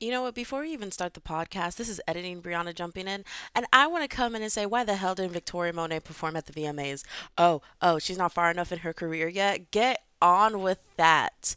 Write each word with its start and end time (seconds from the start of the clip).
You 0.00 0.12
know 0.12 0.22
what? 0.22 0.36
Before 0.36 0.60
we 0.60 0.72
even 0.72 0.92
start 0.92 1.14
the 1.14 1.20
podcast, 1.20 1.74
this 1.74 1.88
is 1.88 2.00
editing 2.06 2.40
Bryanna 2.40 2.72
jumping 2.72 3.08
in, 3.08 3.24
and 3.52 3.66
I 3.72 3.88
want 3.88 4.08
to 4.08 4.16
come 4.16 4.36
in 4.36 4.42
and 4.42 4.52
say, 4.52 4.64
why 4.64 4.84
the 4.84 4.94
hell 4.94 5.16
didn't 5.16 5.32
Victoria 5.32 5.72
Monet 5.72 6.00
perform 6.00 6.36
at 6.36 6.46
the 6.46 6.52
VMAs? 6.52 7.02
Oh, 7.36 7.62
oh, 7.82 7.98
she's 7.98 8.16
not 8.16 8.32
far 8.32 8.48
enough 8.48 8.70
in 8.70 8.80
her 8.80 8.92
career 8.92 9.26
yet. 9.26 9.72
Get 9.72 10.04
on 10.22 10.62
with 10.62 10.78
that. 10.98 11.56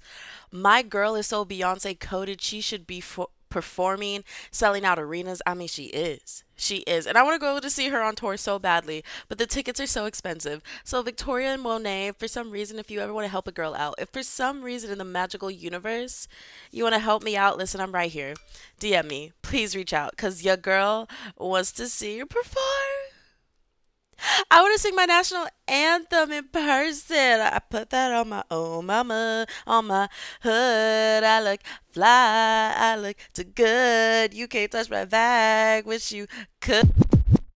My 0.51 0.81
girl 0.81 1.13
is 1.13 1.27
so 1.27 1.45
Beyonce 1.45 1.99
coded. 1.99 2.41
She 2.41 2.61
should 2.61 2.87
be 2.87 2.99
for 2.99 3.27
performing, 3.51 4.23
selling 4.49 4.83
out 4.83 4.97
arenas. 4.97 5.41
I 5.45 5.53
mean, 5.53 5.67
she 5.67 5.85
is. 5.85 6.43
She 6.55 6.77
is. 6.79 7.05
And 7.05 7.17
I 7.17 7.23
want 7.23 7.35
to 7.35 7.39
go 7.39 7.59
to 7.59 7.69
see 7.69 7.89
her 7.89 8.01
on 8.01 8.15
tour 8.15 8.37
so 8.37 8.57
badly, 8.57 9.03
but 9.27 9.37
the 9.37 9.47
tickets 9.47 9.79
are 9.79 9.87
so 9.87 10.05
expensive. 10.05 10.61
So, 10.83 11.01
Victoria 11.01 11.53
and 11.53 11.61
Monet, 11.61 12.13
for 12.17 12.27
some 12.27 12.51
reason, 12.51 12.79
if 12.79 12.89
you 12.91 12.99
ever 12.99 13.13
want 13.13 13.25
to 13.25 13.31
help 13.31 13.47
a 13.47 13.51
girl 13.51 13.75
out, 13.75 13.95
if 13.99 14.09
for 14.09 14.23
some 14.23 14.63
reason 14.63 14.91
in 14.91 14.97
the 14.97 15.03
magical 15.03 15.51
universe 15.51 16.27
you 16.71 16.83
want 16.83 16.95
to 16.95 16.99
help 16.99 17.23
me 17.23 17.35
out, 17.35 17.57
listen, 17.57 17.81
I'm 17.81 17.93
right 17.93 18.11
here. 18.11 18.33
DM 18.79 19.07
me. 19.07 19.31
Please 19.41 19.75
reach 19.75 19.93
out 19.93 20.11
because 20.11 20.43
your 20.43 20.57
girl 20.57 21.09
wants 21.37 21.71
to 21.73 21.87
see 21.87 22.17
you 22.17 22.25
perform. 22.25 23.00
I 24.49 24.61
want 24.61 24.75
to 24.75 24.79
sing 24.79 24.95
my 24.95 25.05
national 25.05 25.47
anthem 25.67 26.31
in 26.31 26.47
person. 26.49 27.41
I 27.41 27.59
put 27.59 27.89
that 27.89 28.11
on 28.11 28.29
my 28.29 28.43
own 28.51 28.85
mama, 28.85 29.47
on 29.65 29.87
my 29.87 30.09
hood. 30.41 31.23
I 31.23 31.41
look 31.41 31.61
fly, 31.89 32.73
I 32.75 32.95
look 32.97 33.17
too 33.33 33.43
good. 33.43 34.33
You 34.33 34.47
can't 34.47 34.71
touch 34.71 34.89
my 34.89 35.05
bag, 35.05 35.85
wish 35.85 36.11
you 36.11 36.27
could. 36.59 36.91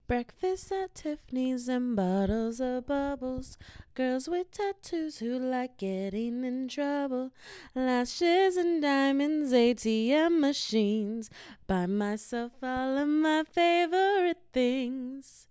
Breakfast 0.07 0.71
at 0.71 0.93
Tiffany's 0.93 1.67
and 1.67 1.95
bottles 1.95 2.59
of 2.59 2.85
bubbles. 2.85 3.57
Girls 3.95 4.27
with 4.27 4.51
tattoos 4.51 5.17
who 5.17 5.39
like 5.39 5.77
getting 5.77 6.43
in 6.43 6.67
trouble. 6.67 7.31
Lashes 7.73 8.55
and 8.55 8.83
diamonds, 8.83 9.51
ATM 9.51 10.39
machines. 10.39 11.31
Buy 11.65 11.87
myself 11.87 12.51
all 12.61 12.99
of 12.99 13.07
my 13.07 13.45
favorite 13.51 14.43
things. 14.53 15.47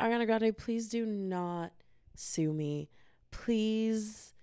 Ariana 0.00 0.26
Grande, 0.26 0.56
please 0.56 0.88
do 0.88 1.04
not 1.04 1.72
sue 2.14 2.52
me. 2.52 2.88
Please, 3.30 4.34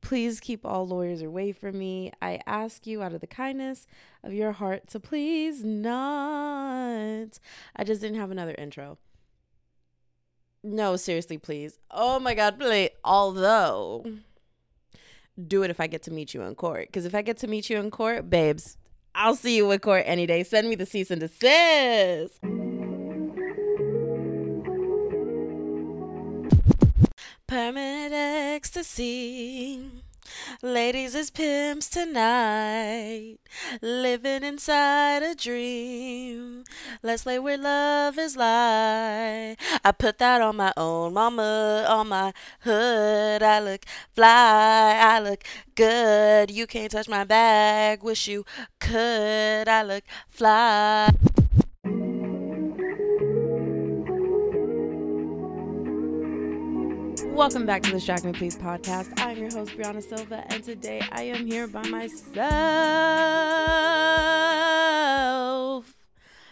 please 0.00 0.40
keep 0.40 0.64
all 0.64 0.86
lawyers 0.86 1.22
away 1.22 1.52
from 1.52 1.78
me. 1.78 2.12
I 2.20 2.40
ask 2.46 2.86
you 2.86 3.02
out 3.02 3.14
of 3.14 3.20
the 3.20 3.26
kindness 3.26 3.86
of 4.22 4.32
your 4.32 4.52
heart 4.52 4.88
to 4.88 5.00
please 5.00 5.64
not. 5.64 7.38
I 7.76 7.84
just 7.84 8.00
didn't 8.00 8.18
have 8.18 8.30
another 8.30 8.54
intro. 8.58 8.98
No, 10.62 10.96
seriously, 10.96 11.38
please. 11.38 11.78
Oh 11.90 12.18
my 12.18 12.34
God, 12.34 12.58
please. 12.58 12.90
Although, 13.02 14.04
do 15.48 15.62
it 15.62 15.70
if 15.70 15.80
I 15.80 15.86
get 15.86 16.02
to 16.02 16.10
meet 16.10 16.34
you 16.34 16.42
in 16.42 16.54
court. 16.54 16.88
Because 16.88 17.06
if 17.06 17.14
I 17.14 17.22
get 17.22 17.38
to 17.38 17.46
meet 17.46 17.70
you 17.70 17.78
in 17.78 17.90
court, 17.90 18.28
babes, 18.28 18.76
I'll 19.14 19.34
see 19.36 19.56
you 19.56 19.70
in 19.70 19.78
court 19.78 20.02
any 20.06 20.26
day. 20.26 20.42
Send 20.42 20.68
me 20.68 20.74
the 20.74 20.84
cease 20.86 21.10
and 21.10 21.20
desist. 21.20 22.38
Ecstasy. 28.70 29.90
Ladies 30.62 31.16
as 31.16 31.28
pimps 31.28 31.88
tonight, 31.88 33.38
living 33.82 34.44
inside 34.44 35.24
a 35.24 35.34
dream. 35.34 36.62
Let's 37.02 37.26
lay 37.26 37.40
where 37.40 37.58
love 37.58 38.16
is 38.16 38.36
lie. 38.36 39.56
I 39.84 39.90
put 39.90 40.18
that 40.18 40.40
on 40.40 40.54
my 40.54 40.72
own 40.76 41.14
mama, 41.14 41.84
on 41.88 42.10
my 42.10 42.32
hood. 42.60 43.42
I 43.42 43.58
look 43.58 43.84
fly, 44.14 45.00
I 45.02 45.18
look 45.18 45.42
good. 45.74 46.52
You 46.52 46.68
can't 46.68 46.92
touch 46.92 47.08
my 47.08 47.24
bag, 47.24 48.04
wish 48.04 48.28
you 48.28 48.44
could. 48.78 49.68
I 49.68 49.82
look 49.82 50.04
fly. 50.28 51.10
Welcome 57.32 57.64
back 57.64 57.82
to 57.84 57.92
the 57.92 58.00
Shock 58.00 58.24
Me 58.24 58.32
Please 58.32 58.56
podcast. 58.56 59.12
I'm 59.18 59.38
your 59.38 59.50
host, 59.50 59.70
Bryanna 59.72 60.02
Silva, 60.02 60.44
and 60.48 60.62
today 60.62 61.00
I 61.10 61.22
am 61.22 61.46
here 61.46 61.66
by 61.66 61.86
myself. 61.88 62.40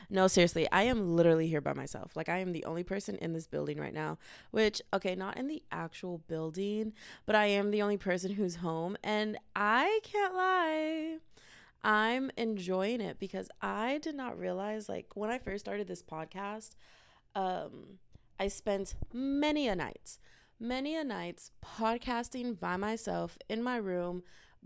No, 0.08 0.26
seriously, 0.28 0.66
I 0.72 0.84
am 0.84 1.14
literally 1.14 1.48
here 1.48 1.60
by 1.60 1.74
myself. 1.74 2.16
Like, 2.16 2.30
I 2.30 2.38
am 2.38 2.52
the 2.52 2.64
only 2.64 2.84
person 2.84 3.16
in 3.16 3.34
this 3.34 3.46
building 3.46 3.78
right 3.78 3.92
now, 3.92 4.16
which, 4.50 4.80
okay, 4.94 5.14
not 5.14 5.36
in 5.36 5.48
the 5.48 5.62
actual 5.70 6.22
building, 6.28 6.94
but 7.26 7.34
I 7.34 7.46
am 7.46 7.70
the 7.70 7.82
only 7.82 7.98
person 7.98 8.32
who's 8.32 8.56
home. 8.56 8.96
And 9.04 9.36
I 9.54 10.00
can't 10.04 10.34
lie, 10.34 11.18
I'm 11.82 12.30
enjoying 12.38 13.00
it 13.02 13.18
because 13.18 13.50
I 13.60 13.98
did 13.98 14.14
not 14.14 14.38
realize, 14.38 14.88
like, 14.88 15.08
when 15.14 15.28
I 15.28 15.38
first 15.38 15.64
started 15.64 15.88
this 15.88 16.02
podcast, 16.02 16.70
um, 17.34 17.98
I 18.40 18.48
spent 18.48 18.94
many 19.12 19.68
a 19.68 19.76
night 19.76 20.18
many 20.60 20.96
a 20.96 21.04
nights 21.04 21.52
podcasting 21.64 22.58
by 22.58 22.76
myself 22.76 23.38
in 23.48 23.62
my 23.62 23.76
room 23.76 24.22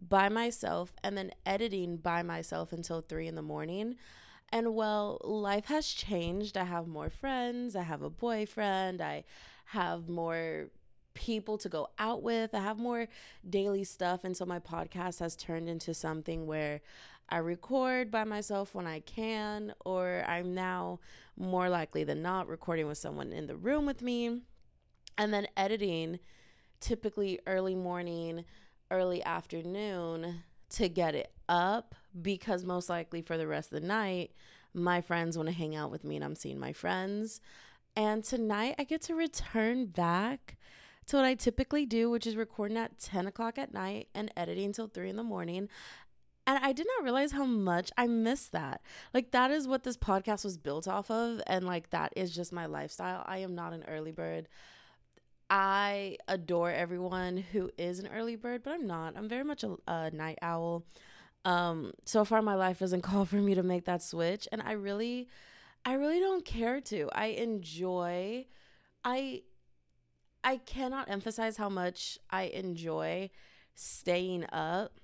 by 0.08 0.28
myself 0.28 0.94
and 1.04 1.16
then 1.16 1.30
editing 1.44 1.98
by 1.98 2.22
myself 2.22 2.72
until 2.72 3.02
three 3.02 3.26
in 3.26 3.34
the 3.34 3.42
morning. 3.42 3.96
And 4.50 4.74
well, 4.74 5.20
life 5.22 5.66
has 5.66 5.86
changed. 5.86 6.56
I 6.56 6.64
have 6.64 6.86
more 6.86 7.10
friends, 7.10 7.76
I 7.76 7.82
have 7.82 8.02
a 8.02 8.10
boyfriend, 8.10 9.00
I 9.00 9.24
have 9.66 10.08
more 10.08 10.68
people 11.14 11.58
to 11.58 11.68
go 11.68 11.88
out 11.98 12.22
with, 12.22 12.54
I 12.54 12.60
have 12.60 12.78
more 12.78 13.08
daily 13.48 13.84
stuff. 13.84 14.24
And 14.24 14.36
so 14.36 14.46
my 14.46 14.58
podcast 14.58 15.20
has 15.20 15.36
turned 15.36 15.68
into 15.68 15.92
something 15.92 16.46
where 16.46 16.80
I 17.28 17.38
record 17.38 18.10
by 18.10 18.24
myself 18.24 18.74
when 18.74 18.86
I 18.86 19.00
can, 19.00 19.74
or 19.84 20.24
I'm 20.26 20.54
now 20.54 21.00
more 21.36 21.68
likely 21.68 22.04
than 22.04 22.22
not 22.22 22.48
recording 22.48 22.86
with 22.86 22.98
someone 22.98 23.32
in 23.32 23.46
the 23.46 23.56
room 23.56 23.86
with 23.86 24.02
me 24.02 24.42
and 25.18 25.32
then 25.32 25.46
editing 25.56 26.18
typically 26.80 27.38
early 27.46 27.74
morning, 27.74 28.44
early 28.90 29.22
afternoon 29.24 30.42
to 30.70 30.88
get 30.88 31.14
it 31.14 31.32
up 31.48 31.94
because 32.20 32.64
most 32.64 32.88
likely 32.88 33.22
for 33.22 33.36
the 33.36 33.46
rest 33.46 33.72
of 33.72 33.80
the 33.80 33.86
night, 33.86 34.32
my 34.74 35.00
friends 35.00 35.36
want 35.36 35.48
to 35.48 35.54
hang 35.54 35.74
out 35.74 35.90
with 35.90 36.04
me 36.04 36.16
and 36.16 36.24
I'm 36.24 36.34
seeing 36.34 36.58
my 36.58 36.72
friends. 36.72 37.40
And 37.94 38.24
tonight 38.24 38.74
I 38.78 38.84
get 38.84 39.02
to 39.02 39.14
return 39.14 39.86
back 39.86 40.56
to 41.06 41.16
what 41.16 41.24
I 41.24 41.34
typically 41.34 41.84
do, 41.84 42.10
which 42.10 42.26
is 42.26 42.36
recording 42.36 42.76
at 42.76 42.98
10 42.98 43.26
o'clock 43.26 43.58
at 43.58 43.74
night 43.74 44.08
and 44.14 44.32
editing 44.36 44.66
until 44.66 44.86
3 44.86 45.10
in 45.10 45.16
the 45.16 45.22
morning. 45.22 45.68
And 46.46 46.58
I 46.64 46.72
did 46.72 46.86
not 46.96 47.04
realize 47.04 47.32
how 47.32 47.44
much 47.44 47.90
I 47.96 48.06
miss 48.06 48.48
that. 48.48 48.80
Like, 49.14 49.30
that 49.30 49.50
is 49.50 49.68
what 49.68 49.84
this 49.84 49.96
podcast 49.96 50.44
was 50.44 50.56
built 50.58 50.88
off 50.88 51.10
of. 51.10 51.40
And, 51.46 51.64
like, 51.64 51.90
that 51.90 52.12
is 52.16 52.34
just 52.34 52.52
my 52.52 52.66
lifestyle. 52.66 53.22
I 53.26 53.38
am 53.38 53.54
not 53.54 53.72
an 53.72 53.84
early 53.86 54.10
bird. 54.10 54.48
I 55.54 56.16
adore 56.28 56.70
everyone 56.70 57.36
who 57.36 57.70
is 57.76 57.98
an 57.98 58.08
early 58.08 58.36
bird, 58.36 58.62
but 58.62 58.72
I'm 58.72 58.86
not. 58.86 59.18
I'm 59.18 59.28
very 59.28 59.44
much 59.44 59.62
a, 59.62 59.76
a 59.86 60.10
night 60.10 60.38
owl. 60.40 60.86
Um, 61.44 61.92
so 62.06 62.24
far, 62.24 62.40
my 62.40 62.54
life 62.54 62.78
doesn't 62.78 63.02
call 63.10 63.26
for 63.26 63.36
me 63.36 63.54
to 63.54 63.62
make 63.62 63.84
that 63.84 64.02
switch, 64.02 64.48
and 64.50 64.62
I 64.62 64.72
really, 64.72 65.28
I 65.84 65.92
really 65.92 66.20
don't 66.20 66.42
care 66.42 66.80
to. 66.80 67.10
I 67.12 67.26
enjoy, 67.26 68.46
I, 69.04 69.42
I 70.42 70.56
cannot 70.56 71.10
emphasize 71.10 71.58
how 71.58 71.68
much 71.68 72.18
I 72.30 72.44
enjoy 72.44 73.28
staying 73.74 74.46
up 74.52 75.00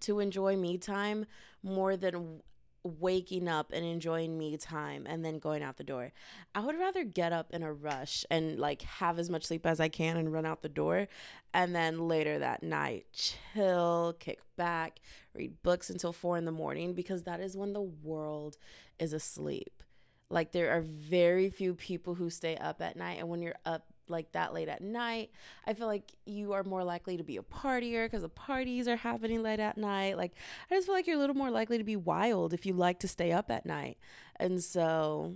to 0.00 0.20
enjoy 0.20 0.56
me 0.56 0.76
time 0.76 1.24
more 1.62 1.96
than 1.96 2.42
waking 2.82 3.48
up 3.48 3.72
and 3.72 3.84
enjoying 3.84 4.38
me 4.38 4.56
time 4.56 5.06
and 5.06 5.24
then 5.24 5.38
going 5.38 5.62
out 5.62 5.76
the 5.76 5.84
door. 5.84 6.12
I 6.54 6.60
would 6.60 6.78
rather 6.78 7.04
get 7.04 7.32
up 7.32 7.52
in 7.52 7.62
a 7.62 7.72
rush 7.72 8.24
and 8.30 8.58
like 8.58 8.82
have 8.82 9.18
as 9.18 9.30
much 9.30 9.46
sleep 9.46 9.66
as 9.66 9.80
I 9.80 9.88
can 9.88 10.16
and 10.16 10.32
run 10.32 10.46
out 10.46 10.62
the 10.62 10.68
door 10.68 11.08
and 11.52 11.74
then 11.74 12.08
later 12.08 12.38
that 12.38 12.62
night 12.62 13.06
chill, 13.12 14.16
kick 14.18 14.40
back, 14.56 15.00
read 15.34 15.62
books 15.62 15.90
until 15.90 16.12
4 16.12 16.36
in 16.38 16.44
the 16.44 16.52
morning 16.52 16.94
because 16.94 17.24
that 17.24 17.40
is 17.40 17.56
when 17.56 17.72
the 17.72 17.80
world 17.80 18.56
is 18.98 19.12
asleep. 19.12 19.82
Like 20.30 20.52
there 20.52 20.70
are 20.76 20.82
very 20.82 21.50
few 21.50 21.74
people 21.74 22.14
who 22.14 22.30
stay 22.30 22.56
up 22.56 22.80
at 22.80 22.96
night 22.96 23.18
and 23.18 23.28
when 23.28 23.42
you're 23.42 23.54
up 23.64 23.86
like 24.10 24.32
that 24.32 24.54
late 24.54 24.68
at 24.68 24.82
night. 24.82 25.30
I 25.66 25.74
feel 25.74 25.86
like 25.86 26.12
you 26.26 26.52
are 26.52 26.64
more 26.64 26.84
likely 26.84 27.16
to 27.16 27.24
be 27.24 27.36
a 27.36 27.42
partier 27.42 28.06
because 28.06 28.22
the 28.22 28.28
parties 28.28 28.88
are 28.88 28.96
happening 28.96 29.42
late 29.42 29.60
at 29.60 29.78
night. 29.78 30.16
Like 30.16 30.32
I 30.70 30.74
just 30.74 30.86
feel 30.86 30.94
like 30.94 31.06
you're 31.06 31.16
a 31.16 31.20
little 31.20 31.36
more 31.36 31.50
likely 31.50 31.78
to 31.78 31.84
be 31.84 31.96
wild 31.96 32.52
if 32.52 32.66
you 32.66 32.72
like 32.74 32.98
to 33.00 33.08
stay 33.08 33.32
up 33.32 33.50
at 33.50 33.66
night. 33.66 33.98
And 34.36 34.62
so 34.62 35.34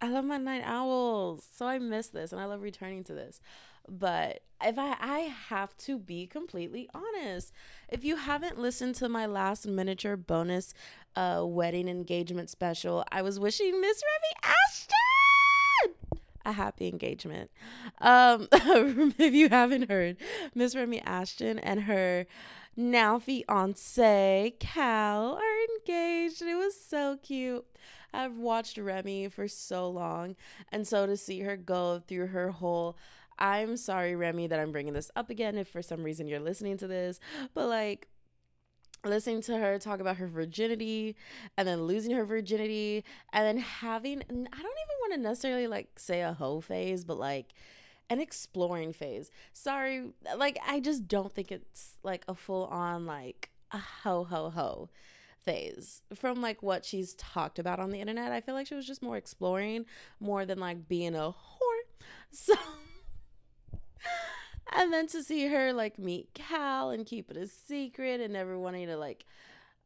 I 0.00 0.08
love 0.08 0.24
my 0.24 0.38
night 0.38 0.62
owls. 0.64 1.46
So 1.52 1.66
I 1.66 1.78
miss 1.78 2.08
this 2.08 2.32
and 2.32 2.40
I 2.40 2.46
love 2.46 2.62
returning 2.62 3.04
to 3.04 3.14
this. 3.14 3.40
But 3.88 4.40
if 4.62 4.78
I 4.78 4.96
I 5.00 5.18
have 5.48 5.76
to 5.78 5.98
be 5.98 6.26
completely 6.26 6.88
honest, 6.94 7.52
if 7.88 8.04
you 8.04 8.16
haven't 8.16 8.58
listened 8.58 8.94
to 8.96 9.08
my 9.08 9.26
last 9.26 9.66
miniature 9.66 10.16
bonus 10.16 10.74
uh 11.16 11.42
wedding 11.44 11.88
engagement 11.88 12.50
special, 12.50 13.04
I 13.10 13.22
was 13.22 13.40
wishing 13.40 13.80
Miss 13.80 14.02
Remi 14.02 14.54
Ashten 14.54 15.09
a 16.44 16.52
happy 16.52 16.88
engagement. 16.88 17.50
Um, 18.00 18.48
if 18.52 19.34
you 19.34 19.48
haven't 19.48 19.90
heard, 19.90 20.16
Miss 20.54 20.74
Remi 20.74 21.00
Ashten 21.00 21.60
and 21.62 21.82
her 21.82 22.26
now 22.76 23.18
fiance 23.18 24.54
Cal 24.58 25.34
are 25.34 25.78
engaged. 25.78 26.42
It 26.42 26.56
was 26.56 26.80
so 26.80 27.18
cute. 27.22 27.66
I've 28.12 28.36
watched 28.36 28.78
Remi 28.78 29.28
for 29.28 29.46
so 29.46 29.88
long, 29.88 30.36
and 30.72 30.86
so 30.86 31.06
to 31.06 31.16
see 31.16 31.40
her 31.40 31.56
go 31.56 32.02
through 32.06 32.28
her 32.28 32.50
whole. 32.50 32.96
I'm 33.38 33.76
sorry, 33.76 34.14
Remi, 34.16 34.48
that 34.48 34.60
I'm 34.60 34.72
bringing 34.72 34.92
this 34.92 35.10
up 35.16 35.30
again 35.30 35.56
if 35.56 35.68
for 35.68 35.80
some 35.80 36.02
reason 36.02 36.26
you're 36.26 36.40
listening 36.40 36.76
to 36.78 36.86
this, 36.86 37.20
but 37.54 37.68
like 37.68 38.08
listening 39.04 39.42
to 39.42 39.58
her 39.58 39.78
talk 39.78 40.00
about 40.00 40.16
her 40.16 40.28
virginity 40.28 41.16
and 41.56 41.66
then 41.66 41.84
losing 41.84 42.12
her 42.12 42.24
virginity 42.24 43.04
and 43.32 43.46
then 43.46 43.58
having 43.58 44.22
I 44.22 44.32
don't 44.32 44.48
even 44.48 44.96
want 45.00 45.14
to 45.14 45.20
necessarily 45.20 45.66
like 45.66 45.98
say 45.98 46.22
a 46.22 46.32
hoe 46.32 46.60
phase, 46.60 47.04
but 47.04 47.18
like 47.18 47.46
an 48.08 48.20
exploring 48.20 48.92
phase. 48.92 49.30
Sorry, 49.52 50.10
like 50.36 50.58
I 50.66 50.80
just 50.80 51.08
don't 51.08 51.32
think 51.32 51.52
it's 51.52 51.96
like 52.02 52.24
a 52.28 52.34
full 52.34 52.66
on 52.66 53.06
like 53.06 53.50
a 53.70 53.78
ho 53.78 54.24
ho 54.24 54.50
ho 54.50 54.90
phase 55.42 56.02
from 56.14 56.42
like 56.42 56.62
what 56.62 56.84
she's 56.84 57.14
talked 57.14 57.58
about 57.58 57.80
on 57.80 57.90
the 57.90 58.00
internet. 58.00 58.32
I 58.32 58.40
feel 58.40 58.54
like 58.54 58.66
she 58.66 58.74
was 58.74 58.86
just 58.86 59.02
more 59.02 59.16
exploring 59.16 59.86
more 60.18 60.44
than 60.44 60.58
like 60.58 60.88
being 60.88 61.14
a 61.14 61.18
whore. 61.18 61.34
So 62.32 62.54
and 64.70 64.92
then 64.92 65.06
to 65.08 65.22
see 65.22 65.46
her 65.46 65.72
like 65.72 65.98
meet 65.98 66.32
Cal 66.34 66.90
and 66.90 67.06
keep 67.06 67.30
it 67.30 67.36
a 67.36 67.46
secret 67.46 68.20
and 68.20 68.32
never 68.32 68.58
wanting 68.58 68.86
to 68.86 68.96
like 68.96 69.26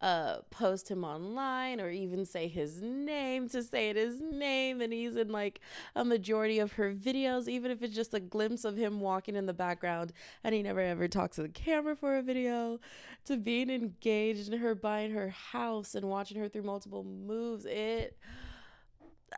uh 0.00 0.38
post 0.50 0.90
him 0.90 1.04
online 1.04 1.80
or 1.80 1.88
even 1.88 2.26
say 2.26 2.48
his 2.48 2.82
name 2.82 3.48
to 3.48 3.62
say 3.62 3.90
it 3.90 3.96
his 3.96 4.20
name 4.20 4.80
and 4.80 4.92
he's 4.92 5.16
in 5.16 5.28
like 5.28 5.60
a 5.94 6.04
majority 6.04 6.58
of 6.58 6.72
her 6.72 6.92
videos 6.92 7.48
even 7.48 7.70
if 7.70 7.80
it's 7.80 7.94
just 7.94 8.12
a 8.12 8.20
glimpse 8.20 8.64
of 8.64 8.76
him 8.76 9.00
walking 9.00 9.36
in 9.36 9.46
the 9.46 9.54
background 9.54 10.12
and 10.42 10.54
he 10.54 10.62
never 10.62 10.80
ever 10.80 11.06
talks 11.06 11.36
to 11.36 11.42
the 11.42 11.48
camera 11.48 11.94
for 11.94 12.16
a 12.16 12.22
video 12.22 12.78
to 13.24 13.36
being 13.36 13.70
engaged 13.70 14.52
in 14.52 14.58
her 14.58 14.74
buying 14.74 15.12
her 15.12 15.30
house 15.30 15.94
and 15.94 16.04
watching 16.06 16.38
her 16.38 16.48
through 16.48 16.64
multiple 16.64 17.04
moves 17.04 17.64
it 17.64 18.18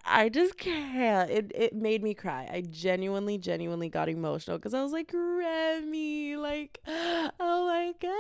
I 0.05 0.29
just 0.29 0.59
can't. 0.59 1.31
It 1.31 1.53
it 1.55 1.75
made 1.75 2.03
me 2.03 2.15
cry. 2.15 2.49
I 2.53 2.63
genuinely, 2.63 3.39
genuinely 3.39 3.89
got 3.89 4.09
emotional 4.09 4.59
because 4.59 4.75
I 4.75 4.83
was 4.83 4.93
like, 4.93 5.11
Remi, 5.13 6.37
like, 6.37 6.81
oh 6.87 7.67
my 7.67 7.95
god. 8.01 8.13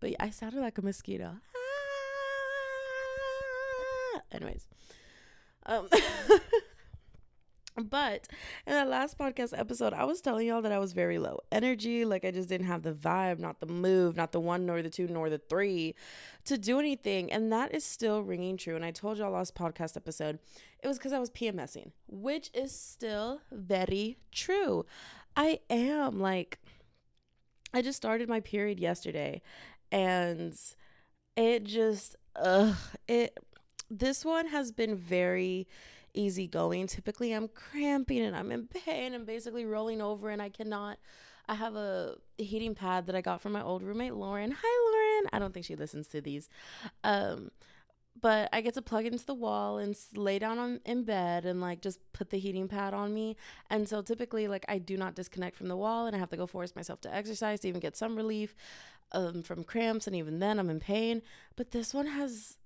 But 0.00 0.14
I 0.20 0.30
sounded 0.30 0.60
like 0.60 0.78
a 0.78 0.82
mosquito. 0.82 1.36
Anyways, 4.32 4.66
um. 5.66 5.88
But 7.76 8.26
in 8.66 8.72
the 8.72 8.84
last 8.86 9.18
podcast 9.18 9.56
episode, 9.56 9.92
I 9.92 10.04
was 10.04 10.22
telling 10.22 10.46
y'all 10.46 10.62
that 10.62 10.72
I 10.72 10.78
was 10.78 10.94
very 10.94 11.18
low 11.18 11.40
energy. 11.52 12.04
Like 12.06 12.24
I 12.24 12.30
just 12.30 12.48
didn't 12.48 12.66
have 12.66 12.82
the 12.82 12.92
vibe, 12.92 13.38
not 13.38 13.60
the 13.60 13.66
move, 13.66 14.16
not 14.16 14.32
the 14.32 14.40
one, 14.40 14.64
nor 14.64 14.80
the 14.80 14.88
two, 14.88 15.06
nor 15.08 15.28
the 15.28 15.38
three 15.38 15.94
to 16.46 16.56
do 16.56 16.78
anything. 16.78 17.30
And 17.30 17.52
that 17.52 17.74
is 17.74 17.84
still 17.84 18.22
ringing 18.22 18.56
true. 18.56 18.76
And 18.76 18.84
I 18.84 18.92
told 18.92 19.18
y'all 19.18 19.30
last 19.30 19.54
podcast 19.54 19.96
episode, 19.96 20.38
it 20.82 20.88
was 20.88 20.96
because 20.96 21.12
I 21.12 21.18
was 21.18 21.30
PMSing, 21.30 21.90
which 22.08 22.50
is 22.54 22.74
still 22.74 23.40
very 23.52 24.16
true. 24.32 24.86
I 25.36 25.60
am 25.68 26.18
like, 26.18 26.58
I 27.74 27.82
just 27.82 27.98
started 27.98 28.26
my 28.26 28.40
period 28.40 28.80
yesterday 28.80 29.42
and 29.92 30.58
it 31.36 31.64
just, 31.64 32.16
ugh, 32.36 32.74
it, 33.06 33.36
this 33.90 34.24
one 34.24 34.48
has 34.48 34.72
been 34.72 34.96
very 34.96 35.68
easygoing. 36.16 36.86
Typically, 36.86 37.32
I'm 37.32 37.48
cramping 37.48 38.20
and 38.20 38.34
I'm 38.34 38.50
in 38.50 38.66
pain 38.66 39.14
and 39.14 39.26
basically 39.26 39.64
rolling 39.64 40.00
over, 40.00 40.30
and 40.30 40.42
I 40.42 40.48
cannot. 40.48 40.98
I 41.48 41.54
have 41.54 41.76
a 41.76 42.16
heating 42.38 42.74
pad 42.74 43.06
that 43.06 43.14
I 43.14 43.20
got 43.20 43.40
from 43.40 43.52
my 43.52 43.62
old 43.62 43.82
roommate 43.82 44.14
Lauren. 44.14 44.50
Hi, 44.50 44.90
Lauren. 44.90 45.30
I 45.32 45.38
don't 45.38 45.54
think 45.54 45.64
she 45.64 45.76
listens 45.76 46.08
to 46.08 46.20
these. 46.20 46.48
Um, 47.04 47.50
but 48.20 48.48
I 48.52 48.60
get 48.60 48.74
to 48.74 48.82
plug 48.82 49.04
into 49.04 49.24
the 49.24 49.34
wall 49.34 49.78
and 49.78 49.96
lay 50.14 50.38
down 50.38 50.58
on 50.58 50.80
in 50.84 51.04
bed 51.04 51.44
and 51.44 51.60
like 51.60 51.82
just 51.82 52.00
put 52.12 52.30
the 52.30 52.38
heating 52.38 52.68
pad 52.68 52.94
on 52.94 53.12
me. 53.12 53.36
And 53.70 53.88
so 53.88 54.02
typically 54.02 54.48
like 54.48 54.64
I 54.68 54.78
do 54.78 54.96
not 54.96 55.14
disconnect 55.14 55.56
from 55.56 55.68
the 55.68 55.76
wall 55.76 56.06
and 56.06 56.16
I 56.16 56.18
have 56.18 56.30
to 56.30 56.36
go 56.36 56.46
force 56.46 56.74
myself 56.74 57.00
to 57.02 57.14
exercise 57.14 57.60
to 57.60 57.68
even 57.68 57.80
get 57.80 57.96
some 57.96 58.16
relief 58.16 58.54
um, 59.12 59.42
from 59.42 59.64
cramps 59.64 60.06
and 60.06 60.16
even 60.16 60.38
then 60.38 60.58
I'm 60.58 60.70
in 60.70 60.80
pain. 60.80 61.22
But 61.56 61.72
this 61.72 61.92
one 61.92 62.06
has 62.06 62.56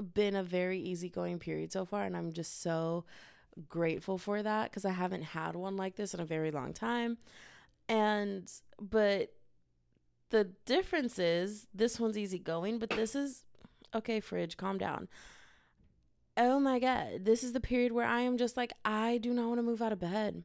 been 0.00 0.36
a 0.36 0.42
very 0.42 0.78
easygoing 0.80 1.38
period 1.38 1.72
so 1.72 1.84
far 1.84 2.04
and 2.04 2.16
I'm 2.16 2.32
just 2.32 2.62
so 2.62 3.04
grateful 3.68 4.18
for 4.18 4.42
that 4.42 4.70
because 4.70 4.84
I 4.84 4.92
haven't 4.92 5.22
had 5.22 5.56
one 5.56 5.76
like 5.76 5.96
this 5.96 6.14
in 6.14 6.20
a 6.20 6.24
very 6.24 6.50
long 6.50 6.72
time. 6.72 7.18
And 7.88 8.50
but 8.80 9.32
the 10.30 10.44
difference 10.64 11.18
is 11.18 11.66
this 11.74 11.98
one's 11.98 12.16
easygoing, 12.16 12.78
but 12.78 12.90
this 12.90 13.14
is 13.14 13.44
okay, 13.94 14.20
fridge, 14.20 14.56
calm 14.56 14.78
down. 14.78 15.08
Oh 16.36 16.60
my 16.60 16.78
god, 16.78 17.24
this 17.24 17.42
is 17.42 17.52
the 17.52 17.60
period 17.60 17.92
where 17.92 18.06
I 18.06 18.20
am 18.20 18.38
just 18.38 18.56
like 18.56 18.72
I 18.84 19.18
do 19.18 19.34
not 19.34 19.48
want 19.48 19.58
to 19.58 19.62
move 19.62 19.82
out 19.82 19.92
of 19.92 20.00
bed. 20.00 20.44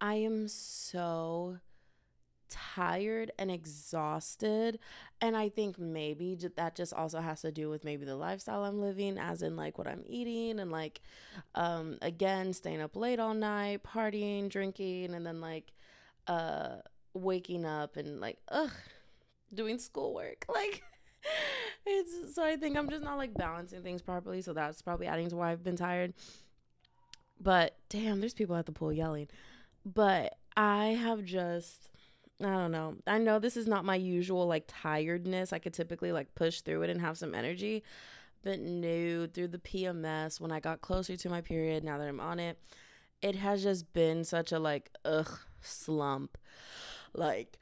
I 0.00 0.14
am 0.14 0.48
so 0.48 1.58
tired 2.50 3.30
and 3.38 3.50
exhausted 3.50 4.78
and 5.20 5.36
i 5.36 5.48
think 5.48 5.78
maybe 5.78 6.36
that 6.56 6.74
just 6.74 6.92
also 6.92 7.20
has 7.20 7.40
to 7.40 7.52
do 7.52 7.70
with 7.70 7.84
maybe 7.84 8.04
the 8.04 8.16
lifestyle 8.16 8.64
i'm 8.64 8.80
living 8.80 9.18
as 9.18 9.42
in 9.42 9.56
like 9.56 9.78
what 9.78 9.86
i'm 9.86 10.02
eating 10.06 10.60
and 10.60 10.70
like 10.70 11.00
um 11.54 11.96
again 12.02 12.52
staying 12.52 12.80
up 12.80 12.96
late 12.96 13.18
all 13.18 13.34
night 13.34 13.82
partying 13.82 14.48
drinking 14.48 15.14
and 15.14 15.24
then 15.24 15.40
like 15.40 15.72
uh 16.26 16.76
waking 17.14 17.64
up 17.64 17.96
and 17.96 18.20
like 18.20 18.38
ugh 18.48 18.72
doing 19.54 19.78
schoolwork. 19.78 20.44
Like 20.54 20.82
it's 21.84 22.34
so 22.34 22.42
i 22.42 22.56
think 22.56 22.78
i'm 22.78 22.88
just 22.88 23.02
not 23.02 23.18
like 23.18 23.34
balancing 23.34 23.82
things 23.82 24.00
properly 24.00 24.40
so 24.40 24.52
that's 24.52 24.80
probably 24.80 25.06
adding 25.06 25.28
to 25.28 25.36
why 25.36 25.50
i've 25.50 25.62
been 25.62 25.76
tired. 25.76 26.14
But 27.38 27.76
damn 27.90 28.20
there's 28.20 28.34
people 28.34 28.56
at 28.56 28.66
the 28.66 28.72
pool 28.72 28.92
yelling. 28.92 29.28
But 29.84 30.36
i 30.56 30.86
have 30.88 31.24
just 31.24 31.89
I 32.42 32.48
don't 32.48 32.72
know. 32.72 32.96
I 33.06 33.18
know 33.18 33.38
this 33.38 33.56
is 33.56 33.66
not 33.66 33.84
my 33.84 33.96
usual 33.96 34.46
like 34.46 34.64
tiredness. 34.66 35.52
I 35.52 35.58
could 35.58 35.74
typically 35.74 36.12
like 36.12 36.34
push 36.34 36.62
through 36.62 36.82
it 36.82 36.90
and 36.90 37.00
have 37.00 37.18
some 37.18 37.34
energy. 37.34 37.82
But 38.42 38.60
no, 38.60 39.26
through 39.26 39.48
the 39.48 39.58
PMS, 39.58 40.40
when 40.40 40.50
I 40.50 40.60
got 40.60 40.80
closer 40.80 41.16
to 41.16 41.28
my 41.28 41.42
period, 41.42 41.84
now 41.84 41.98
that 41.98 42.08
I'm 42.08 42.20
on 42.20 42.40
it, 42.40 42.58
it 43.20 43.36
has 43.36 43.62
just 43.62 43.92
been 43.92 44.24
such 44.24 44.52
a 44.52 44.58
like 44.58 44.90
ugh 45.04 45.38
slump. 45.60 46.38
Like 47.12 47.58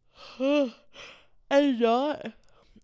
and 0.40 0.72
not 1.50 2.26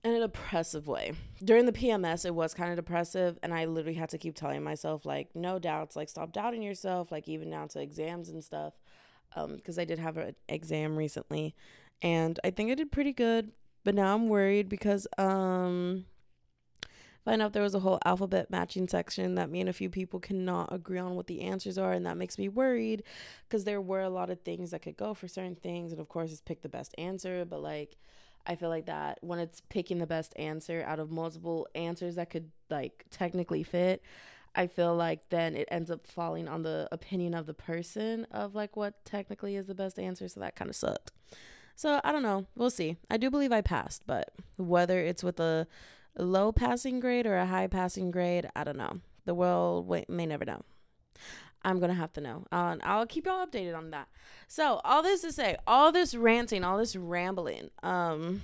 in 0.05 0.15
an 0.15 0.23
oppressive 0.23 0.87
way. 0.87 1.15
During 1.43 1.67
the 1.67 1.73
PMS, 1.73 2.25
it 2.25 2.35
was 2.35 2.55
kind 2.55 2.71
of 2.71 2.77
depressive, 2.77 3.39
and 3.43 3.53
I 3.53 3.65
literally 3.65 3.99
had 3.99 4.11
to 4.11 4.19
keep 4.19 4.35
telling 4.35 4.63
myself, 4.63 5.07
like, 5.07 5.35
no 5.35 5.59
doubts, 5.59 5.97
like, 5.97 6.11
stop 6.11 6.31
doubting 6.31 6.63
yourself, 6.63 7.11
like, 7.11 7.27
even 7.27 7.49
down 7.49 7.69
to 7.69 7.81
exams 7.81 8.29
and 8.29 8.45
stuff 8.45 8.75
because 9.35 9.79
um, 9.79 9.83
I 9.83 9.85
did 9.85 9.99
have 9.99 10.17
an 10.17 10.35
exam 10.49 10.97
recently, 10.97 11.55
and 12.03 12.39
I 12.45 12.51
think 12.51 12.71
I 12.71 12.75
did 12.75 12.93
pretty 12.93 13.13
good. 13.13 13.53
But 13.85 13.95
now 13.95 14.15
I'm 14.15 14.29
worried 14.29 14.69
because 14.71 15.07
um, 15.19 16.07
find 17.25 17.43
out 17.43 17.53
there 17.53 17.63
was 17.63 17.75
a 17.75 17.81
whole 17.81 17.99
alphabet 18.05 18.51
matching 18.51 18.89
section 18.89 19.35
that 19.35 19.51
me 19.51 19.61
and 19.61 19.69
a 19.69 19.75
few 19.75 19.91
people 19.91 20.21
cannot 20.21 20.73
agree 20.73 20.99
on 20.99 21.17
what 21.17 21.27
the 21.27 21.43
answers 21.43 21.77
are, 21.77 21.93
and 21.93 22.07
that 22.07 22.17
makes 22.17 22.39
me 22.39 22.49
worried 22.49 23.03
because 23.47 23.65
there 23.65 23.81
were 23.81 24.01
a 24.01 24.11
lot 24.11 24.31
of 24.31 24.41
things 24.41 24.71
that 24.71 24.83
could 24.83 24.97
go 24.97 25.13
for 25.15 25.29
certain 25.29 25.57
things, 25.57 25.93
and 25.93 26.01
of 26.01 26.09
course, 26.09 26.33
it's 26.33 26.41
pick 26.41 26.63
the 26.63 26.69
best 26.69 26.95
answer. 26.97 27.45
But 27.45 27.63
like, 27.63 27.97
I 28.47 28.57
feel 28.57 28.69
like 28.69 28.87
that 28.87 29.19
when 29.23 29.39
it's 29.39 29.61
picking 29.69 29.99
the 29.99 30.07
best 30.07 30.33
answer 30.37 30.85
out 30.87 30.99
of 30.99 31.11
multiple 31.11 31.67
answers 31.75 32.17
that 32.17 32.31
could 32.31 32.51
like 32.71 33.05
technically 33.11 33.63
fit, 33.63 34.03
I 34.55 34.67
feel 34.67 34.95
like 34.95 35.29
then 35.31 35.57
it 35.57 35.69
ends 35.71 35.91
up 35.91 36.07
falling 36.07 36.49
on 36.49 36.63
the 36.63 36.89
opinion 36.93 37.35
of 37.35 37.47
the 37.47 37.55
person 37.55 38.27
of 38.31 38.55
like 38.55 38.77
what 38.77 39.05
technically 39.05 39.57
is 39.57 39.67
the 39.67 39.75
best 39.75 39.99
answer. 39.99 40.29
So 40.29 40.41
that 40.41 40.57
kind 40.57 40.69
of 40.69 40.77
sucked. 40.77 41.13
So 41.77 42.01
I 42.05 42.13
don't 42.13 42.23
know. 42.23 42.47
We'll 42.55 42.71
see. 42.71 42.97
I 43.11 43.17
do 43.17 43.31
believe 43.31 43.53
I 43.53 43.61
passed, 43.61 44.05
but 44.07 44.33
whether 44.57 45.01
it's 45.01 45.25
with 45.25 45.41
a 45.41 45.67
low 46.17 46.53
passing 46.53 47.01
grade 47.01 47.27
or 47.27 47.37
a 47.37 47.47
high 47.47 47.67
passing 47.67 48.11
grade, 48.11 48.49
I 48.55 48.65
don't 48.65 48.77
know. 48.77 49.01
The 49.25 49.35
world 49.35 49.89
may 50.09 50.27
never 50.27 50.45
know. 50.45 50.63
I'm 51.65 51.81
gonna 51.81 51.95
have 51.95 52.13
to 52.13 52.21
know. 52.21 52.47
Uh, 52.53 52.77
I'll 52.83 53.07
keep 53.07 53.27
y'all 53.27 53.45
updated 53.45 53.77
on 53.77 53.91
that. 53.91 54.09
So 54.47 54.81
all 54.85 55.03
this 55.03 55.23
to 55.23 55.33
say, 55.33 55.57
all 55.67 55.93
this 55.93 56.15
ranting, 56.15 56.63
all 56.63 56.77
this 56.77 56.95
rambling. 56.95 57.71
Um, 57.83 58.43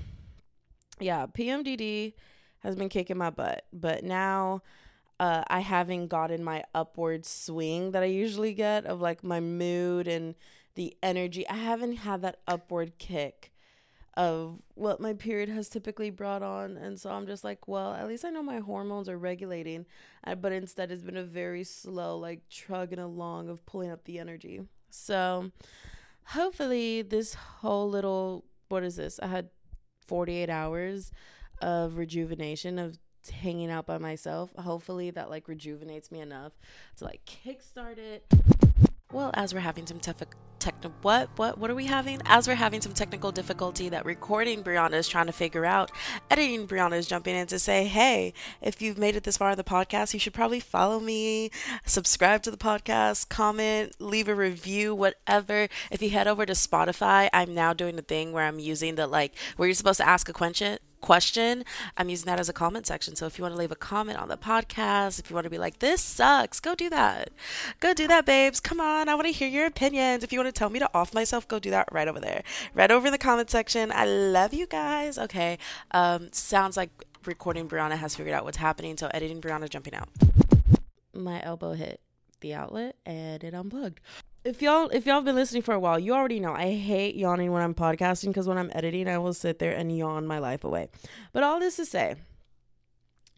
yeah, 0.99 1.26
PMDD 1.26 2.14
has 2.61 2.76
been 2.76 2.88
kicking 2.88 3.19
my 3.19 3.31
butt, 3.31 3.67
but 3.73 4.05
now 4.05 4.62
uh, 5.20 5.44
I 5.48 5.60
haven't 5.60 6.08
gotten 6.08 6.42
my 6.42 6.64
upward 6.74 7.26
swing 7.26 7.90
that 7.90 8.02
I 8.02 8.06
usually 8.06 8.54
get 8.54 8.86
of 8.86 9.02
like 9.02 9.22
my 9.22 9.38
mood 9.38 10.08
and 10.08 10.34
the 10.76 10.96
energy. 11.02 11.46
I 11.46 11.56
haven't 11.56 11.98
had 11.98 12.22
that 12.22 12.38
upward 12.48 12.96
kick 12.96 13.52
of 14.14 14.62
what 14.74 14.98
my 14.98 15.12
period 15.12 15.50
has 15.50 15.68
typically 15.68 16.08
brought 16.08 16.42
on. 16.42 16.78
And 16.78 16.98
so 16.98 17.10
I'm 17.10 17.26
just 17.26 17.44
like, 17.44 17.68
well, 17.68 17.92
at 17.92 18.08
least 18.08 18.24
I 18.24 18.30
know 18.30 18.42
my 18.42 18.60
hormones 18.60 19.10
are 19.10 19.18
regulating. 19.18 19.84
Uh, 20.24 20.36
but 20.36 20.52
instead, 20.52 20.90
it's 20.90 21.02
been 21.02 21.18
a 21.18 21.22
very 21.22 21.64
slow, 21.64 22.16
like 22.16 22.48
trugging 22.48 22.98
along 22.98 23.50
of 23.50 23.64
pulling 23.66 23.90
up 23.90 24.04
the 24.04 24.18
energy. 24.18 24.62
So 24.88 25.50
hopefully, 26.24 27.02
this 27.02 27.34
whole 27.34 27.90
little, 27.90 28.46
what 28.70 28.84
is 28.84 28.96
this? 28.96 29.20
I 29.22 29.26
had 29.26 29.50
48 30.06 30.48
hours 30.48 31.12
of 31.60 31.98
rejuvenation, 31.98 32.78
of 32.78 32.98
hanging 33.28 33.70
out 33.70 33.84
by 33.84 33.98
myself. 33.98 34.50
Hopefully 34.56 35.10
that 35.10 35.28
like 35.28 35.48
rejuvenates 35.48 36.10
me 36.10 36.20
enough 36.20 36.52
to 36.96 37.04
like 37.04 37.20
kickstart 37.26 37.98
it. 37.98 38.24
Well, 39.12 39.30
as 39.34 39.52
we're 39.52 39.60
having 39.60 39.86
some 39.86 39.98
technical 39.98 40.38
technical 40.60 40.92
what 41.00 41.30
what 41.36 41.58
what 41.58 41.70
are 41.70 41.74
we 41.74 41.86
having 41.86 42.20
as 42.26 42.46
we're 42.46 42.54
having 42.54 42.82
some 42.82 42.92
technical 42.92 43.32
difficulty 43.32 43.88
that 43.88 44.04
recording 44.04 44.62
bryanna 44.62 44.92
is 44.92 45.08
trying 45.08 45.24
to 45.24 45.32
figure 45.32 45.64
out 45.64 45.90
editing 46.30 46.68
bryanna 46.68 46.92
is 46.92 47.06
jumping 47.06 47.34
in 47.34 47.46
to 47.46 47.58
say 47.58 47.86
hey 47.86 48.32
if 48.60 48.82
you've 48.82 48.98
made 48.98 49.16
it 49.16 49.24
this 49.24 49.38
far 49.38 49.52
in 49.52 49.56
the 49.56 49.64
podcast 49.64 50.12
you 50.12 50.20
should 50.20 50.34
probably 50.34 50.60
follow 50.60 51.00
me 51.00 51.50
subscribe 51.86 52.42
to 52.42 52.50
the 52.50 52.58
podcast 52.58 53.30
comment 53.30 53.96
leave 53.98 54.28
a 54.28 54.34
review 54.34 54.94
whatever 54.94 55.66
if 55.90 56.02
you 56.02 56.10
head 56.10 56.28
over 56.28 56.44
to 56.44 56.52
spotify 56.52 57.28
i'm 57.32 57.54
now 57.54 57.72
doing 57.72 57.96
the 57.96 58.02
thing 58.02 58.30
where 58.32 58.44
i'm 58.44 58.58
using 58.58 58.96
the 58.96 59.06
like 59.06 59.34
where 59.56 59.66
you're 59.66 59.74
supposed 59.74 59.96
to 59.96 60.06
ask 60.06 60.28
a 60.28 60.32
question 60.32 60.78
question, 61.00 61.64
I'm 61.97 62.09
using 62.09 62.26
that 62.26 62.40
as 62.40 62.49
a 62.49 62.52
comment 62.52 62.87
section. 62.87 63.16
So 63.16 63.26
if 63.26 63.38
you 63.38 63.42
want 63.42 63.54
to 63.54 63.59
leave 63.59 63.73
a 63.73 63.76
comment 63.76 64.19
on 64.19 64.28
the 64.28 64.37
podcast, 64.37 65.19
if 65.19 65.30
you 65.30 65.35
want 65.35 65.45
to 65.45 65.50
be 65.50 65.59
like, 65.59 65.78
this 65.78 66.00
sucks, 66.00 66.61
go 66.61 66.75
do 66.75 66.90
that. 66.90 67.30
Go 67.80 67.95
do 67.95 68.07
that, 68.09 68.26
babes. 68.26 68.61
Come 68.61 68.80
on. 68.80 69.09
I 69.09 69.14
want 69.14 69.26
to 69.26 69.33
hear 69.33 69.49
your 69.49 69.66
opinions. 69.66 70.23
If 70.23 70.33
you 70.33 70.38
want 70.38 70.54
to 70.54 70.59
tell 70.59 70.71
me 70.71 70.78
to 70.78 70.90
off 70.95 71.14
myself, 71.14 71.49
go 71.49 71.59
do 71.59 71.71
that 71.71 71.88
right 71.92 72.09
over 72.09 72.21
there. 72.21 72.42
Right 72.75 72.90
over 72.90 73.07
in 73.07 73.12
the 73.12 73.19
comment 73.19 73.50
section. 73.50 73.92
I 73.92 74.04
love 74.04 74.52
you 74.52 74.66
guys. 74.66 75.19
Okay. 75.19 75.59
Um, 75.90 76.28
sounds 76.33 76.76
like 76.76 76.90
recording 77.25 77.69
Bryanna 77.69 77.97
has 77.97 78.14
figured 78.14 78.35
out 78.35 78.45
what's 78.45 78.59
happening. 78.59 78.97
So 78.97 79.11
editing 79.12 79.40
Bryanna 79.40 79.69
jumping 79.69 79.95
out. 79.95 80.09
My 81.12 81.42
elbow 81.42 81.73
hit 81.73 82.00
the 82.40 82.54
outlet 82.54 82.97
and 83.04 83.45
it 83.45 83.52
unplugged 83.52 84.00
if 84.44 84.62
y'all 84.62 84.88
if 84.88 85.06
y'all 85.06 85.16
have 85.16 85.25
been 85.25 85.35
listening 85.37 85.62
for 85.62 85.75
a 85.75 85.80
while, 85.80 85.99
you 85.99 86.14
already 86.14 86.40
know 86.40 86.54
I 86.54 86.73
hate 86.75 87.14
yawning 87.14 87.52
when 87.52 87.62
I'm 87.62 87.75
podcasting 87.75 88.28
because 88.28 88.49
when 88.49 88.59
I'm 88.59 88.70
editing, 88.75 89.09
I 89.09 89.18
will 89.18 89.35
sit 89.35 89.59
there 89.59 89.73
and 89.73 89.97
yawn 89.97 90.26
my 90.26 90.38
life 90.38 90.64
away. 90.64 90.88
But 91.32 91.42
all 91.42 91.61
this 91.61 91.76
to 91.76 91.85
say, 91.85 92.16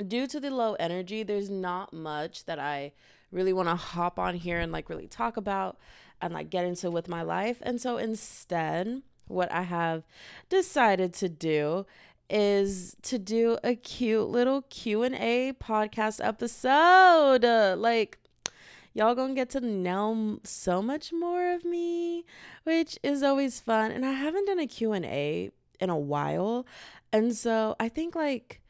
due 0.07 0.27
to 0.29 0.39
the 0.39 0.51
low 0.51 0.75
energy, 0.75 1.23
there's 1.23 1.51
not 1.51 1.93
much 1.93 2.45
that 2.45 2.59
I 2.59 2.93
really 3.33 3.53
want 3.53 3.69
to 3.69 3.75
hop 3.75 4.19
on 4.19 4.35
here 4.35 4.61
and 4.61 4.71
like 4.71 4.89
really 4.89 5.09
talk 5.09 5.37
about 5.37 5.79
and 6.21 6.33
like 6.33 6.51
get 6.51 6.65
into 6.65 6.91
with 6.91 7.09
my 7.09 7.23
life. 7.23 7.59
And 7.63 7.81
so 7.81 7.97
instead, 7.97 9.03
what 9.27 9.51
I 9.51 9.63
have 9.63 10.05
decided 10.49 11.15
to 11.15 11.29
do 11.29 11.87
is 12.31 12.97
to 13.03 13.19
do 13.19 13.59
a 13.65 13.75
cute 13.75 14.29
little 14.29 14.63
Q&A 14.63 15.53
podcast 15.55 16.25
episode. 16.25 17.45
Like 17.79 18.19
y'all 18.95 19.15
gonna 19.15 19.35
get 19.35 19.51
to 19.51 19.61
know 19.61 20.39
so 20.45 20.83
much 20.83 21.13
more 21.13 21.53
of 21.53 21.65
me 21.65 22.25
which 22.65 22.99
is 23.03 23.23
always 23.23 23.61
fun. 23.61 23.91
And 23.91 24.05
i 24.05 24.13
haven't 24.13 24.47
done 24.47 24.61
a 24.61 24.67
q&a 24.67 25.51
in 25.81 25.91
a 25.91 25.99
while. 25.99 26.67
And 27.13 27.35
so 27.35 27.77
i 27.81 27.89
think 27.89 28.15
like 28.15 28.61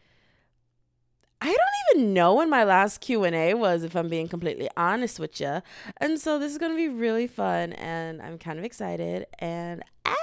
I 1.45 1.47
don't 1.47 1.99
even 2.01 2.15
know 2.15 2.35
when 2.35 2.49
my 2.49 2.63
last 2.63 3.01
Q&A 3.01 3.55
was 3.55 3.83
if 3.83 3.97
I'm 3.97 4.09
being 4.09 4.29
completely 4.29 4.69
honest 4.77 5.19
with 5.19 5.41
you. 5.41 5.61
And 5.97 6.21
so 6.21 6.39
this 6.39 6.53
is 6.53 6.59
going 6.59 6.71
to 6.71 6.77
be 6.77 6.89
really 6.89 7.27
fun 7.27 7.73
and 7.73 8.23
I'm 8.23 8.39
kind 8.39 8.61
of 8.61 8.65
excited. 8.65 9.27
And 9.41 9.83
ah 10.07 10.15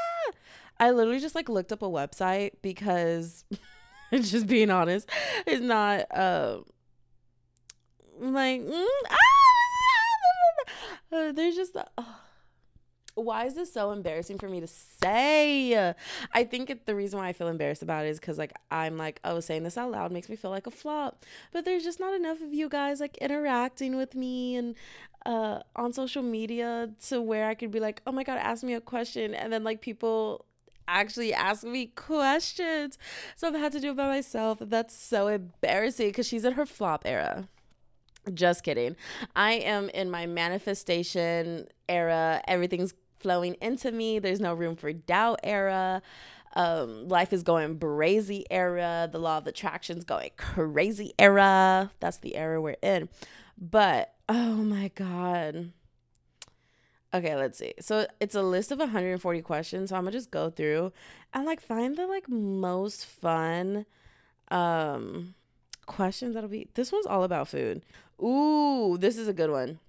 I 0.80 0.92
literally 0.92 1.20
just 1.20 1.36
like 1.36 1.50
looked 1.50 1.74
up 1.74 1.82
a 1.82 1.90
website 1.90 2.52
because 2.62 3.44
just 4.14 4.48
being 4.48 4.72
honest, 4.72 5.10
it's 5.46 5.62
not 5.62 6.06
uh 6.16 6.60
like 8.22 8.62
mm, 8.62 8.88
ah 9.10 9.29
uh, 11.12 11.32
there's 11.32 11.56
just 11.56 11.76
uh, 11.76 12.04
why 13.16 13.46
is 13.46 13.56
this 13.56 13.74
so 13.74 13.92
embarrassing 13.92 14.38
for 14.38 14.48
me 14.50 14.60
to 14.62 14.68
say? 14.68 15.94
I 16.34 16.44
think 16.44 16.70
it, 16.70 16.86
the 16.86 16.96
reason 16.96 17.20
why 17.20 17.28
I 17.28 17.34
feel 17.34 17.48
embarrassed 17.48 17.84
about 17.84 18.06
it 18.06 18.10
is 18.10 18.20
because 18.20 18.38
like 18.38 18.54
I'm 18.72 18.98
like, 18.98 19.20
oh, 19.24 19.40
saying 19.40 19.64
this 19.64 19.78
out 19.78 19.92
loud 19.92 20.12
makes 20.12 20.30
me 20.30 20.36
feel 20.36 20.52
like 20.52 20.68
a 20.68 20.72
flop. 20.72 21.26
But 21.52 21.66
there's 21.66 21.84
just 21.84 22.00
not 22.00 22.14
enough 22.14 22.42
of 22.42 22.54
you 22.54 22.70
guys 22.70 23.00
like 23.00 23.18
interacting 23.18 23.98
with 23.98 24.16
me 24.16 24.56
and 24.56 24.76
uh 25.26 25.60
on 25.76 25.92
social 25.92 26.24
media 26.24 26.90
to 27.08 27.22
where 27.22 27.50
I 27.50 27.56
could 27.56 27.72
be 27.72 27.80
like, 27.80 28.02
oh 28.08 28.12
my 28.12 28.24
god, 28.24 28.38
ask 28.38 28.64
me 28.64 28.74
a 28.74 28.82
question, 28.82 29.34
and 29.34 29.52
then 29.52 29.64
like 29.64 29.82
people 29.82 30.46
actually 30.88 31.34
ask 31.34 31.64
me 31.64 31.88
questions. 31.88 32.98
So 33.36 33.48
I've 33.48 33.56
had 33.56 33.72
to 33.74 33.80
do 33.80 33.92
it 33.92 33.98
by 33.98 34.08
myself. 34.08 34.60
That's 34.62 34.96
so 34.96 35.28
embarrassing 35.28 36.10
because 36.10 36.28
she's 36.28 36.46
in 36.46 36.54
her 36.54 36.66
flop 36.66 37.04
era. 37.06 37.48
Just 38.34 38.64
kidding. 38.64 38.96
I 39.36 39.54
am 39.54 39.90
in 39.90 40.12
my 40.12 40.26
manifestation 40.26 41.68
era. 41.88 42.42
Everything's 42.48 42.94
flowing 43.20 43.56
into 43.62 43.92
me. 43.92 44.20
There's 44.20 44.40
no 44.40 44.54
room 44.54 44.76
for 44.76 44.92
doubt 44.94 45.40
era. 45.44 46.02
Um, 46.56 47.08
life 47.08 47.32
is 47.32 47.44
going 47.44 47.78
brazy 47.78 48.44
era. 48.50 49.08
The 49.12 49.20
law 49.20 49.38
of 49.38 49.48
attraction's 49.48 50.04
going 50.04 50.32
crazy 50.38 51.14
era. 51.20 51.92
That's 52.00 52.18
the 52.18 52.36
era 52.36 52.62
we're 52.62 52.78
in. 52.82 53.10
But 53.58 54.14
oh 54.28 54.56
my 54.56 54.90
God. 54.96 55.72
Okay, 57.14 57.36
let's 57.36 57.58
see. 57.58 57.74
So 57.80 58.06
it's 58.20 58.36
a 58.36 58.44
list 58.44 58.72
of 58.72 58.80
140 58.80 59.42
questions. 59.42 59.90
So 59.90 59.96
I'm 59.96 60.04
gonna 60.04 60.12
just 60.12 60.32
go 60.32 60.50
through 60.50 60.92
and 61.34 61.46
like 61.46 61.62
find 61.62 61.98
the 61.98 62.08
like 62.08 62.30
most 62.30 63.06
fun 63.06 63.86
um 64.52 65.36
questions 65.86 66.34
that'll 66.34 66.50
be 66.50 66.68
this 66.74 66.92
one's 66.92 67.06
all 67.06 67.24
about 67.24 67.48
food. 67.48 67.84
Ooh, 68.22 68.98
this 69.00 69.18
is 69.18 69.28
a 69.28 69.34
good 69.34 69.52
one. 69.52 69.80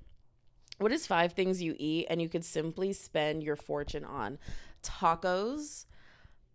What 0.79 0.93
is 0.93 1.07
five 1.07 1.33
things 1.33 1.63
you 1.63 1.75
eat 1.79 2.07
and 2.09 2.23
you 2.23 2.29
could 2.29 2.45
simply 2.45 2.93
spend 2.93 3.43
your 3.43 3.57
fortune 3.57 4.05
on? 4.05 4.39
Tacos, 4.83 5.85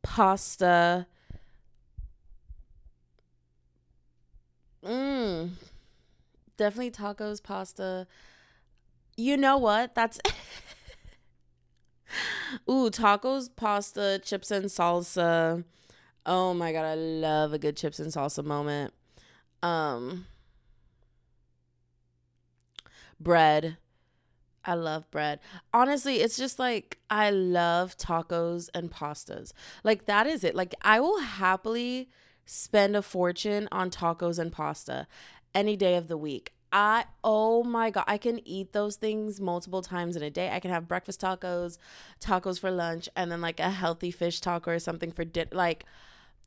pasta. 0.01 1.05
Mmm. 4.83 5.51
Definitely 6.57 6.91
tacos, 6.91 7.43
pasta. 7.43 8.07
You 9.17 9.37
know 9.37 9.57
what? 9.57 9.93
That's 9.95 10.19
Ooh, 12.69 12.89
tacos, 12.89 13.49
pasta, 13.55 14.19
chips 14.23 14.51
and 14.51 14.65
salsa. 14.65 15.63
Oh 16.25 16.53
my 16.53 16.71
god, 16.71 16.85
I 16.85 16.95
love 16.95 17.53
a 17.53 17.59
good 17.59 17.77
chips 17.77 17.99
and 17.99 18.11
salsa 18.11 18.43
moment. 18.43 18.93
Um 19.61 20.25
bread. 23.19 23.77
I 24.63 24.73
love 24.73 25.09
bread. 25.11 25.39
Honestly, 25.73 26.15
it's 26.21 26.37
just 26.37 26.57
like 26.57 26.99
I 27.09 27.29
love 27.29 27.97
tacos 27.97 28.69
and 28.73 28.91
pastas. 28.91 29.53
Like 29.83 30.05
that 30.05 30.27
is 30.27 30.43
it. 30.43 30.55
Like 30.55 30.73
I 30.81 30.99
will 30.99 31.19
happily 31.19 32.09
spend 32.45 32.95
a 32.95 33.01
fortune 33.01 33.67
on 33.71 33.89
tacos 33.89 34.39
and 34.39 34.51
pasta 34.51 35.07
any 35.53 35.75
day 35.75 35.95
of 35.95 36.07
the 36.07 36.17
week. 36.17 36.51
I 36.71 37.05
oh 37.23 37.63
my 37.63 37.89
god, 37.89 38.05
I 38.07 38.17
can 38.17 38.45
eat 38.45 38.73
those 38.73 38.95
things 38.95 39.39
multiple 39.39 39.81
times 39.81 40.15
in 40.15 40.23
a 40.23 40.29
day. 40.29 40.49
I 40.51 40.59
can 40.59 40.71
have 40.71 40.87
breakfast 40.87 41.21
tacos, 41.21 41.77
tacos 42.19 42.59
for 42.59 42.71
lunch, 42.71 43.07
and 43.15 43.31
then 43.31 43.41
like 43.41 43.59
a 43.59 43.69
healthy 43.69 44.11
fish 44.11 44.41
taco 44.41 44.71
or 44.71 44.79
something 44.79 45.11
for 45.11 45.23
dinner. 45.23 45.51
Like 45.53 45.85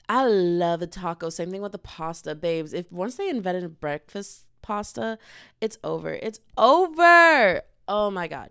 I 0.08 0.26
love 0.26 0.82
a 0.82 0.87
taco. 0.87 1.30
Same 1.30 1.50
thing 1.50 1.62
with 1.62 1.72
the 1.72 1.78
pasta, 1.78 2.34
babes. 2.34 2.72
If 2.75 2.90
once 2.90 3.14
they 3.14 3.28
invented 3.28 3.80
breakfast 3.80 4.44
pasta, 4.68 5.18
it's 5.60 5.78
over. 5.82 6.12
It's 6.12 6.40
over. 6.56 7.62
Oh 7.88 8.10
my 8.10 8.28
God. 8.28 8.50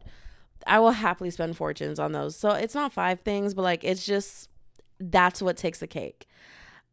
I 0.65 0.79
will 0.79 0.91
happily 0.91 1.29
spend 1.29 1.55
fortunes 1.55 1.99
on 1.99 2.11
those. 2.11 2.35
So 2.35 2.49
it's 2.49 2.75
not 2.75 2.91
five 2.91 3.21
things, 3.21 3.53
but 3.53 3.61
like 3.61 3.83
it's 3.83 4.05
just 4.05 4.49
that's 4.99 5.41
what 5.41 5.55
takes 5.55 5.79
the 5.79 5.87
cake. 5.87 6.27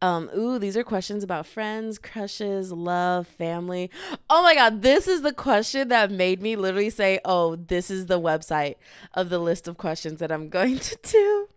Um, 0.02 0.28
ooh, 0.36 0.58
these 0.58 0.76
are 0.76 0.84
questions 0.84 1.24
about 1.24 1.46
friends, 1.46 1.98
crushes, 1.98 2.70
love, 2.70 3.26
family. 3.26 3.90
Oh 4.28 4.42
my 4.42 4.54
god, 4.54 4.82
this 4.82 5.08
is 5.08 5.22
the 5.22 5.32
question 5.32 5.88
that 5.88 6.10
made 6.10 6.42
me 6.42 6.56
literally 6.56 6.90
say, 6.90 7.20
"Oh, 7.24 7.56
this 7.56 7.90
is 7.90 8.06
the 8.06 8.20
website 8.20 8.74
of 9.14 9.30
the 9.30 9.38
list 9.38 9.66
of 9.66 9.78
questions 9.78 10.20
that 10.20 10.30
I'm 10.30 10.48
going 10.58 10.78
to 10.78 10.98
do." 11.02 11.48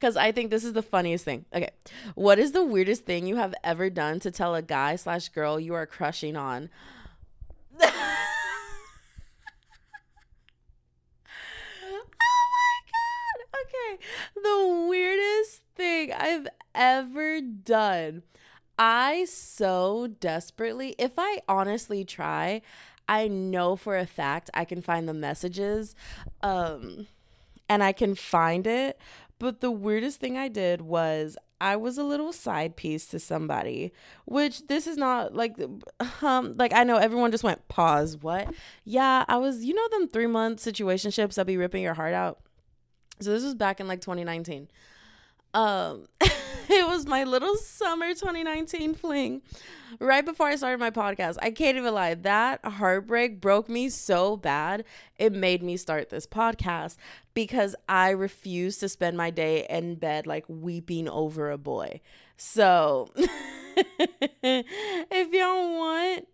Cuz 0.00 0.16
I 0.16 0.32
think 0.32 0.50
this 0.50 0.64
is 0.64 0.72
the 0.72 0.82
funniest 0.82 1.24
thing. 1.24 1.44
Okay. 1.54 1.70
What 2.14 2.38
is 2.38 2.52
the 2.52 2.64
weirdest 2.64 3.04
thing 3.04 3.26
you 3.26 3.36
have 3.36 3.54
ever 3.62 3.90
done 3.90 4.18
to 4.20 4.30
tell 4.30 4.54
a 4.54 4.62
guy 4.62 4.96
slash 4.96 5.28
girl 5.28 5.60
you 5.60 5.74
are 5.74 5.86
crushing 5.86 6.36
on? 6.36 6.70
Oh 11.82 12.06
my 12.56 12.74
god. 12.94 13.38
Okay. 13.62 13.98
The 14.42 14.86
weirdest 14.88 15.62
thing 15.76 16.12
I've 16.12 16.48
ever 16.74 17.40
done. 17.40 18.22
I 18.78 19.26
so 19.26 20.08
desperately, 20.20 20.94
if 20.98 21.12
I 21.18 21.42
honestly 21.46 22.04
try, 22.04 22.62
I 23.06 23.28
know 23.28 23.76
for 23.76 23.98
a 23.98 24.06
fact 24.06 24.48
I 24.54 24.64
can 24.64 24.80
find 24.80 25.06
the 25.06 25.14
messages 25.14 25.94
um 26.42 27.06
and 27.68 27.82
I 27.84 27.92
can 27.92 28.14
find 28.14 28.66
it. 28.66 28.98
But 29.40 29.62
the 29.62 29.70
weirdest 29.70 30.20
thing 30.20 30.36
I 30.36 30.48
did 30.48 30.82
was 30.82 31.38
I 31.62 31.74
was 31.74 31.96
a 31.96 32.04
little 32.04 32.30
side 32.30 32.76
piece 32.76 33.06
to 33.06 33.18
somebody, 33.18 33.90
which 34.26 34.66
this 34.66 34.86
is 34.86 34.98
not 34.98 35.34
like 35.34 35.56
um 36.22 36.52
like 36.58 36.74
I 36.74 36.84
know 36.84 36.98
everyone 36.98 37.32
just 37.32 37.42
went 37.42 37.66
pause. 37.66 38.18
What? 38.18 38.52
Yeah, 38.84 39.24
I 39.28 39.38
was 39.38 39.64
you 39.64 39.72
know 39.72 39.88
them 39.88 40.08
3 40.08 40.26
month 40.26 40.60
situationships 40.60 41.34
that 41.34 41.46
be 41.46 41.56
ripping 41.56 41.82
your 41.82 41.94
heart 41.94 42.12
out. 42.12 42.40
So 43.20 43.30
this 43.30 43.42
was 43.42 43.54
back 43.54 43.80
in 43.80 43.88
like 43.88 44.02
2019. 44.02 44.68
Um 45.54 46.06
it 46.20 46.86
was 46.86 47.06
my 47.06 47.24
little 47.24 47.56
summer 47.56 48.08
2019 48.08 48.94
fling 48.94 49.40
right 50.00 50.24
before 50.24 50.48
I 50.48 50.56
started 50.56 50.80
my 50.80 50.90
podcast. 50.90 51.38
I 51.40 51.50
can't 51.50 51.78
even 51.78 51.94
lie. 51.94 52.14
That 52.14 52.62
heartbreak 52.62 53.40
broke 53.40 53.70
me 53.70 53.88
so 53.88 54.36
bad. 54.36 54.84
It 55.18 55.32
made 55.32 55.62
me 55.62 55.78
start 55.78 56.10
this 56.10 56.26
podcast 56.26 56.96
because 57.46 57.74
I 57.88 58.10
refuse 58.10 58.76
to 58.78 58.88
spend 58.88 59.16
my 59.16 59.30
day 59.30 59.66
in 59.70 59.94
bed 59.94 60.26
like 60.26 60.44
weeping 60.48 61.08
over 61.08 61.50
a 61.50 61.58
boy. 61.58 62.00
So 62.36 63.10
if 64.42 65.32
y'all 65.32 65.78
want 65.78 66.28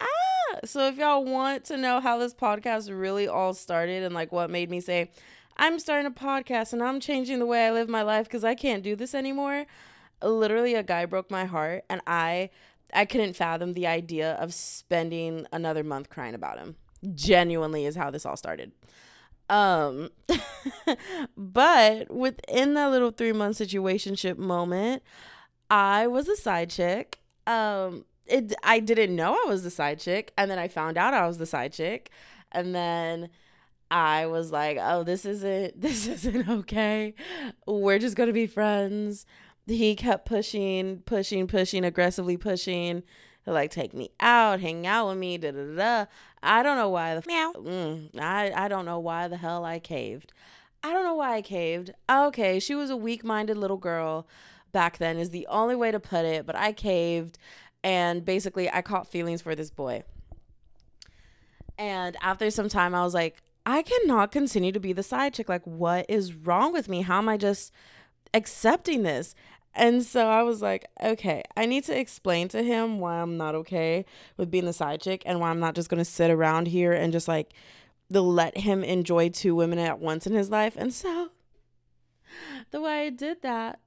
ah 0.00 0.58
so 0.64 0.86
if 0.88 0.98
y'all 0.98 1.24
want 1.24 1.64
to 1.64 1.76
know 1.76 2.00
how 2.00 2.18
this 2.18 2.34
podcast 2.34 2.90
really 2.96 3.26
all 3.26 3.54
started 3.54 4.02
and 4.02 4.14
like 4.14 4.30
what 4.30 4.50
made 4.50 4.70
me 4.70 4.80
say 4.80 5.10
I'm 5.56 5.78
starting 5.78 6.06
a 6.06 6.10
podcast 6.10 6.72
and 6.72 6.82
I'm 6.82 7.00
changing 7.00 7.38
the 7.38 7.46
way 7.46 7.66
I 7.66 7.72
live 7.72 7.88
my 7.88 8.02
life 8.02 8.26
because 8.26 8.44
I 8.44 8.54
can't 8.54 8.82
do 8.82 8.96
this 8.96 9.14
anymore. 9.14 9.66
Literally, 10.22 10.74
a 10.74 10.82
guy 10.82 11.06
broke 11.06 11.30
my 11.30 11.44
heart, 11.44 11.84
and 11.88 12.00
I 12.06 12.50
I 12.92 13.04
couldn't 13.04 13.34
fathom 13.34 13.74
the 13.74 13.86
idea 13.86 14.32
of 14.32 14.52
spending 14.52 15.46
another 15.52 15.84
month 15.84 16.08
crying 16.08 16.34
about 16.34 16.58
him. 16.58 16.76
Genuinely, 17.14 17.86
is 17.86 17.94
how 17.94 18.10
this 18.10 18.26
all 18.26 18.36
started. 18.36 18.72
Um, 19.48 20.10
but 21.36 22.10
within 22.10 22.74
that 22.74 22.90
little 22.90 23.10
three 23.10 23.32
month 23.32 23.58
situationship 23.58 24.38
moment, 24.38 25.02
I 25.70 26.06
was 26.06 26.28
a 26.28 26.36
side 26.36 26.70
chick. 26.70 27.20
Um, 27.46 28.04
it 28.26 28.54
I 28.62 28.80
didn't 28.80 29.14
know 29.14 29.34
I 29.34 29.48
was 29.48 29.62
the 29.62 29.70
side 29.70 29.98
chick, 29.98 30.32
and 30.38 30.50
then 30.50 30.58
I 30.58 30.68
found 30.68 30.96
out 30.96 31.14
I 31.14 31.26
was 31.26 31.38
the 31.38 31.46
side 31.46 31.72
chick, 31.72 32.10
and 32.52 32.74
then 32.74 33.28
I 33.90 34.26
was 34.26 34.50
like, 34.50 34.78
"Oh, 34.80 35.02
this 35.04 35.24
isn't 35.24 35.80
this 35.80 36.06
isn't 36.06 36.48
okay. 36.48 37.14
We're 37.66 37.98
just 37.98 38.16
to 38.16 38.32
be 38.32 38.46
friends." 38.46 39.26
He 39.66 39.96
kept 39.96 40.26
pushing, 40.26 40.98
pushing, 41.06 41.46
pushing, 41.46 41.86
aggressively 41.86 42.36
pushing 42.36 43.02
to 43.44 43.52
like 43.52 43.70
take 43.70 43.94
me 43.94 44.10
out, 44.20 44.60
hang 44.60 44.86
out 44.86 45.08
with 45.08 45.18
me, 45.18 45.38
da 45.38 45.50
da 45.50 45.76
da. 45.76 46.06
I 46.42 46.62
don't 46.62 46.76
know 46.76 46.88
why 46.88 47.14
the 47.14 47.22
meow. 47.26 47.52
Mm, 47.56 48.20
I 48.20 48.52
I 48.54 48.68
don't 48.68 48.84
know 48.84 48.98
why 48.98 49.28
the 49.28 49.36
hell 49.36 49.64
I 49.64 49.78
caved. 49.78 50.32
I 50.82 50.92
don't 50.92 51.04
know 51.04 51.14
why 51.14 51.36
I 51.36 51.42
caved. 51.42 51.92
Okay, 52.10 52.60
she 52.60 52.74
was 52.74 52.90
a 52.90 52.96
weak-minded 52.96 53.56
little 53.56 53.78
girl 53.78 54.26
back 54.74 54.98
then 54.98 55.16
is 55.16 55.30
the 55.30 55.46
only 55.46 55.74
way 55.74 55.90
to 55.90 56.00
put 56.00 56.26
it, 56.26 56.44
but 56.44 56.54
I 56.56 56.72
caved 56.72 57.38
and 57.82 58.22
basically 58.24 58.68
I 58.70 58.82
caught 58.82 59.06
feelings 59.06 59.40
for 59.40 59.54
this 59.54 59.70
boy. 59.70 60.02
And 61.78 62.16
after 62.20 62.50
some 62.50 62.68
time 62.68 62.94
I 62.94 63.02
was 63.02 63.14
like, 63.14 63.38
I 63.64 63.80
cannot 63.80 64.32
continue 64.32 64.72
to 64.72 64.80
be 64.80 64.92
the 64.92 65.02
side 65.02 65.32
chick. 65.32 65.48
Like, 65.48 65.64
what 65.64 66.04
is 66.08 66.34
wrong 66.34 66.72
with 66.72 66.88
me? 66.88 67.00
How 67.00 67.18
am 67.18 67.30
I 67.30 67.38
just 67.38 67.72
accepting 68.34 69.04
this? 69.04 69.34
And 69.74 70.04
so 70.04 70.28
I 70.28 70.42
was 70.42 70.62
like, 70.62 70.86
okay, 71.02 71.42
I 71.56 71.66
need 71.66 71.84
to 71.84 71.98
explain 71.98 72.48
to 72.48 72.62
him 72.62 73.00
why 73.00 73.20
I'm 73.20 73.36
not 73.36 73.54
okay 73.56 74.04
with 74.36 74.50
being 74.50 74.66
the 74.66 74.72
side 74.72 75.00
chick 75.00 75.22
and 75.26 75.40
why 75.40 75.50
I'm 75.50 75.60
not 75.60 75.74
just 75.74 75.90
to 75.90 76.04
sit 76.04 76.30
around 76.30 76.68
here 76.68 76.92
and 76.92 77.12
just 77.12 77.26
like 77.26 77.52
the 78.08 78.22
let 78.22 78.58
him 78.58 78.84
enjoy 78.84 79.30
two 79.30 79.54
women 79.54 79.78
at 79.78 79.98
once 79.98 80.26
in 80.26 80.32
his 80.32 80.50
life. 80.50 80.74
And 80.76 80.92
so 80.92 81.30
the 82.70 82.80
way 82.80 83.06
I 83.06 83.10
did 83.10 83.42
that 83.42 83.80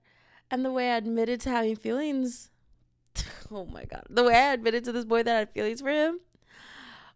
and 0.51 0.65
the 0.65 0.71
way 0.71 0.91
I 0.91 0.97
admitted 0.97 1.39
to 1.41 1.49
having 1.49 1.75
feelings, 1.75 2.49
oh 3.51 3.65
my 3.65 3.85
God, 3.85 4.03
the 4.09 4.23
way 4.23 4.35
I 4.35 4.53
admitted 4.53 4.83
to 4.85 4.91
this 4.91 5.05
boy 5.05 5.23
that 5.23 5.35
I 5.35 5.39
had 5.39 5.51
feelings 5.51 5.81
for 5.81 5.89
him 5.89 6.19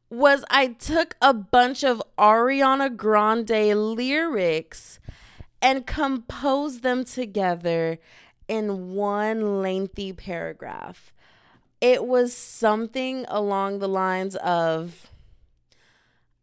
was 0.10 0.44
I 0.50 0.68
took 0.68 1.16
a 1.22 1.34
bunch 1.34 1.84
of 1.84 2.02
Ariana 2.18 2.96
Grande 2.96 3.96
lyrics 3.96 5.00
and 5.62 5.86
composed 5.86 6.84
them 6.84 7.06
together 7.06 8.00
in 8.52 8.94
one 8.94 9.62
lengthy 9.62 10.12
paragraph. 10.12 11.14
It 11.80 12.04
was 12.06 12.36
something 12.36 13.26
along 13.30 13.80
the 13.80 13.88
lines 13.88 14.36
of 14.36 15.08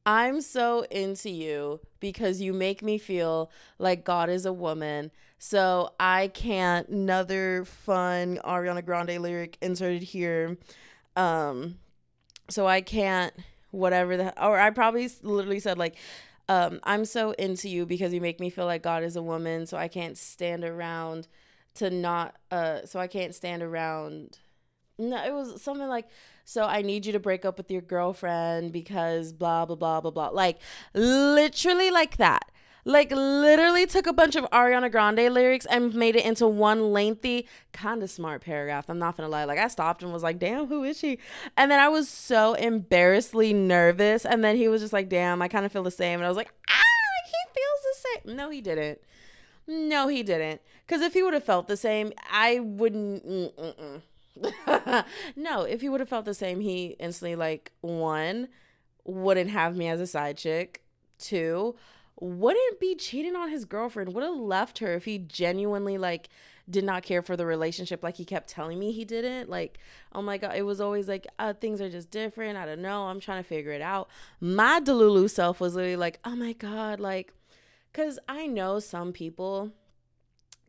I'm 0.06 0.40
so 0.40 0.86
into 0.90 1.28
you 1.28 1.80
because 2.00 2.40
you 2.40 2.54
make 2.54 2.82
me 2.82 2.96
feel 2.96 3.50
like 3.78 4.06
God 4.06 4.30
is 4.30 4.46
a 4.46 4.54
woman. 4.54 5.10
So 5.38 5.92
I 6.00 6.28
can't 6.28 6.88
another 6.88 7.66
fun 7.66 8.40
Ariana 8.42 8.82
Grande 8.82 9.18
lyric 9.18 9.58
inserted 9.60 10.02
here. 10.02 10.56
Um 11.14 11.76
so 12.48 12.66
I 12.66 12.80
can't 12.80 13.34
whatever 13.70 14.16
the 14.16 14.42
or 14.42 14.58
I 14.58 14.70
probably 14.70 15.10
literally 15.22 15.60
said 15.60 15.76
like 15.76 15.96
um, 16.48 16.80
I'm 16.84 17.04
so 17.04 17.32
into 17.32 17.68
you 17.68 17.84
because 17.84 18.14
you 18.14 18.22
make 18.22 18.40
me 18.40 18.48
feel 18.48 18.64
like 18.64 18.82
God 18.82 19.04
is 19.04 19.16
a 19.16 19.22
woman, 19.22 19.66
so 19.66 19.76
I 19.76 19.86
can't 19.88 20.16
stand 20.16 20.64
around 20.64 21.28
to 21.78 21.90
not 21.90 22.36
uh 22.50 22.80
so 22.84 23.00
I 23.00 23.06
can't 23.06 23.34
stand 23.34 23.62
around 23.62 24.38
no 24.98 25.24
it 25.24 25.32
was 25.32 25.62
something 25.62 25.88
like 25.88 26.08
so 26.44 26.64
I 26.64 26.82
need 26.82 27.06
you 27.06 27.12
to 27.12 27.20
break 27.20 27.44
up 27.44 27.58
with 27.58 27.70
your 27.70 27.82
girlfriend 27.82 28.72
because 28.72 29.32
blah 29.32 29.64
blah 29.66 29.76
blah 29.76 30.00
blah 30.00 30.10
blah 30.10 30.28
like 30.28 30.58
literally 30.94 31.90
like 31.90 32.16
that 32.16 32.50
like 32.88 33.10
literally 33.10 33.84
took 33.84 34.06
a 34.06 34.14
bunch 34.14 34.34
of 34.34 34.44
Ariana 34.50 34.90
Grande 34.90 35.32
lyrics 35.32 35.66
and 35.66 35.94
made 35.94 36.16
it 36.16 36.24
into 36.24 36.46
one 36.46 36.90
lengthy, 36.90 37.46
kind 37.74 38.02
of 38.02 38.08
smart 38.08 38.40
paragraph. 38.40 38.86
I'm 38.88 38.98
not 38.98 39.14
gonna 39.14 39.28
lie. 39.28 39.44
Like 39.44 39.58
I 39.58 39.68
stopped 39.68 40.02
and 40.02 40.10
was 40.10 40.22
like, 40.22 40.38
damn, 40.38 40.68
who 40.68 40.84
is 40.84 40.98
she? 40.98 41.18
And 41.54 41.70
then 41.70 41.80
I 41.80 41.90
was 41.90 42.08
so 42.08 42.54
embarrassedly 42.54 43.52
nervous. 43.52 44.24
And 44.24 44.42
then 44.42 44.56
he 44.56 44.68
was 44.68 44.80
just 44.80 44.94
like, 44.94 45.10
damn, 45.10 45.42
I 45.42 45.48
kind 45.48 45.66
of 45.66 45.72
feel 45.72 45.82
the 45.82 45.90
same. 45.90 46.18
And 46.18 46.24
I 46.24 46.28
was 46.28 46.38
like, 46.38 46.50
ah, 46.70 47.26
he 47.26 47.60
feels 47.60 47.82
the 47.82 48.30
same. 48.30 48.36
No, 48.36 48.48
he 48.48 48.62
didn't. 48.62 49.00
No, 49.68 50.08
he 50.08 50.22
didn't. 50.22 50.62
Because 50.86 51.02
if 51.02 51.12
he 51.12 51.22
would 51.22 51.34
have 51.34 51.44
felt 51.44 51.68
the 51.68 51.76
same, 51.76 52.12
I 52.30 52.58
wouldn't. 52.60 53.52
no, 55.36 55.62
if 55.62 55.82
he 55.82 55.88
would 55.90 56.00
have 56.00 56.08
felt 56.08 56.24
the 56.24 56.34
same, 56.34 56.60
he 56.60 56.96
instantly 56.98 57.36
like 57.36 57.72
one 57.82 58.48
wouldn't 59.04 59.50
have 59.50 59.76
me 59.76 59.86
as 59.88 60.00
a 60.00 60.06
side 60.06 60.38
chick. 60.38 60.82
Two, 61.18 61.76
wouldn't 62.18 62.80
be 62.80 62.94
cheating 62.94 63.36
on 63.36 63.50
his 63.50 63.66
girlfriend, 63.66 64.14
would 64.14 64.24
have 64.24 64.34
left 64.34 64.78
her 64.78 64.94
if 64.94 65.04
he 65.04 65.18
genuinely 65.18 65.98
like 65.98 66.30
did 66.70 66.84
not 66.84 67.02
care 67.02 67.22
for 67.22 67.36
the 67.36 67.46
relationship 67.46 68.02
like 68.02 68.16
he 68.16 68.24
kept 68.24 68.48
telling 68.48 68.78
me 68.78 68.92
he 68.92 69.04
didn't. 69.04 69.50
Like, 69.50 69.78
oh 70.14 70.22
my 70.22 70.38
god, 70.38 70.54
it 70.56 70.62
was 70.62 70.80
always 70.80 71.08
like 71.08 71.26
uh, 71.38 71.52
things 71.52 71.80
are 71.82 71.90
just 71.90 72.10
different. 72.10 72.56
I 72.56 72.64
don't 72.64 72.80
know. 72.80 73.04
I'm 73.04 73.20
trying 73.20 73.42
to 73.42 73.48
figure 73.48 73.72
it 73.72 73.82
out. 73.82 74.08
My 74.40 74.80
Delulu 74.80 75.28
self 75.28 75.60
was 75.60 75.74
literally 75.74 75.96
like, 75.96 76.20
oh 76.24 76.36
my 76.36 76.52
god, 76.54 77.00
like, 77.00 77.34
cause 77.92 78.18
I 78.28 78.46
know 78.46 78.78
some 78.78 79.12
people, 79.12 79.72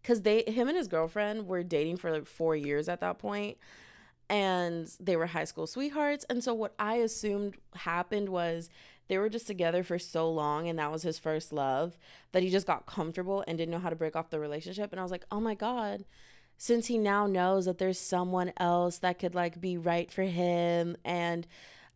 cause 0.03 0.21
they 0.21 0.43
him 0.43 0.67
and 0.67 0.77
his 0.77 0.87
girlfriend 0.87 1.47
were 1.47 1.63
dating 1.63 1.97
for 1.97 2.11
like 2.11 2.25
four 2.25 2.55
years 2.55 2.89
at 2.89 3.01
that 3.01 3.19
point 3.19 3.57
and 4.29 4.91
they 4.99 5.15
were 5.15 5.25
high 5.25 5.43
school 5.43 5.67
sweethearts. 5.67 6.25
And 6.29 6.43
so 6.43 6.53
what 6.53 6.73
I 6.77 6.95
assumed 6.95 7.55
happened 7.73 8.29
was 8.29 8.69
they 9.07 9.17
were 9.17 9.29
just 9.29 9.47
together 9.47 9.83
for 9.83 9.97
so 9.97 10.29
long 10.29 10.67
and 10.67 10.77
that 10.77 10.91
was 10.91 11.01
his 11.01 11.17
first 11.17 11.51
love 11.51 11.97
that 12.31 12.43
he 12.43 12.49
just 12.49 12.67
got 12.67 12.85
comfortable 12.85 13.43
and 13.47 13.57
didn't 13.57 13.71
know 13.71 13.79
how 13.79 13.89
to 13.89 13.95
break 13.95 14.15
off 14.15 14.29
the 14.29 14.39
relationship 14.39 14.91
and 14.91 14.99
I 14.99 15.03
was 15.03 15.11
like, 15.11 15.25
"Oh 15.31 15.39
my 15.39 15.55
god, 15.55 16.05
since 16.57 16.87
he 16.87 16.97
now 16.97 17.25
knows 17.25 17.65
that 17.65 17.77
there's 17.77 17.97
someone 17.97 18.51
else 18.57 18.99
that 18.99 19.17
could 19.17 19.33
like 19.33 19.59
be 19.59 19.77
right 19.77 20.11
for 20.11 20.23
him 20.23 20.97
and 21.05 21.47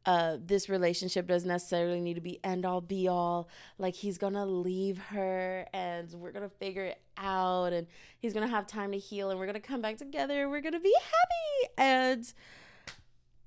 uh, 0.06 0.38
this 0.44 0.68
relationship 0.68 1.28
doesn't 1.28 1.48
necessarily 1.48 2.02
need 2.02 2.16
to 2.16 2.22
be 2.22 2.40
end 2.44 2.66
all 2.66 2.82
be 2.82 3.08
all. 3.08 3.48
Like 3.78 3.96
he's 3.96 4.18
gonna 4.18 4.46
leave 4.46 4.98
her 4.98 5.66
and 5.74 6.12
we're 6.14 6.32
gonna 6.32 6.50
figure 6.50 6.86
it 6.86 7.02
out 7.18 7.72
and 7.72 7.88
he's 8.20 8.34
gonna 8.34 8.48
have 8.48 8.68
time 8.68 8.92
to 8.92 8.98
heal 8.98 9.30
and 9.30 9.40
we're 9.40 9.46
gonna 9.46 9.60
come 9.60 9.82
back 9.82 9.98
together. 9.98 10.50
We're 10.50 10.62
gonna 10.62 10.80
be 10.80 10.94
happy. 10.94 11.74
And 11.78 12.34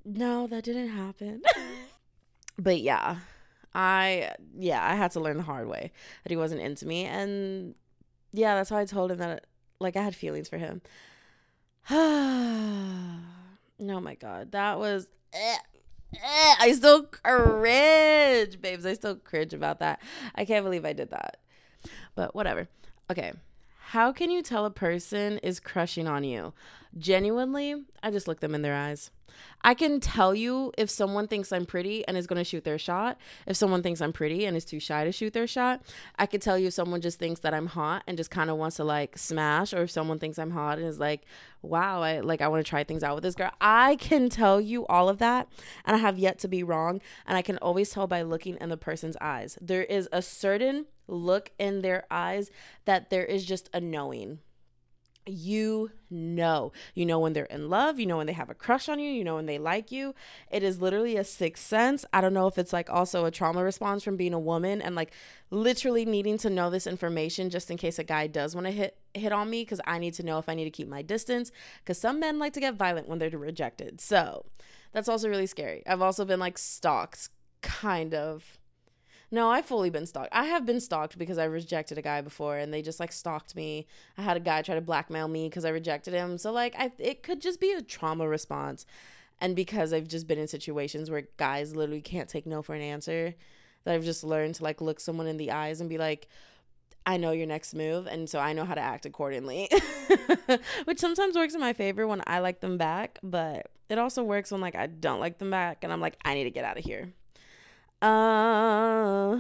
no, 0.04 0.46
that 0.46 0.64
didn't 0.64 0.88
happen. 0.88 1.42
but 2.58 2.80
yeah, 2.80 3.16
I 3.74 4.32
yeah, 4.58 4.82
I 4.82 4.94
had 4.94 5.10
to 5.12 5.20
learn 5.20 5.36
the 5.36 5.42
hard 5.42 5.68
way 5.68 5.92
that 6.22 6.30
he 6.30 6.36
wasn't 6.36 6.62
into 6.62 6.86
me. 6.86 7.04
And 7.04 7.74
yeah, 8.32 8.54
that's 8.54 8.70
why 8.70 8.80
I 8.80 8.86
told 8.86 9.10
him 9.10 9.18
that 9.18 9.46
like 9.78 9.96
I 9.96 10.02
had 10.02 10.16
feelings 10.16 10.48
for 10.48 10.56
him. 10.56 10.80
oh 11.90 13.20
my 13.78 14.14
god, 14.14 14.52
that 14.52 14.78
was 14.78 15.08
eh, 15.34 15.56
eh, 16.22 16.54
I 16.60 16.72
still 16.72 17.04
cringe, 17.04 18.60
babes. 18.60 18.86
I 18.86 18.94
still 18.94 19.16
cringe 19.16 19.54
about 19.54 19.78
that. 19.80 20.00
I 20.34 20.44
can't 20.44 20.64
believe 20.64 20.84
I 20.84 20.92
did 20.92 21.10
that. 21.10 21.38
But 22.14 22.34
whatever. 22.34 22.68
Okay. 23.10 23.32
How 23.78 24.12
can 24.12 24.30
you 24.30 24.42
tell 24.42 24.64
a 24.66 24.70
person 24.70 25.38
is 25.38 25.60
crushing 25.60 26.08
on 26.08 26.24
you? 26.24 26.52
Genuinely, 26.98 27.84
I 28.02 28.10
just 28.10 28.26
look 28.26 28.40
them 28.40 28.54
in 28.54 28.62
their 28.62 28.74
eyes. 28.74 29.10
I 29.62 29.74
can 29.74 30.00
tell 30.00 30.34
you 30.34 30.72
if 30.78 30.88
someone 30.88 31.28
thinks 31.28 31.52
I'm 31.52 31.66
pretty 31.66 32.06
and 32.06 32.16
is 32.16 32.26
going 32.26 32.38
to 32.38 32.44
shoot 32.44 32.64
their 32.64 32.78
shot. 32.78 33.18
If 33.46 33.56
someone 33.56 33.82
thinks 33.82 34.00
I'm 34.00 34.12
pretty 34.12 34.46
and 34.46 34.56
is 34.56 34.64
too 34.64 34.80
shy 34.80 35.04
to 35.04 35.12
shoot 35.12 35.32
their 35.32 35.46
shot, 35.46 35.82
I 36.18 36.24
can 36.26 36.40
tell 36.40 36.58
you 36.58 36.68
if 36.68 36.74
someone 36.74 37.00
just 37.00 37.18
thinks 37.18 37.40
that 37.40 37.52
I'm 37.52 37.66
hot 37.66 38.02
and 38.06 38.16
just 38.16 38.30
kind 38.30 38.48
of 38.48 38.56
wants 38.56 38.76
to 38.76 38.84
like 38.84 39.18
smash 39.18 39.74
or 39.74 39.82
if 39.82 39.90
someone 39.90 40.18
thinks 40.18 40.38
I'm 40.38 40.52
hot 40.52 40.78
and 40.78 40.86
is 40.86 40.98
like, 40.98 41.22
"Wow, 41.62 42.02
I 42.02 42.20
like 42.20 42.40
I 42.40 42.48
want 42.48 42.64
to 42.64 42.68
try 42.68 42.84
things 42.84 43.02
out 43.02 43.14
with 43.14 43.24
this 43.24 43.34
girl." 43.34 43.50
I 43.60 43.96
can 43.96 44.28
tell 44.28 44.60
you 44.60 44.86
all 44.86 45.08
of 45.08 45.18
that 45.18 45.48
and 45.84 45.96
I 45.96 45.98
have 45.98 46.18
yet 46.18 46.38
to 46.40 46.48
be 46.48 46.62
wrong, 46.62 47.00
and 47.26 47.36
I 47.36 47.42
can 47.42 47.58
always 47.58 47.90
tell 47.90 48.06
by 48.06 48.22
looking 48.22 48.56
in 48.60 48.68
the 48.68 48.76
person's 48.76 49.16
eyes. 49.20 49.58
There 49.60 49.84
is 49.84 50.08
a 50.12 50.22
certain 50.22 50.86
look 51.08 51.50
in 51.58 51.82
their 51.82 52.04
eyes 52.10 52.50
that 52.84 53.10
there 53.10 53.24
is 53.24 53.44
just 53.44 53.68
a 53.72 53.80
knowing 53.80 54.38
you 55.26 55.90
know. 56.10 56.72
You 56.94 57.06
know 57.06 57.18
when 57.18 57.32
they're 57.32 57.44
in 57.44 57.68
love, 57.68 57.98
you 57.98 58.06
know 58.06 58.16
when 58.16 58.26
they 58.26 58.32
have 58.32 58.50
a 58.50 58.54
crush 58.54 58.88
on 58.88 58.98
you, 58.98 59.10
you 59.10 59.24
know 59.24 59.36
when 59.36 59.46
they 59.46 59.58
like 59.58 59.90
you. 59.90 60.14
It 60.50 60.62
is 60.62 60.80
literally 60.80 61.16
a 61.16 61.24
sixth 61.24 61.64
sense. 61.66 62.04
I 62.12 62.20
don't 62.20 62.34
know 62.34 62.46
if 62.46 62.58
it's 62.58 62.72
like 62.72 62.88
also 62.90 63.24
a 63.24 63.30
trauma 63.30 63.62
response 63.62 64.02
from 64.02 64.16
being 64.16 64.34
a 64.34 64.38
woman 64.38 64.80
and 64.80 64.94
like 64.94 65.12
literally 65.50 66.04
needing 66.04 66.38
to 66.38 66.50
know 66.50 66.70
this 66.70 66.86
information 66.86 67.50
just 67.50 67.70
in 67.70 67.76
case 67.76 67.98
a 67.98 68.04
guy 68.04 68.26
does 68.26 68.54
want 68.54 68.66
to 68.66 68.72
hit 68.72 68.96
hit 69.14 69.32
on 69.32 69.48
me 69.50 69.64
cuz 69.64 69.80
I 69.86 69.98
need 69.98 70.14
to 70.14 70.22
know 70.22 70.38
if 70.38 70.48
I 70.48 70.54
need 70.54 70.64
to 70.64 70.70
keep 70.70 70.88
my 70.88 71.02
distance 71.02 71.50
cuz 71.84 71.98
some 71.98 72.20
men 72.20 72.38
like 72.38 72.52
to 72.54 72.60
get 72.60 72.74
violent 72.74 73.08
when 73.08 73.18
they're 73.18 73.30
rejected. 73.30 74.00
So, 74.00 74.46
that's 74.92 75.08
also 75.08 75.28
really 75.28 75.46
scary. 75.46 75.82
I've 75.86 76.02
also 76.02 76.24
been 76.24 76.40
like 76.40 76.58
stalked 76.58 77.28
kind 77.62 78.14
of 78.14 78.58
no, 79.36 79.50
I've 79.50 79.66
fully 79.66 79.90
been 79.90 80.06
stalked. 80.06 80.30
I 80.32 80.46
have 80.46 80.64
been 80.64 80.80
stalked 80.80 81.18
because 81.18 81.36
I 81.36 81.44
rejected 81.44 81.98
a 81.98 82.02
guy 82.02 82.22
before 82.22 82.56
and 82.56 82.72
they 82.72 82.80
just 82.80 82.98
like 82.98 83.12
stalked 83.12 83.54
me. 83.54 83.86
I 84.16 84.22
had 84.22 84.38
a 84.38 84.40
guy 84.40 84.62
try 84.62 84.76
to 84.76 84.80
blackmail 84.80 85.28
me 85.28 85.46
because 85.46 85.66
I 85.66 85.68
rejected 85.68 86.14
him. 86.14 86.38
So 86.38 86.52
like 86.52 86.74
I 86.78 86.90
it 86.98 87.22
could 87.22 87.42
just 87.42 87.60
be 87.60 87.72
a 87.72 87.82
trauma 87.82 88.26
response. 88.26 88.86
And 89.38 89.54
because 89.54 89.92
I've 89.92 90.08
just 90.08 90.26
been 90.26 90.38
in 90.38 90.48
situations 90.48 91.10
where 91.10 91.28
guys 91.36 91.76
literally 91.76 92.00
can't 92.00 92.30
take 92.30 92.46
no 92.46 92.62
for 92.62 92.74
an 92.74 92.80
answer, 92.80 93.34
that 93.84 93.94
I've 93.94 94.04
just 94.04 94.24
learned 94.24 94.54
to 94.54 94.64
like 94.64 94.80
look 94.80 95.00
someone 95.00 95.26
in 95.26 95.36
the 95.36 95.50
eyes 95.50 95.82
and 95.82 95.90
be 95.90 95.98
like, 95.98 96.28
I 97.04 97.18
know 97.18 97.32
your 97.32 97.46
next 97.46 97.74
move, 97.74 98.06
and 98.06 98.30
so 98.30 98.38
I 98.38 98.54
know 98.54 98.64
how 98.64 98.74
to 98.74 98.80
act 98.80 99.04
accordingly. 99.04 99.68
Which 100.86 100.98
sometimes 100.98 101.36
works 101.36 101.54
in 101.54 101.60
my 101.60 101.74
favor 101.74 102.06
when 102.06 102.22
I 102.26 102.38
like 102.38 102.60
them 102.60 102.78
back, 102.78 103.18
but 103.22 103.66
it 103.90 103.98
also 103.98 104.24
works 104.24 104.50
when 104.50 104.62
like 104.62 104.74
I 104.74 104.86
don't 104.86 105.20
like 105.20 105.36
them 105.36 105.50
back 105.50 105.84
and 105.84 105.92
I'm 105.92 106.00
like, 106.00 106.16
I 106.24 106.32
need 106.32 106.44
to 106.44 106.50
get 106.50 106.64
out 106.64 106.78
of 106.78 106.84
here. 106.84 107.12
Uh, 108.06 109.36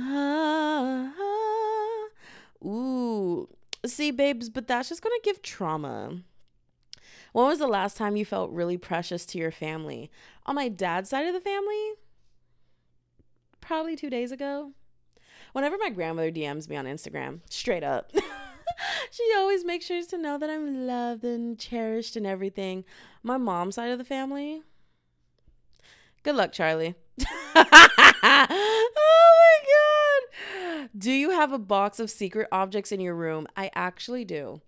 ooh. 2.64 3.48
See, 3.84 4.10
babes, 4.10 4.48
but 4.48 4.66
that's 4.66 4.88
just 4.88 5.02
gonna 5.02 5.14
give 5.22 5.40
trauma. 5.42 6.22
When 7.32 7.46
was 7.46 7.58
the 7.60 7.68
last 7.68 7.96
time 7.96 8.16
you 8.16 8.24
felt 8.24 8.50
really 8.50 8.76
precious 8.76 9.24
to 9.26 9.38
your 9.38 9.52
family? 9.52 10.10
On 10.46 10.54
my 10.56 10.68
dad's 10.68 11.10
side 11.10 11.26
of 11.26 11.34
the 11.34 11.40
family? 11.40 11.92
Probably 13.60 13.94
two 13.94 14.10
days 14.10 14.32
ago. 14.32 14.72
Whenever 15.52 15.76
my 15.78 15.90
grandmother 15.90 16.32
DMs 16.32 16.68
me 16.68 16.76
on 16.76 16.86
Instagram, 16.86 17.40
straight 17.48 17.84
up, 17.84 18.10
she 19.10 19.32
always 19.36 19.64
makes 19.64 19.86
sure 19.86 20.02
to 20.02 20.18
know 20.18 20.38
that 20.38 20.50
I'm 20.50 20.86
loved 20.86 21.24
and 21.24 21.58
cherished 21.58 22.16
and 22.16 22.26
everything. 22.26 22.84
My 23.22 23.36
mom's 23.36 23.76
side 23.76 23.90
of 23.90 23.98
the 23.98 24.04
family, 24.04 24.62
good 26.24 26.34
luck, 26.34 26.52
Charlie. 26.52 26.96
oh 28.28 28.90
my 28.96 30.80
god. 30.82 30.90
Do 30.96 31.10
you 31.12 31.30
have 31.30 31.52
a 31.52 31.58
box 31.58 32.00
of 32.00 32.10
secret 32.10 32.48
objects 32.50 32.92
in 32.92 33.00
your 33.00 33.14
room? 33.14 33.46
I 33.56 33.70
actually 33.74 34.24
do. 34.24 34.60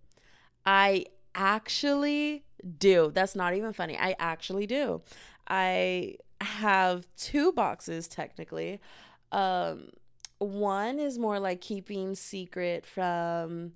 I 0.65 1.07
actually 1.35 2.45
do. 2.79 3.11
That's 3.13 3.35
not 3.35 3.55
even 3.55 3.73
funny. 3.73 3.97
I 3.99 4.15
actually 4.19 4.67
do. 4.67 5.03
I 5.49 6.17
have 6.41 7.07
two 7.17 7.53
boxes 7.53 8.09
technically. 8.09 8.81
Um 9.33 9.91
one 10.39 11.01
is 11.01 11.19
more 11.19 11.41
like 11.41 11.61
keeping 11.61 12.15
secret 12.15 12.87
from 12.87 13.73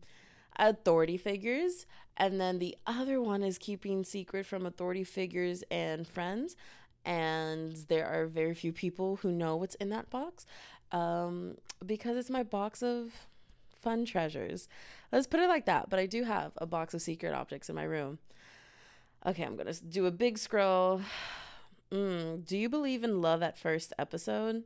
authority 0.57 1.17
figures 1.17 1.87
and 2.17 2.41
then 2.41 2.59
the 2.59 2.77
other 2.87 3.21
one 3.21 3.43
is 3.43 3.59
keeping 3.59 4.05
secret 4.05 4.47
from 4.47 4.65
authority 4.67 5.03
figures 5.03 5.65
and 5.71 6.07
friends 6.07 6.55
and 7.05 7.75
there 7.89 8.07
are 8.07 8.27
very 8.27 8.55
few 8.55 8.73
people 8.73 9.17
who 9.17 9.33
know 9.33 9.57
what's 9.57 9.75
in 9.77 9.91
that 9.91 10.11
box 10.11 10.47
um, 10.93 11.57
because 11.85 12.17
it's 12.17 12.31
my 12.31 12.43
box 12.43 12.83
of 12.83 13.13
fun 13.81 14.05
treasures. 14.05 14.69
Let's 15.11 15.27
put 15.27 15.41
it 15.41 15.49
like 15.49 15.67
that. 15.67 15.91
But 15.91 15.99
I 15.99 16.07
do 16.07 16.25
have 16.25 16.53
a 16.57 16.67
box 16.67 16.95
of 16.95 17.03
secret 17.03 17.35
objects 17.35 17.69
in 17.69 17.75
my 17.75 17.85
room. 17.85 18.19
Okay, 19.27 19.43
I'm 19.43 19.57
gonna 19.57 19.75
do 19.75 20.07
a 20.07 20.11
big 20.11 20.39
scroll. 20.39 21.03
Mm, 21.93 22.47
do 22.47 22.57
you 22.57 22.71
believe 22.71 23.05
in 23.05 23.21
love 23.21 23.43
at 23.43 23.59
first 23.59 23.93
episode? 23.99 24.65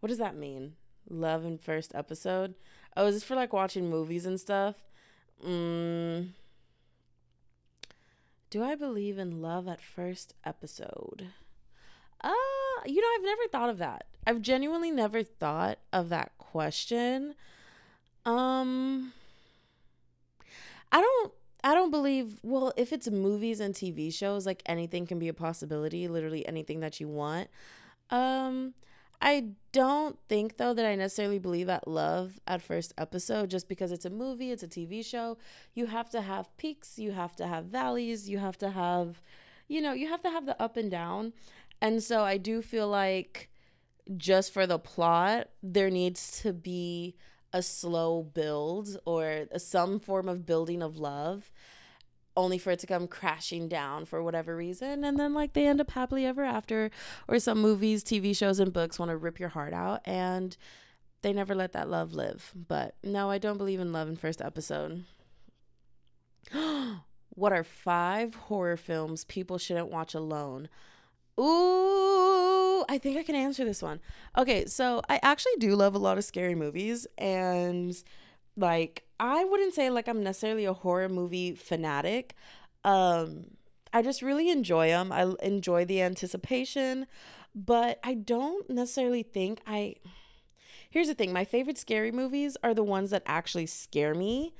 What 0.00 0.10
does 0.10 0.18
that 0.18 0.36
mean? 0.36 0.74
Love 1.08 1.46
in 1.46 1.56
first 1.56 1.94
episode? 1.94 2.56
Oh, 2.94 3.06
is 3.06 3.14
this 3.14 3.24
for 3.24 3.34
like 3.34 3.54
watching 3.54 3.88
movies 3.88 4.26
and 4.26 4.38
stuff? 4.38 4.74
Mm, 5.42 6.32
do 8.50 8.62
I 8.62 8.74
believe 8.74 9.18
in 9.18 9.40
love 9.40 9.66
at 9.66 9.80
first 9.80 10.34
episode? 10.44 11.28
Uh, 12.22 12.32
you 12.86 13.00
know, 13.00 13.08
I've 13.16 13.24
never 13.24 13.48
thought 13.50 13.70
of 13.70 13.78
that. 13.78 14.04
I've 14.26 14.42
genuinely 14.42 14.90
never 14.90 15.22
thought 15.22 15.78
of 15.92 16.10
that 16.10 16.32
question. 16.36 17.34
Um 18.26 19.12
I 20.92 21.00
don't 21.00 21.32
I 21.64 21.74
don't 21.74 21.90
believe 21.90 22.38
well, 22.42 22.72
if 22.76 22.92
it's 22.92 23.10
movies 23.10 23.60
and 23.60 23.74
TV 23.74 24.12
shows, 24.12 24.44
like 24.44 24.62
anything 24.66 25.06
can 25.06 25.18
be 25.18 25.28
a 25.28 25.34
possibility, 25.34 26.08
literally 26.08 26.46
anything 26.46 26.80
that 26.80 27.00
you 27.00 27.08
want. 27.08 27.48
Um 28.10 28.74
I 29.20 29.46
don't 29.72 30.18
think 30.28 30.58
though 30.58 30.74
that 30.74 30.86
I 30.86 30.94
necessarily 30.94 31.38
believe 31.38 31.66
that 31.66 31.88
love 31.88 32.38
at 32.46 32.62
first 32.62 32.92
episode 32.98 33.50
just 33.50 33.68
because 33.68 33.92
it's 33.92 34.04
a 34.04 34.10
movie, 34.10 34.52
it's 34.52 34.62
a 34.62 34.68
TV 34.68 35.04
show. 35.04 35.38
You 35.74 35.86
have 35.86 36.10
to 36.10 36.20
have 36.20 36.54
peaks, 36.58 36.98
you 36.98 37.12
have 37.12 37.34
to 37.36 37.46
have 37.46 37.64
valleys, 37.64 38.28
you 38.28 38.38
have 38.38 38.58
to 38.58 38.70
have 38.70 39.22
you 39.68 39.82
know, 39.82 39.92
you 39.92 40.08
have 40.08 40.22
to 40.22 40.30
have 40.30 40.46
the 40.46 40.60
up 40.60 40.76
and 40.76 40.90
down. 40.90 41.32
And 41.80 42.02
so 42.02 42.22
I 42.24 42.36
do 42.36 42.62
feel 42.62 42.88
like 42.88 43.50
just 44.16 44.52
for 44.52 44.66
the 44.66 44.78
plot, 44.78 45.48
there 45.62 45.90
needs 45.90 46.40
to 46.42 46.52
be 46.52 47.14
a 47.52 47.62
slow 47.62 48.22
build 48.22 48.98
or 49.04 49.46
some 49.56 49.98
form 49.98 50.28
of 50.28 50.44
building 50.46 50.82
of 50.82 50.96
love 50.98 51.50
only 52.36 52.56
for 52.56 52.70
it 52.70 52.78
to 52.78 52.86
come 52.86 53.08
crashing 53.08 53.68
down 53.68 54.04
for 54.04 54.22
whatever 54.22 54.56
reason. 54.56 55.02
And 55.02 55.18
then 55.18 55.34
like 55.34 55.54
they 55.54 55.66
end 55.66 55.80
up 55.80 55.90
happily 55.90 56.24
ever 56.24 56.44
after 56.44 56.90
or 57.26 57.40
some 57.40 57.60
movies 57.60 58.04
tv 58.04 58.34
shows 58.36 58.60
and 58.60 58.72
books 58.72 58.98
want 58.98 59.10
to 59.10 59.16
rip 59.16 59.40
your 59.40 59.48
heart 59.48 59.72
out 59.72 60.00
and 60.04 60.56
they 61.22 61.32
never 61.32 61.54
let 61.54 61.72
that 61.72 61.90
love 61.90 62.12
live. 62.12 62.52
But 62.54 62.94
no 63.02 63.28
i 63.28 63.38
don't 63.38 63.58
believe 63.58 63.80
in 63.80 63.92
love 63.92 64.08
in 64.08 64.16
first 64.16 64.40
episode. 64.40 65.04
What 67.30 67.52
are 67.52 67.62
five 67.62 68.34
horror 68.34 68.76
films 68.76 69.22
people 69.22 69.58
shouldn't 69.58 69.92
watch 69.92 70.12
alone 70.12 70.68
Ooh, 71.38 72.84
I 72.88 72.98
think 72.98 73.16
I 73.16 73.22
can 73.22 73.34
answer 73.36 73.64
this 73.64 73.82
one. 73.82 74.00
Okay, 74.36 74.66
so 74.66 75.02
I 75.08 75.20
actually 75.22 75.56
do 75.58 75.76
love 75.76 75.94
a 75.94 75.98
lot 75.98 76.18
of 76.18 76.24
scary 76.24 76.54
movies 76.54 77.06
and 77.16 77.96
like 78.56 79.04
I 79.20 79.44
wouldn't 79.44 79.74
say 79.74 79.90
like 79.90 80.08
I'm 80.08 80.22
necessarily 80.22 80.64
a 80.64 80.72
horror 80.72 81.08
movie 81.08 81.54
fanatic. 81.54 82.34
Um 82.84 83.56
I 83.92 84.02
just 84.02 84.20
really 84.20 84.50
enjoy 84.50 84.88
them. 84.88 85.12
I 85.12 85.32
enjoy 85.42 85.84
the 85.84 86.02
anticipation, 86.02 87.06
but 87.54 87.98
I 88.04 88.14
don't 88.14 88.68
necessarily 88.68 89.22
think 89.22 89.60
I 89.66 89.96
Here's 90.90 91.08
the 91.08 91.14
thing, 91.14 91.32
my 91.32 91.44
favorite 91.44 91.78
scary 91.78 92.10
movies 92.10 92.56
are 92.62 92.74
the 92.74 92.82
ones 92.82 93.10
that 93.10 93.22
actually 93.26 93.66
scare 93.66 94.14
me 94.14 94.54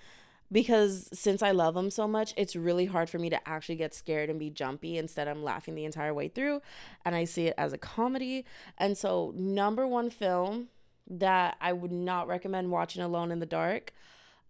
because 0.50 1.08
since 1.12 1.42
I 1.42 1.50
love 1.50 1.74
them 1.74 1.90
so 1.90 2.08
much, 2.08 2.32
it's 2.37 2.56
really 2.56 2.87
hard 2.87 3.11
for 3.11 3.18
me 3.18 3.30
to 3.30 3.48
actually 3.48 3.76
get 3.76 3.94
scared 3.94 4.30
and 4.30 4.38
be 4.38 4.50
jumpy. 4.50 4.96
Instead, 4.96 5.28
I'm 5.28 5.42
laughing 5.42 5.74
the 5.74 5.84
entire 5.84 6.14
way 6.14 6.28
through 6.28 6.62
and 7.04 7.14
I 7.14 7.24
see 7.24 7.46
it 7.48 7.54
as 7.58 7.72
a 7.72 7.78
comedy. 7.78 8.44
And 8.78 8.96
so, 8.96 9.32
number 9.37 9.87
one 9.87 10.11
film 10.11 10.68
that 11.11 11.56
I 11.61 11.72
would 11.72 11.92
not 11.92 12.28
recommend 12.28 12.70
watching 12.70 13.02
alone 13.02 13.30
in 13.30 13.40
the 13.40 13.46
dark 13.46 13.92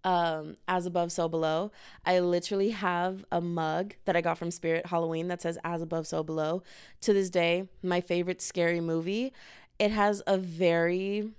um 0.05 0.57
as 0.69 0.87
above 0.87 1.11
so 1.11 1.29
below 1.29 1.73
i 2.07 2.21
literally 2.21 2.71
have 2.71 3.25
a 3.33 3.41
mug 3.41 3.95
that 4.05 4.15
i 4.15 4.21
got 4.21 4.39
from 4.39 4.49
spirit 4.49 4.87
halloween 4.87 5.27
that 5.27 5.43
says 5.43 5.59
as 5.65 5.83
above 5.83 6.07
so 6.07 6.23
below 6.23 6.63
to 7.01 7.13
this 7.13 7.29
day 7.29 7.69
my 7.83 8.01
favorite 8.01 8.41
scary 8.41 8.81
movie 8.81 9.33
it 9.79 9.91
has 9.91 10.23
a 10.29 10.39
very 10.39 11.33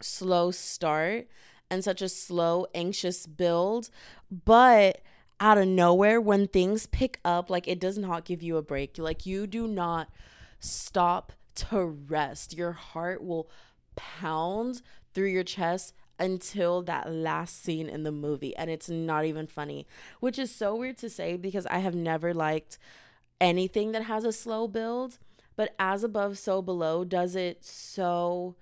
slow 0.00 0.50
start 0.50 1.28
and 1.72 1.82
such 1.82 2.02
a 2.02 2.08
slow, 2.08 2.66
anxious 2.74 3.26
build. 3.26 3.88
But 4.30 5.00
out 5.40 5.56
of 5.56 5.66
nowhere, 5.66 6.20
when 6.20 6.46
things 6.46 6.86
pick 6.86 7.18
up, 7.24 7.48
like 7.48 7.66
it 7.66 7.80
does 7.80 7.96
not 7.96 8.26
give 8.26 8.42
you 8.42 8.58
a 8.58 8.62
break. 8.62 8.98
Like 8.98 9.24
you 9.24 9.46
do 9.46 9.66
not 9.66 10.10
stop 10.60 11.32
to 11.56 11.86
rest. 11.86 12.54
Your 12.54 12.72
heart 12.72 13.24
will 13.24 13.50
pound 13.96 14.82
through 15.14 15.28
your 15.28 15.44
chest 15.44 15.94
until 16.18 16.82
that 16.82 17.10
last 17.10 17.64
scene 17.64 17.88
in 17.88 18.02
the 18.02 18.12
movie. 18.12 18.54
And 18.54 18.70
it's 18.70 18.90
not 18.90 19.24
even 19.24 19.46
funny, 19.46 19.86
which 20.20 20.38
is 20.38 20.54
so 20.54 20.76
weird 20.76 20.98
to 20.98 21.08
say 21.08 21.38
because 21.38 21.64
I 21.66 21.78
have 21.78 21.94
never 21.94 22.34
liked 22.34 22.78
anything 23.40 23.92
that 23.92 24.04
has 24.04 24.24
a 24.24 24.32
slow 24.32 24.68
build. 24.68 25.18
But 25.56 25.74
as 25.78 26.04
above, 26.04 26.36
so 26.38 26.60
below 26.60 27.02
does 27.04 27.34
it 27.34 27.64
so 27.64 28.56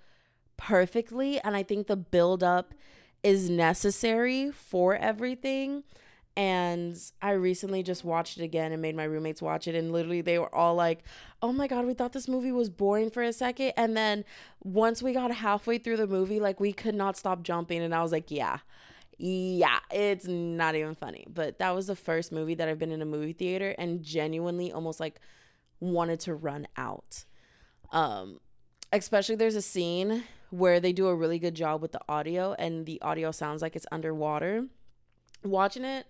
perfectly. 0.56 1.40
And 1.40 1.56
I 1.56 1.64
think 1.64 1.88
the 1.88 1.96
build 1.96 2.44
up 2.44 2.72
is 3.22 3.50
necessary 3.50 4.50
for 4.50 4.96
everything. 4.96 5.85
And 6.37 6.96
I 7.20 7.33
recently 7.33 7.83
just 7.83 8.04
watched 8.04 8.38
it 8.38 8.44
again 8.44 8.72
and 8.72 8.80
made 8.80 8.96
my 8.96 9.04
roommates 9.04 9.42
watch 9.42 9.66
it. 9.66 9.74
And 9.74 9.92
literally, 9.92 10.20
they 10.20 10.38
were 10.38 10.54
all 10.54 10.74
like, 10.74 11.02
Oh 11.42 11.52
my 11.52 11.66
God, 11.66 11.87
we 11.87 11.94
thought 11.94 12.12
this 12.12 12.28
movie 12.28 12.52
was 12.52 12.70
boring 12.70 13.11
for 13.11 13.22
a 13.22 13.33
second. 13.33 13.72
And 13.76 13.96
then 13.96 14.24
once 14.62 15.02
we 15.02 15.12
got 15.12 15.30
halfway 15.33 15.78
through 15.78 15.96
the 15.96 16.06
movie, 16.06 16.40
like 16.40 16.61
we 16.61 16.72
could 16.72 16.94
not 16.94 17.16
stop 17.16 17.42
jumping. 17.42 17.83
And 17.83 17.94
I 17.94 18.02
was 18.02 18.12
like, 18.12 18.30
Yeah, 18.30 18.59
yeah, 19.18 19.80
it's 19.90 20.26
not 20.26 20.74
even 20.76 20.94
funny. 20.94 21.26
But 21.28 21.59
that 21.59 21.74
was 21.74 21.88
the 21.88 21.96
first 21.96 22.33
movie 22.33 22.54
that 22.54 22.68
I've 22.68 22.78
been 22.78 22.92
in 22.92 23.02
a 23.02 23.06
movie 23.06 23.33
theater 23.35 23.74
and 23.76 24.02
genuinely 24.02 24.72
almost 24.72 25.00
like 25.00 25.20
wanted 25.80 26.20
to 26.20 26.35
run 26.35 26.68
out. 26.76 27.24
Um, 27.92 28.40
especially 28.92 29.35
there's 29.35 29.56
a 29.56 29.62
scene 29.62 30.24
where 30.50 30.80
they 30.80 30.92
do 30.92 31.08
a 31.08 31.14
really 31.14 31.38
good 31.38 31.54
job 31.54 31.80
with 31.80 31.92
the 31.92 32.00
audio 32.08 32.54
and 32.58 32.86
the 32.86 33.00
audio 33.02 33.30
sounds 33.30 33.62
like 33.62 33.76
it's 33.76 33.86
underwater. 33.90 34.66
Watching 35.42 35.84
it 35.84 36.06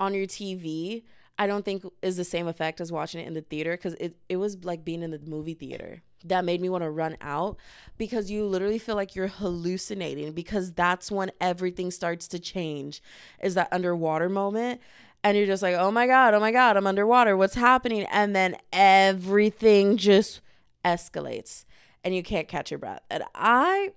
on 0.00 0.14
your 0.14 0.26
TV, 0.26 1.04
I 1.38 1.46
don't 1.46 1.64
think 1.64 1.84
is 2.02 2.16
the 2.16 2.24
same 2.24 2.48
effect 2.48 2.80
as 2.80 2.90
watching 2.90 3.20
it 3.20 3.26
in 3.26 3.34
the 3.34 3.42
theater 3.42 3.72
because 3.72 3.94
it, 3.94 4.16
it 4.28 4.36
was 4.36 4.64
like 4.64 4.84
being 4.84 5.02
in 5.02 5.10
the 5.10 5.20
movie 5.20 5.54
theater. 5.54 6.02
That 6.24 6.44
made 6.44 6.60
me 6.60 6.70
want 6.70 6.84
to 6.84 6.90
run 6.90 7.18
out 7.20 7.58
because 7.98 8.30
you 8.30 8.46
literally 8.46 8.78
feel 8.78 8.94
like 8.94 9.14
you're 9.14 9.28
hallucinating 9.28 10.32
because 10.32 10.72
that's 10.72 11.12
when 11.12 11.30
everything 11.40 11.90
starts 11.90 12.26
to 12.28 12.38
change 12.38 13.02
is 13.42 13.54
that 13.54 13.68
underwater 13.70 14.30
moment. 14.30 14.80
And 15.22 15.36
you're 15.36 15.46
just 15.46 15.62
like, 15.62 15.74
oh 15.74 15.90
my 15.90 16.06
God, 16.06 16.32
oh 16.34 16.40
my 16.40 16.50
God, 16.50 16.76
I'm 16.76 16.86
underwater. 16.86 17.36
What's 17.36 17.54
happening? 17.54 18.04
And 18.04 18.34
then 18.34 18.56
everything 18.72 19.96
just 19.98 20.40
escalates 20.84 21.64
and 22.04 22.14
you 22.14 22.22
can't 22.22 22.46
catch 22.46 22.70
your 22.70 22.78
breath. 22.78 23.00
And 23.10 23.24
I, 23.34 23.92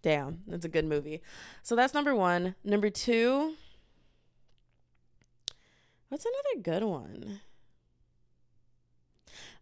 damn, 0.00 0.40
that's 0.46 0.64
a 0.64 0.70
good 0.70 0.86
movie. 0.86 1.22
So 1.62 1.76
that's 1.76 1.94
number 1.94 2.14
one. 2.14 2.54
Number 2.64 2.90
two, 2.90 3.54
what's 6.08 6.24
another 6.24 6.62
good 6.62 6.84
one? 6.84 7.40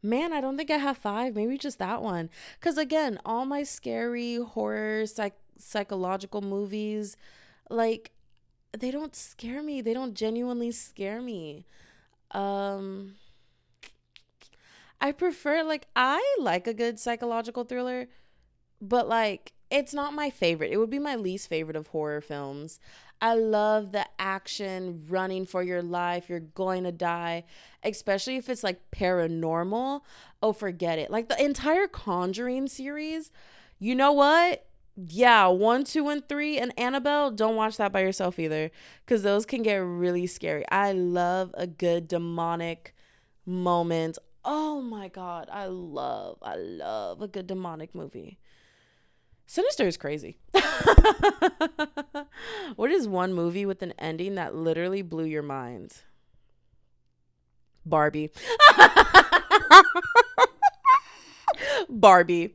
Man, 0.02 0.32
I 0.32 0.40
don't 0.40 0.56
think 0.56 0.70
I 0.70 0.78
have 0.78 0.96
five. 0.96 1.34
Maybe 1.34 1.58
just 1.58 1.78
that 1.78 2.00
one. 2.00 2.30
Because 2.58 2.78
again, 2.78 3.18
all 3.24 3.44
my 3.44 3.64
scary 3.64 4.36
horror, 4.36 5.04
psych- 5.04 5.34
psychological 5.58 6.40
movies, 6.40 7.16
like, 7.68 8.12
they 8.72 8.90
don't 8.90 9.14
scare 9.14 9.62
me. 9.62 9.80
They 9.82 9.92
don't 9.92 10.14
genuinely 10.14 10.70
scare 10.70 11.20
me. 11.20 11.66
Um, 12.30 13.16
I 15.00 15.12
prefer 15.12 15.62
like 15.62 15.86
I 15.96 16.22
like 16.40 16.66
a 16.66 16.74
good 16.74 16.98
psychological 16.98 17.64
thriller, 17.64 18.08
but 18.80 19.08
like 19.08 19.52
it's 19.70 19.94
not 19.94 20.12
my 20.14 20.30
favorite. 20.30 20.72
It 20.72 20.78
would 20.78 20.90
be 20.90 20.98
my 20.98 21.14
least 21.16 21.48
favorite 21.48 21.76
of 21.76 21.88
horror 21.88 22.20
films. 22.20 22.80
I 23.22 23.34
love 23.34 23.92
the 23.92 24.06
action, 24.18 25.04
running 25.08 25.46
for 25.46 25.62
your 25.62 25.82
life, 25.82 26.28
you're 26.28 26.40
going 26.40 26.84
to 26.84 26.92
die, 26.92 27.44
especially 27.84 28.36
if 28.36 28.48
it's 28.48 28.64
like 28.64 28.90
paranormal. 28.90 30.00
Oh, 30.42 30.52
forget 30.52 30.98
it. 30.98 31.10
Like 31.10 31.28
the 31.28 31.42
entire 31.42 31.86
Conjuring 31.86 32.66
series, 32.66 33.30
you 33.78 33.94
know 33.94 34.12
what? 34.12 34.66
Yeah, 34.96 35.46
one, 35.48 35.84
two, 35.84 36.08
and 36.08 36.26
three, 36.28 36.58
and 36.58 36.78
Annabelle, 36.78 37.30
don't 37.30 37.56
watch 37.56 37.76
that 37.76 37.92
by 37.92 38.00
yourself 38.00 38.38
either 38.38 38.70
because 39.04 39.22
those 39.22 39.46
can 39.46 39.62
get 39.62 39.76
really 39.76 40.26
scary. 40.26 40.64
I 40.70 40.92
love 40.92 41.54
a 41.54 41.66
good 41.66 42.08
demonic 42.08 42.94
moment 43.46 44.18
Oh 44.44 44.80
my 44.80 45.08
god, 45.08 45.48
I 45.52 45.66
love, 45.66 46.38
I 46.42 46.56
love 46.56 47.20
a 47.22 47.28
good 47.28 47.46
demonic 47.46 47.94
movie. 47.94 48.38
Sinister 49.46 49.86
is 49.86 49.96
crazy. 49.96 50.38
what 52.76 52.90
is 52.90 53.08
one 53.08 53.32
movie 53.34 53.66
with 53.66 53.82
an 53.82 53.92
ending 53.98 54.36
that 54.36 54.54
literally 54.54 55.02
blew 55.02 55.24
your 55.24 55.42
mind? 55.42 55.92
Barbie. 57.84 58.30
Barbie. 61.88 62.54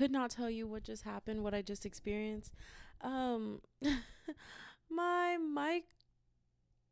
Could 0.00 0.10
not 0.10 0.30
tell 0.30 0.48
you 0.48 0.66
what 0.66 0.82
just 0.82 1.02
happened, 1.02 1.44
what 1.44 1.52
I 1.52 1.60
just 1.60 1.84
experienced. 1.84 2.54
Um, 3.02 3.60
my 4.90 5.36
mic 5.36 5.84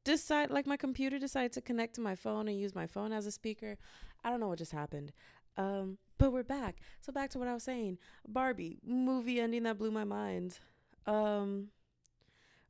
decide 0.04 0.50
like 0.50 0.66
my 0.66 0.76
computer 0.76 1.18
decided 1.18 1.52
to 1.52 1.62
connect 1.62 1.94
to 1.94 2.02
my 2.02 2.14
phone 2.14 2.48
and 2.48 2.60
use 2.60 2.74
my 2.74 2.86
phone 2.86 3.14
as 3.14 3.24
a 3.24 3.32
speaker. 3.32 3.78
I 4.22 4.28
don't 4.28 4.40
know 4.40 4.48
what 4.48 4.58
just 4.58 4.72
happened. 4.72 5.14
Um, 5.56 5.96
but 6.18 6.34
we're 6.34 6.42
back. 6.42 6.80
So 7.00 7.10
back 7.10 7.30
to 7.30 7.38
what 7.38 7.48
I 7.48 7.54
was 7.54 7.62
saying. 7.62 7.96
Barbie 8.28 8.78
movie 8.84 9.40
ending 9.40 9.62
that 9.62 9.78
blew 9.78 9.90
my 9.90 10.04
mind. 10.04 10.58
Um, 11.06 11.68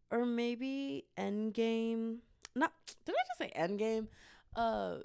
or 0.09 0.24
maybe 0.24 1.07
Endgame. 1.18 2.18
Not 2.55 2.72
did 3.05 3.16
I 3.16 3.27
just 3.27 3.38
say 3.40 3.61
Endgame? 3.61 4.07
Uh, 4.55 4.98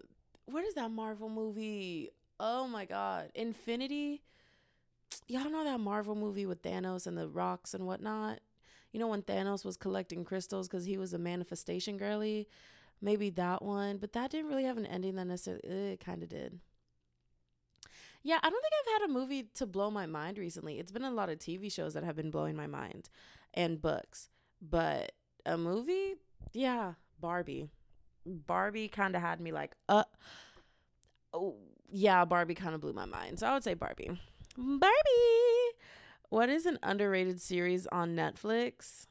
what 0.46 0.63
is 0.63 0.76
that 0.76 0.91
Marvel 0.91 1.28
movie? 1.28 2.12
Oh 2.39 2.67
my 2.67 2.86
god, 2.86 3.32
Infinity 3.34 4.22
y'all 5.28 5.49
know 5.49 5.63
that 5.63 5.80
Marvel 5.80 6.15
movie 6.15 6.45
with 6.45 6.62
Thanos 6.62 7.08
and 7.08 7.17
the 7.17 7.28
rocks 7.28 7.73
and 7.73 7.86
whatnot? 7.86 8.39
You 8.91 8.99
know 8.99 9.08
when 9.08 9.23
Thanos 9.23 9.65
was 9.65 9.78
collecting 9.78 10.23
crystals 10.23 10.67
because 10.67 10.86
he 10.86 10.97
was 10.97 11.13
a 11.13 11.17
manifestation 11.17 11.97
girly? 11.97 12.47
Maybe 13.02 13.30
that 13.32 13.62
one, 13.62 13.97
but 13.97 14.13
that 14.13 14.32
didn't 14.32 14.49
really 14.49 14.63
have 14.63 14.78
an 14.78 14.86
ending 14.86 15.15
that 15.15 15.26
necessarily 15.26 15.93
it 15.93 15.99
kind 15.99 16.23
of 16.23 16.30
did. 16.30 16.60
Yeah, 18.23 18.39
I 18.41 18.49
don't 18.49 18.62
think 18.62 18.73
I've 18.80 19.02
had 19.02 19.10
a 19.10 19.13
movie 19.13 19.49
to 19.56 19.65
blow 19.65 19.91
my 19.91 20.06
mind 20.06 20.38
recently. 20.38 20.80
It's 20.80 20.91
been 20.91 21.04
a 21.04 21.12
lot 21.12 21.30
of 21.30 21.39
TV 21.39 21.71
shows 21.71 21.93
that 21.93 22.06
have 22.06 22.15
been 22.15 22.32
blowing 22.32 22.56
my 22.56 22.67
mind 22.67 23.10
and 23.54 23.82
books. 23.82 24.30
But 24.62 25.12
a 25.45 25.58
movie, 25.58 26.15
yeah, 26.54 26.93
Barbie. 27.19 27.69
Barbie 28.26 28.88
kind 28.88 29.15
of 29.17 29.21
had 29.21 29.41
me 29.41 29.52
like, 29.52 29.76
uh, 29.89 30.06
oh, 31.34 31.56
yeah, 31.91 32.23
Barbie 32.23 32.56
kind 32.56 32.73
of 32.73 32.80
blew 32.80 32.93
my 32.93 33.06
mind. 33.06 33.39
So 33.39 33.47
I 33.47 33.54
would 33.54 33.63
say 33.63 33.73
Barbie. 33.73 34.17
Barbie. 34.58 35.78
What 36.30 36.50
is 36.50 36.66
an 36.66 36.80
underrated 36.84 37.42
series 37.42 37.88
on 37.88 38.16
Netflix? 38.16 39.08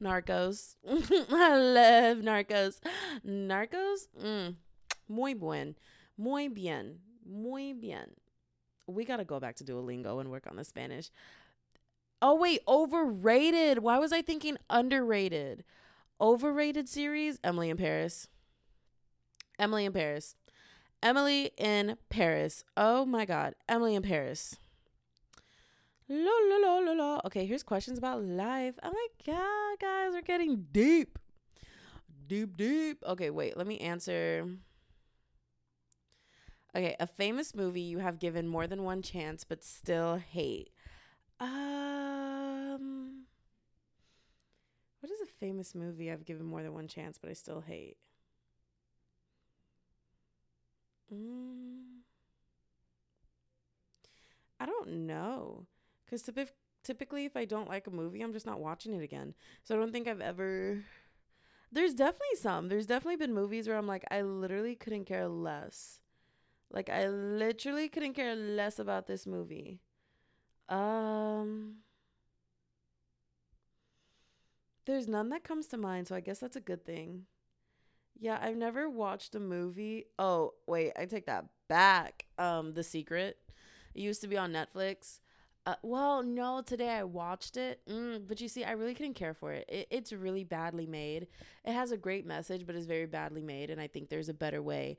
Narcos. 0.00 0.76
I 0.88 1.56
love 1.56 2.18
Narcos. 2.18 2.80
Narcos? 3.26 4.08
Mm. 4.22 4.54
Muy 5.08 5.34
buen. 5.34 5.74
Muy 6.16 6.48
bien. 6.48 6.98
Muy 7.24 7.72
bien. 7.72 8.10
We 8.86 9.04
got 9.04 9.18
to 9.18 9.24
go 9.24 9.38
back 9.38 9.56
to 9.56 9.64
Duolingo 9.64 10.20
and 10.20 10.30
work 10.30 10.46
on 10.48 10.56
the 10.56 10.64
Spanish. 10.64 11.10
Oh, 12.20 12.34
wait, 12.34 12.60
overrated. 12.66 13.78
Why 13.78 13.98
was 13.98 14.12
I 14.12 14.22
thinking 14.22 14.56
underrated? 14.68 15.62
Overrated 16.20 16.88
series 16.88 17.38
Emily 17.44 17.70
in 17.70 17.76
Paris. 17.76 18.28
Emily 19.58 19.84
in 19.84 19.92
Paris. 19.92 20.34
Emily 21.02 21.50
in 21.56 21.96
Paris. 22.08 22.64
Oh 22.76 23.04
my 23.04 23.24
God. 23.24 23.54
Emily 23.68 23.94
in 23.94 24.02
Paris. 24.02 24.56
La, 26.08 26.16
la, 26.16 26.56
la, 26.56 26.78
la, 26.78 26.92
la. 26.92 27.20
Okay, 27.26 27.44
here's 27.44 27.62
questions 27.62 27.98
about 27.98 28.22
life. 28.22 28.74
Oh 28.82 28.90
my 28.90 29.06
God, 29.26 29.78
guys, 29.78 30.12
we're 30.12 30.22
getting 30.22 30.66
deep. 30.72 31.18
Deep, 32.26 32.56
deep. 32.56 33.02
Okay, 33.06 33.30
wait, 33.30 33.56
let 33.56 33.66
me 33.66 33.78
answer. 33.78 34.46
Okay, 36.74 36.96
a 36.98 37.06
famous 37.06 37.54
movie 37.54 37.80
you 37.80 37.98
have 37.98 38.18
given 38.18 38.48
more 38.48 38.66
than 38.66 38.84
one 38.84 39.02
chance 39.02 39.44
but 39.44 39.62
still 39.62 40.16
hate. 40.16 40.70
Um, 41.40 43.24
what 45.00 45.12
is 45.12 45.20
a 45.20 45.26
famous 45.26 45.74
movie 45.74 46.10
I've 46.10 46.24
given 46.24 46.46
more 46.46 46.62
than 46.62 46.74
one 46.74 46.88
chance 46.88 47.18
but 47.18 47.30
I 47.30 47.34
still 47.34 47.60
hate? 47.60 47.96
Mm, 51.12 52.02
I 54.60 54.66
don't 54.66 55.06
know. 55.06 55.66
Because 56.04 56.22
typ- 56.22 56.52
typically, 56.82 57.24
if 57.24 57.36
I 57.36 57.44
don't 57.44 57.68
like 57.68 57.86
a 57.86 57.90
movie, 57.90 58.22
I'm 58.22 58.32
just 58.32 58.46
not 58.46 58.60
watching 58.60 58.94
it 58.94 59.02
again. 59.02 59.34
So 59.64 59.74
I 59.74 59.78
don't 59.78 59.92
think 59.92 60.08
I've 60.08 60.20
ever. 60.20 60.82
There's 61.72 61.94
definitely 61.94 62.36
some. 62.38 62.68
There's 62.68 62.86
definitely 62.86 63.16
been 63.16 63.34
movies 63.34 63.68
where 63.68 63.78
I'm 63.78 63.86
like, 63.88 64.04
I 64.10 64.22
literally 64.22 64.76
couldn't 64.76 65.06
care 65.06 65.28
less. 65.28 66.00
Like, 66.70 66.90
I 66.90 67.08
literally 67.08 67.88
couldn't 67.88 68.14
care 68.14 68.36
less 68.36 68.78
about 68.78 69.06
this 69.06 69.26
movie. 69.26 69.80
Um. 70.68 71.78
There's 74.86 75.06
none 75.06 75.28
that 75.28 75.44
comes 75.44 75.68
to 75.68 75.76
mind, 75.76 76.08
so 76.08 76.16
I 76.16 76.20
guess 76.20 76.40
that's 76.40 76.56
a 76.56 76.60
good 76.60 76.84
thing. 76.84 77.26
Yeah, 78.18 78.38
I've 78.40 78.56
never 78.56 78.90
watched 78.90 79.34
a 79.34 79.40
movie. 79.40 80.06
Oh, 80.18 80.54
wait, 80.66 80.92
I 80.98 81.06
take 81.06 81.26
that 81.26 81.46
back. 81.68 82.24
Um, 82.38 82.74
The 82.74 82.82
Secret. 82.82 83.36
It 83.94 84.00
used 84.00 84.20
to 84.22 84.28
be 84.28 84.36
on 84.36 84.52
Netflix. 84.52 85.20
Uh, 85.66 85.74
well, 85.82 86.22
no, 86.22 86.62
today 86.62 86.88
I 86.88 87.04
watched 87.04 87.58
it, 87.58 87.80
mm, 87.86 88.26
but 88.26 88.40
you 88.40 88.48
see, 88.48 88.64
I 88.64 88.72
really 88.72 88.94
couldn't 88.94 89.14
care 89.14 89.34
for 89.34 89.52
it. 89.52 89.66
it. 89.68 89.86
It's 89.90 90.12
really 90.12 90.42
badly 90.42 90.86
made. 90.86 91.26
It 91.64 91.72
has 91.72 91.92
a 91.92 91.96
great 91.98 92.24
message, 92.24 92.66
but 92.66 92.74
it's 92.74 92.86
very 92.86 93.04
badly 93.06 93.42
made, 93.42 93.68
and 93.68 93.80
I 93.80 93.86
think 93.86 94.08
there's 94.08 94.30
a 94.30 94.34
better 94.34 94.62
way 94.62 94.96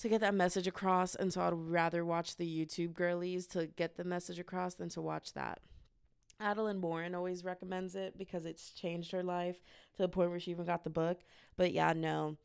to 0.00 0.08
get 0.08 0.20
that 0.20 0.34
message 0.34 0.66
across. 0.66 1.14
And 1.14 1.32
so 1.32 1.40
I'd 1.40 1.54
rather 1.54 2.04
watch 2.04 2.36
the 2.36 2.46
YouTube 2.46 2.92
girlies 2.92 3.46
to 3.48 3.66
get 3.66 3.96
the 3.96 4.04
message 4.04 4.38
across 4.38 4.74
than 4.74 4.90
to 4.90 5.00
watch 5.00 5.32
that. 5.32 5.60
Adeline 6.40 6.78
Morin 6.78 7.14
always 7.14 7.44
recommends 7.44 7.94
it 7.94 8.18
because 8.18 8.44
it's 8.44 8.70
changed 8.70 9.12
her 9.12 9.22
life 9.22 9.56
to 9.96 10.02
the 10.02 10.08
point 10.08 10.30
where 10.30 10.40
she 10.40 10.50
even 10.50 10.66
got 10.66 10.84
the 10.84 10.90
book. 10.90 11.20
But 11.56 11.72
yeah, 11.72 11.92
no. 11.92 12.36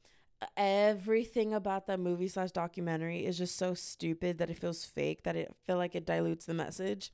Everything 0.55 1.53
about 1.53 1.87
that 1.87 1.99
movie 1.99 2.29
slash 2.29 2.51
documentary 2.51 3.25
is 3.25 3.37
just 3.37 3.57
so 3.57 3.73
stupid 3.73 4.37
that 4.37 4.49
it 4.49 4.57
feels 4.57 4.85
fake 4.85 5.23
that 5.23 5.35
it 5.35 5.53
feel 5.65 5.77
like 5.77 5.95
it 5.95 6.05
dilutes 6.05 6.45
the 6.45 6.53
message. 6.53 7.11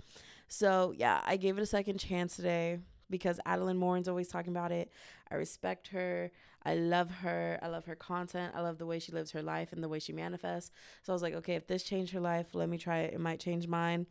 So 0.47 0.93
yeah, 0.95 1.21
I 1.25 1.37
gave 1.37 1.57
it 1.57 1.61
a 1.61 1.65
second 1.65 1.97
chance 1.97 2.35
today 2.35 2.79
because 3.09 3.39
Adeline 3.45 3.77
Morin's 3.77 4.07
always 4.07 4.27
talking 4.27 4.53
about 4.53 4.71
it. 4.71 4.91
I 5.31 5.35
respect 5.35 5.87
her. 5.89 6.31
I 6.63 6.75
love 6.75 7.09
her. 7.11 7.59
I 7.61 7.67
love 7.67 7.85
her 7.85 7.95
content. 7.95 8.53
I 8.55 8.61
love 8.61 8.77
the 8.77 8.85
way 8.85 8.99
she 8.99 9.11
lives 9.11 9.31
her 9.31 9.41
life 9.41 9.71
and 9.71 9.83
the 9.83 9.89
way 9.89 9.99
she 9.99 10.13
manifests. 10.13 10.71
So 11.03 11.13
I 11.13 11.15
was 11.15 11.21
like, 11.21 11.35
okay, 11.35 11.55
if 11.55 11.67
this 11.67 11.83
changed 11.83 12.13
her 12.13 12.19
life, 12.19 12.47
let 12.53 12.69
me 12.69 12.77
try 12.77 12.99
it. 12.99 13.13
It 13.13 13.19
might 13.19 13.39
change 13.39 13.67
mine. 13.67 14.07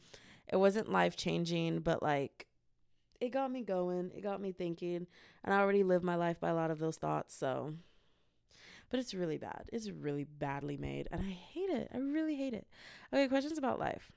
It 0.53 0.57
wasn't 0.57 0.91
life 0.91 1.17
changing, 1.17 1.81
but 1.81 2.03
like 2.03 2.47
it 3.21 3.31
got 3.31 3.51
me 3.51 3.63
going. 3.63 4.11
It 4.15 4.23
got 4.23 4.41
me 4.41 4.53
thinking. 4.53 5.07
And 5.45 5.55
I 5.55 5.59
already 5.59 5.83
live 5.83 6.03
my 6.03 6.17
life 6.17 6.41
by 6.41 6.51
a 6.51 6.55
lot 6.55 6.71
of 6.71 6.79
those 6.79 6.97
thoughts. 6.97 7.35
So, 7.35 7.75
but 8.91 9.01
it's 9.01 9.15
really 9.15 9.39
bad. 9.39 9.65
It's 9.73 9.91
really 9.91 10.25
badly 10.25 10.77
made. 10.77 11.09
And 11.11 11.21
I 11.21 11.31
hate 11.31 11.71
it. 11.71 11.91
I 11.93 11.99
really 11.99 12.37
hate 12.37 12.55
it. 12.55 12.67
Okay, 13.13 13.29
questions 13.29 13.59
about 13.59 13.79
life. 13.79 14.13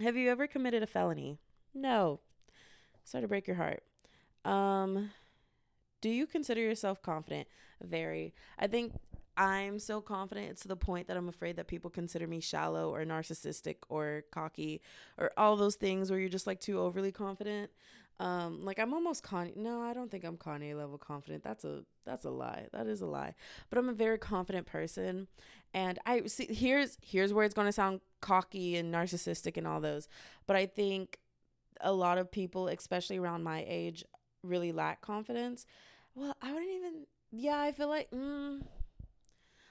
Have 0.00 0.16
you 0.16 0.30
ever 0.30 0.46
committed 0.46 0.82
a 0.82 0.86
felony? 0.86 1.38
No. 1.74 2.20
Sorry 3.04 3.22
to 3.22 3.28
break 3.28 3.46
your 3.46 3.56
heart. 3.56 3.82
Um, 4.44 5.10
do 6.00 6.08
you 6.08 6.26
consider 6.26 6.60
yourself 6.60 7.02
confident? 7.02 7.48
Very. 7.82 8.34
I 8.58 8.66
think 8.66 8.94
I'm 9.36 9.78
so 9.78 10.00
confident 10.00 10.50
it's 10.50 10.62
to 10.62 10.68
the 10.68 10.76
point 10.76 11.08
that 11.08 11.16
I'm 11.16 11.28
afraid 11.28 11.56
that 11.56 11.66
people 11.66 11.90
consider 11.90 12.26
me 12.26 12.40
shallow 12.40 12.94
or 12.94 13.04
narcissistic 13.04 13.76
or 13.88 14.24
cocky 14.30 14.82
or 15.18 15.30
all 15.36 15.56
those 15.56 15.76
things 15.76 16.10
where 16.10 16.20
you're 16.20 16.28
just 16.28 16.46
like 16.46 16.60
too 16.60 16.78
overly 16.78 17.12
confident. 17.12 17.70
Um, 18.20 18.66
like 18.66 18.78
I'm 18.78 18.92
almost 18.92 19.24
Kanye. 19.24 19.56
No, 19.56 19.80
I 19.80 19.94
don't 19.94 20.10
think 20.10 20.24
I'm 20.24 20.36
Kanye 20.36 20.76
level 20.76 20.98
confident. 20.98 21.42
That's 21.42 21.64
a 21.64 21.84
that's 22.04 22.26
a 22.26 22.30
lie. 22.30 22.66
That 22.72 22.86
is 22.86 23.00
a 23.00 23.06
lie. 23.06 23.34
But 23.70 23.78
I'm 23.78 23.88
a 23.88 23.94
very 23.94 24.18
confident 24.18 24.66
person, 24.66 25.26
and 25.72 25.98
I 26.04 26.26
see 26.26 26.46
here's 26.52 26.98
here's 27.00 27.32
where 27.32 27.46
it's 27.46 27.54
gonna 27.54 27.72
sound 27.72 28.00
cocky 28.20 28.76
and 28.76 28.92
narcissistic 28.92 29.56
and 29.56 29.66
all 29.66 29.80
those. 29.80 30.06
But 30.46 30.56
I 30.56 30.66
think 30.66 31.18
a 31.80 31.92
lot 31.92 32.18
of 32.18 32.30
people, 32.30 32.68
especially 32.68 33.16
around 33.16 33.42
my 33.42 33.64
age, 33.66 34.04
really 34.42 34.70
lack 34.70 35.00
confidence. 35.00 35.64
Well, 36.14 36.36
I 36.42 36.52
wouldn't 36.52 36.70
even. 36.70 37.06
Yeah, 37.32 37.58
I 37.58 37.72
feel 37.72 37.88
like. 37.88 38.10
Mm, 38.10 38.64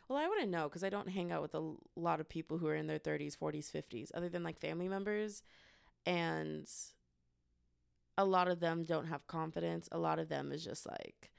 well, 0.08 0.18
I 0.18 0.28
wouldn't 0.28 0.50
know 0.50 0.64
because 0.68 0.84
I 0.84 0.90
don't 0.90 1.10
hang 1.10 1.32
out 1.32 1.44
with 1.44 1.54
a 1.54 1.74
lot 1.96 2.20
of 2.20 2.28
people 2.28 2.58
who 2.58 2.66
are 2.66 2.76
in 2.76 2.88
their 2.88 2.98
30s, 2.98 3.38
40s, 3.38 3.72
50s, 3.72 4.10
other 4.16 4.28
than 4.28 4.42
like 4.42 4.60
family 4.60 4.88
members. 4.88 5.44
And 6.08 6.68
a 8.20 8.26
lot 8.26 8.50
of 8.50 8.60
them 8.60 8.84
don't 8.84 9.06
have 9.06 9.26
confidence. 9.28 9.88
A 9.94 9.98
lot 9.98 10.20
of 10.20 10.28
them 10.28 10.52
is 10.52 10.62
just 10.62 10.86
like, 10.86 11.32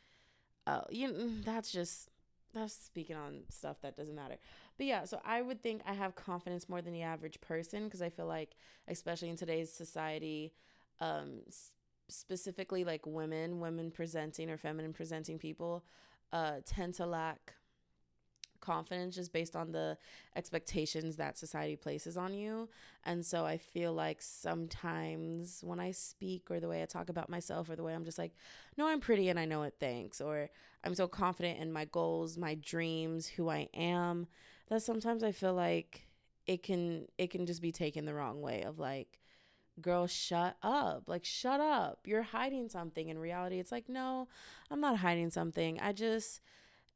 oh, 0.66 0.83
you 0.88 1.09
mm, 1.11 1.45
that's 1.45 1.71
just 1.71 2.09
that's 2.55 2.73
speaking 2.73 3.16
on 3.16 3.43
stuff 3.51 3.77
that 3.83 3.99
doesn't 3.99 4.14
matter. 4.14 4.37
But 4.79 4.87
yeah, 4.87 5.05
so 5.05 5.21
I 5.23 5.43
would 5.43 5.62
think 5.62 5.83
I 5.87 5.93
have 5.93 6.14
confidence 6.14 6.71
more 6.71 6.81
than 6.81 6.95
the 6.95 7.03
average 7.03 7.38
person 7.43 7.85
because 7.85 8.01
I 8.01 8.09
feel 8.09 8.27
like, 8.27 8.57
especially 8.88 9.29
in 9.29 9.37
today's 9.37 9.71
society, 9.71 10.55
um, 11.01 11.40
specifically 12.09 12.83
like 12.83 13.05
women, 13.05 13.61
women 13.61 13.90
presenting 13.90 14.49
or 14.49 14.57
feminine 14.57 14.95
presenting 14.95 15.38
people, 15.38 15.85
uh, 16.33 16.61
tend 16.64 16.95
to 16.95 17.05
lack 17.05 17.57
confidence 18.61 19.14
just 19.14 19.33
based 19.33 19.57
on 19.57 19.73
the 19.73 19.96
expectations 20.37 21.16
that 21.16 21.38
society 21.38 21.77
places 21.77 22.16
on 22.16 22.35
you. 22.35 22.68
And 23.05 23.25
so 23.25 23.44
I 23.44 23.59
feel 23.59 23.92
like 23.92 24.23
sometimes 24.23 25.62
when 25.64 25.81
I 25.81 25.90
speak 25.90 26.51
or 26.51 26.61
the 26.61 26.68
way 26.68 26.83
I 26.83 26.87
talk 26.87 27.09
about 27.09 27.29
myself 27.29 27.68
or 27.70 27.77
the 27.77 27.83
way 27.83 27.94
I'm 27.94 28.05
just 28.05 28.18
like, 28.18 28.33
no, 28.77 28.87
I'm 28.87 29.01
pretty 29.01 29.29
and 29.29 29.38
I 29.38 29.44
know 29.44 29.62
it, 29.62 29.75
thanks. 29.81 30.20
Or 30.20 30.51
I'm 30.85 30.94
so 30.94 31.09
confident 31.09 31.61
in 31.61 31.73
my 31.73 31.85
goals, 31.87 32.37
my 32.37 32.55
dreams, 32.55 33.27
who 33.27 33.49
I 33.49 33.68
am, 33.75 34.27
that 34.68 34.83
sometimes 34.83 35.23
I 35.23 35.33
feel 35.33 35.55
like 35.55 36.07
it 36.46 36.62
can 36.62 37.07
it 37.18 37.31
can 37.31 37.46
just 37.46 37.62
be 37.62 37.73
taken 37.73 38.05
the 38.05 38.14
wrong 38.14 38.40
way 38.40 38.62
of 38.62 38.79
like 38.79 39.20
girl 39.81 40.07
shut 40.07 40.57
up 40.62 41.05
like 41.07 41.25
shut 41.25 41.61
up 41.61 42.01
you're 42.05 42.23
hiding 42.23 42.68
something 42.68 43.09
in 43.09 43.18
reality 43.18 43.59
it's 43.59 43.73
like 43.73 43.88
no 43.88 44.29
i'm 44.70 44.81
not 44.81 44.99
hiding 44.99 45.31
something 45.31 45.79
i 45.81 45.92
just 45.92 46.40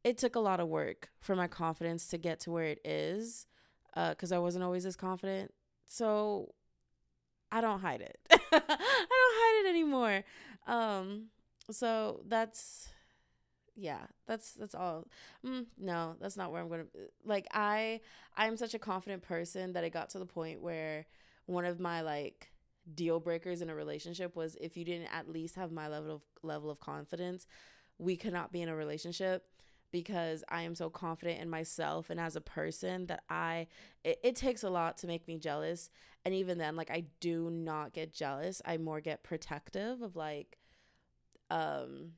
it 0.05 0.19
took 0.19 0.37
a 0.37 0.40
lot 0.40 0.61
of 0.61 0.69
work 0.69 1.11
for 1.21 1.35
my 1.35 1.49
confidence 1.49 2.09
to 2.09 2.19
get 2.19 2.40
to 2.40 2.51
where 2.51 2.67
it 2.67 2.81
is 2.85 3.47
because 4.11 4.33
uh, 4.33 4.37
I 4.37 4.38
wasn't 4.38 4.64
always 4.64 4.87
as 4.87 4.97
confident. 4.97 5.53
So 5.87 6.55
I 7.51 7.61
don't 7.61 7.81
hide 7.81 8.01
it. 8.01 8.19
I 8.31 8.37
don't 8.51 8.64
hide 8.71 9.64
it 9.64 9.69
anymore. 9.69 10.25
Um, 10.67 11.27
so 11.71 12.21
that's 12.27 12.88
yeah, 13.77 14.01
that's 14.27 14.53
that's 14.53 14.75
all. 14.75 15.07
Mm, 15.47 15.67
no, 15.79 16.17
that's 16.21 16.37
not 16.37 16.53
where 16.53 16.62
I'm 16.62 16.69
gonna. 16.69 16.85
Like 17.25 17.47
I, 17.53 18.01
I'm 18.37 18.57
such 18.57 18.75
a 18.75 18.79
confident 18.79 19.23
person 19.23 19.73
that 19.75 19.85
it 19.85 19.90
got 19.93 20.11
to 20.11 20.19
the 20.19 20.27
point 20.27 20.62
where 20.62 21.07
one 21.47 21.64
of 21.64 21.81
my 21.81 22.03
like 22.03 22.53
deal 22.95 23.21
breakers 23.21 23.62
in 23.62 23.71
a 23.71 23.75
relationship 23.75 24.37
was 24.37 24.57
if 24.61 24.77
you 24.77 24.85
didn't 24.85 25.09
at 25.14 25.29
least 25.29 25.57
have 25.57 25.73
my 25.73 25.88
level 25.88 26.17
of 26.17 26.23
level 26.43 26.71
of 26.71 26.81
confidence, 26.81 27.47
we 27.99 28.17
could 28.17 28.33
not 28.33 28.53
be 28.53 28.62
in 28.62 28.69
a 28.69 28.77
relationship 28.77 29.45
because 29.94 30.42
I 30.48 30.62
am 30.62 30.74
so 30.74 30.90
confident 30.90 31.40
in 31.40 31.48
myself 31.48 32.11
and 32.11 32.18
as 32.18 32.35
a 32.35 32.40
person 32.40 33.07
that 33.07 33.22
I 33.30 33.68
it, 34.02 34.18
it, 34.24 34.34
takes 34.34 34.64
a 34.64 34.68
lot 34.68 34.99
to 34.99 35.07
make 35.07 35.28
me 35.28 35.38
jealous. 35.38 35.88
And 36.24 36.34
even 36.34 36.59
then 36.59 36.74
like 36.74 36.90
I 36.90 37.05
do 37.20 37.49
not 37.49 37.92
get 37.92 38.12
jealous. 38.12 38.61
I 38.64 38.76
more 38.76 39.01
get 39.01 39.22
protective 39.22 40.03
of 40.03 40.16
like 40.16 40.59
um 41.49 42.14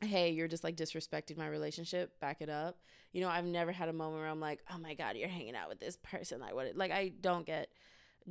hey 0.00 0.30
you're 0.30 0.48
just 0.48 0.64
like 0.64 0.76
disrespecting 0.76 1.36
my 1.36 1.46
relationship 1.46 2.18
back 2.20 2.40
it 2.40 2.48
up. 2.48 2.78
You 3.12 3.20
know 3.20 3.28
I've 3.28 3.44
never 3.44 3.70
had 3.70 3.90
a 3.90 3.92
moment 3.92 4.22
where 4.22 4.30
I'm 4.30 4.40
like 4.40 4.60
oh 4.72 4.78
my 4.78 4.94
god 4.94 5.18
you're 5.18 5.28
hanging 5.28 5.56
out 5.56 5.68
with 5.68 5.80
this 5.80 5.98
person. 6.02 6.40
Like 6.40 6.54
what 6.54 6.74
like 6.74 6.90
I 6.90 7.12
don't 7.20 7.44
get 7.44 7.68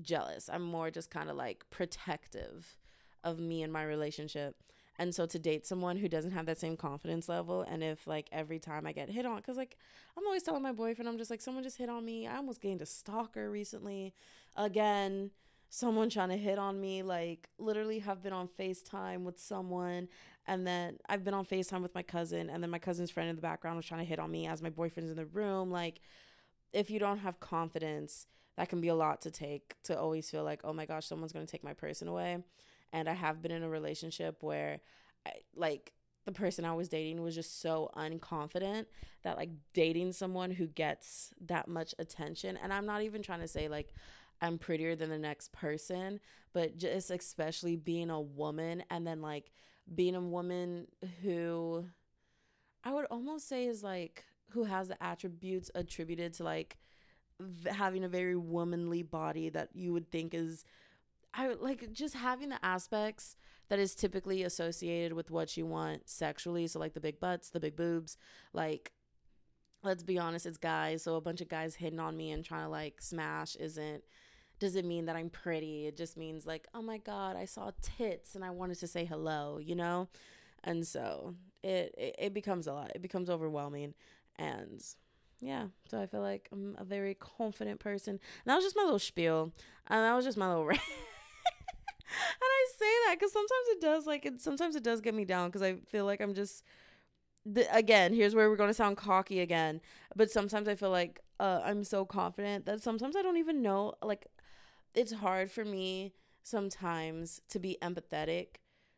jealous. 0.02 0.50
I'm 0.52 0.64
more 0.64 0.90
just 0.90 1.12
kind 1.12 1.30
of 1.30 1.36
like 1.36 1.64
protective 1.70 2.76
of 3.24 3.38
me 3.38 3.62
and 3.62 3.72
my 3.72 3.84
relationship 3.84 4.56
And 5.00 5.14
so 5.14 5.26
to 5.28 5.38
date 5.38 5.68
someone 5.68 5.98
who 5.98 6.08
doesn't 6.08 6.32
have 6.32 6.48
that 6.48 6.58
same 6.58 6.76
confidence 6.76 7.30
level, 7.30 7.62
and 7.62 7.84
if 7.84 8.08
like 8.08 8.28
every 8.32 8.60
time 8.60 8.88
I 8.88 8.94
get 8.94 9.10
hit 9.10 9.26
on, 9.26 9.38
because 9.38 9.58
like 9.58 9.78
I'm 10.18 10.26
always 10.26 10.44
telling 10.44 10.64
my 10.64 10.72
boyfriend, 10.72 11.08
I'm 11.08 11.18
just 11.18 11.30
like, 11.30 11.42
someone 11.42 11.64
just 11.64 11.78
hit 11.78 11.90
on 11.90 12.04
me. 12.04 12.28
I 12.28 12.38
almost 12.38 12.62
gained 12.62 12.82
a 12.82 12.86
stalker 12.86 13.52
recently. 13.52 14.14
Again, 14.56 15.32
someone 15.70 16.10
trying 16.10 16.30
to 16.30 16.38
hit 16.38 16.58
on 16.58 16.82
me, 16.82 17.04
like 17.04 17.50
literally 17.60 18.00
have 18.00 18.24
been 18.24 18.34
on 18.34 18.48
FaceTime 18.48 19.24
with 19.24 19.40
someone. 19.40 20.08
And 20.48 20.66
then 20.66 20.98
I've 21.10 21.24
been 21.24 21.34
on 21.34 21.46
FaceTime 21.46 21.82
with 21.82 21.94
my 21.94 22.04
cousin, 22.04 22.50
and 22.50 22.64
then 22.64 22.70
my 22.70 22.80
cousin's 22.80 23.12
friend 23.12 23.30
in 23.30 23.36
the 23.36 23.42
background 23.42 23.78
was 23.78 23.86
trying 23.86 24.00
to 24.00 24.10
hit 24.10 24.18
on 24.18 24.32
me 24.32 24.48
as 24.48 24.62
my 24.62 24.70
boyfriend's 24.70 25.12
in 25.12 25.18
the 25.18 25.26
room. 25.26 25.70
Like, 25.70 26.00
if 26.74 26.90
you 26.90 27.00
don't 27.00 27.20
have 27.20 27.40
confidence, 27.40 28.28
that 28.56 28.70
can 28.70 28.82
be 28.82 28.88
a 28.88 28.96
lot 28.96 29.22
to 29.22 29.32
take 29.32 29.76
to 29.84 30.00
always 30.00 30.30
feel 30.30 30.44
like, 30.44 30.62
oh 30.64 30.74
my 30.74 30.86
gosh, 30.86 31.06
someone's 31.06 31.34
to 31.34 31.46
take 31.46 31.64
my 31.64 31.74
person 31.74 32.08
away. 32.08 32.38
And 32.94 33.10
I 33.10 33.14
have 33.14 33.42
been 33.42 33.52
in 33.52 33.64
a 33.64 33.70
relationship 33.70 34.38
where, 34.42 34.80
I, 35.26 35.32
like, 35.56 35.94
the 36.26 36.32
person 36.32 36.66
I 36.66 36.74
was 36.74 36.90
dating 36.90 37.22
was 37.22 37.36
just 37.36 37.62
so 37.62 37.90
unconfident 37.96 38.86
that, 39.24 39.38
like, 39.38 39.50
dating 39.74 40.14
someone 40.14 40.52
who 40.52 40.68
gets 40.68 41.34
that 41.46 41.68
much 41.68 41.94
attention, 42.00 42.58
and 42.58 42.74
I'm 42.74 42.86
not 42.86 43.02
even 43.04 43.22
trying 43.22 43.42
to 43.42 43.48
say, 43.48 43.68
like, 43.68 43.94
I'm 44.42 44.58
prettier 44.58 44.96
than 44.96 45.10
the 45.10 45.18
next 45.18 45.52
person, 45.52 46.20
but 46.54 46.78
just 46.78 47.12
especially 47.12 47.76
being 47.76 48.10
a 48.10 48.22
woman 48.22 48.84
and 48.90 49.06
then, 49.08 49.22
like, 49.22 49.52
being 49.96 50.16
a 50.16 50.22
woman 50.22 50.88
who 51.24 51.86
I 52.84 52.94
would 52.94 53.06
almost 53.06 53.48
say 53.48 53.66
is 53.66 53.84
like 53.84 54.24
who 54.52 54.64
has 54.64 54.88
the 54.88 55.02
attributes 55.04 55.70
attributed 55.76 56.34
to 56.36 56.44
like 56.44 56.78
having 57.70 58.04
a 58.04 58.10
very 58.10 58.36
womanly 58.36 59.04
body 59.04 59.50
that 59.50 59.70
you 59.74 59.94
would 59.94 60.10
think 60.10 60.34
is 60.34 60.64
I 61.38 61.54
like 61.54 61.94
just 61.94 62.16
having 62.16 62.50
the 62.50 62.64
aspects 62.66 63.36
that 63.70 63.78
is 63.78 63.94
typically 63.94 64.44
associated 64.44 65.14
with 65.14 65.30
what 65.30 65.56
you 65.56 65.68
want 65.68 66.10
sexually. 66.10 66.66
So 66.68 66.80
like 66.80 66.96
the 66.96 67.00
big 67.00 67.20
butts, 67.20 67.50
the 67.52 67.60
big 67.60 67.76
boobs, 67.76 68.18
like 68.54 68.92
let's 69.84 70.04
be 70.04 70.18
honest, 70.18 70.48
it's 70.48 70.58
guys. 70.58 71.04
So 71.04 71.16
a 71.16 71.22
bunch 71.22 71.40
of 71.42 71.48
guys 71.48 71.76
hitting 71.76 72.00
on 72.00 72.18
me 72.18 72.32
and 72.32 72.44
trying 72.44 72.64
to 72.64 72.70
like 72.70 73.02
smash 73.02 73.56
isn't 73.56 74.04
doesn't 74.60 74.88
mean 74.88 75.06
that 75.06 75.16
I'm 75.16 75.30
pretty. 75.30 75.86
It 75.86 75.96
just 75.96 76.18
means 76.18 76.48
like, 76.48 76.68
oh 76.74 76.82
my 76.82 76.98
god, 76.98 77.36
I 77.36 77.46
saw 77.46 77.70
tits 77.82 78.34
and 78.34 78.44
I 78.44 78.50
wanted 78.50 78.80
to 78.80 78.88
say 78.88 79.06
hello, 79.06 79.60
you 79.60 79.76
know? 79.76 80.08
And 80.64 80.86
so 80.88 81.36
it, 81.64 81.94
it, 81.96 82.16
it 82.18 82.34
becomes 82.34 82.66
a 82.66 82.74
lot. 82.74 82.92
It 82.96 83.04
becomes 83.04 83.30
overwhelming 83.30 83.94
and 84.38 84.84
yeah, 85.40 85.68
so 85.88 86.02
I 86.02 86.08
feel 86.08 86.22
like 86.22 86.50
I'm 86.52 86.76
a 86.80 86.84
very 86.84 87.14
confident 87.14 87.80
person. 87.80 88.14
And 88.14 88.20
that 88.46 88.56
was 88.56 88.66
just 88.66 88.76
my 88.76 88.82
little 88.82 88.98
spiel. 88.98 89.54
And 89.86 90.04
that 90.04 90.16
was 90.16 90.26
just 90.26 90.38
my 90.38 90.48
little 90.48 90.66
rant. 90.66 90.82
And 92.08 92.42
I 92.42 92.66
say 92.78 92.94
that 93.06 93.16
because 93.20 93.34
sometimes 93.34 93.68
it 93.70 93.82
does, 93.82 94.08
like, 94.08 94.26
it, 94.26 94.42
sometimes 94.42 94.76
it 94.76 94.84
does 94.84 95.02
get 95.02 95.14
me 95.14 95.26
down 95.26 95.50
because 95.50 95.62
I 95.62 95.76
feel 95.88 96.06
like 96.06 96.22
I'm 96.22 96.34
just, 96.34 96.64
the, 97.46 97.74
again, 97.76 98.14
here's 98.14 98.36
where 98.36 98.50
we're 98.50 98.56
going 98.56 98.70
to 98.70 98.74
sound 98.74 98.98
cocky 98.98 99.40
again. 99.42 99.82
But 100.16 100.32
sometimes 100.32 100.68
I 100.68 100.76
feel 100.76 100.92
like 100.92 101.22
uh, 101.40 101.62
I'm 101.64 101.84
so 101.84 102.06
confident 102.06 102.66
that 102.66 102.82
sometimes 102.82 103.16
I 103.16 103.22
don't 103.22 103.38
even 103.38 103.62
know, 103.62 103.94
like, 104.02 104.28
it's 104.94 105.14
hard 105.14 105.52
for 105.52 105.64
me 105.64 106.14
sometimes 106.44 107.42
to 107.50 107.60
be 107.60 107.78
empathetic 107.82 108.48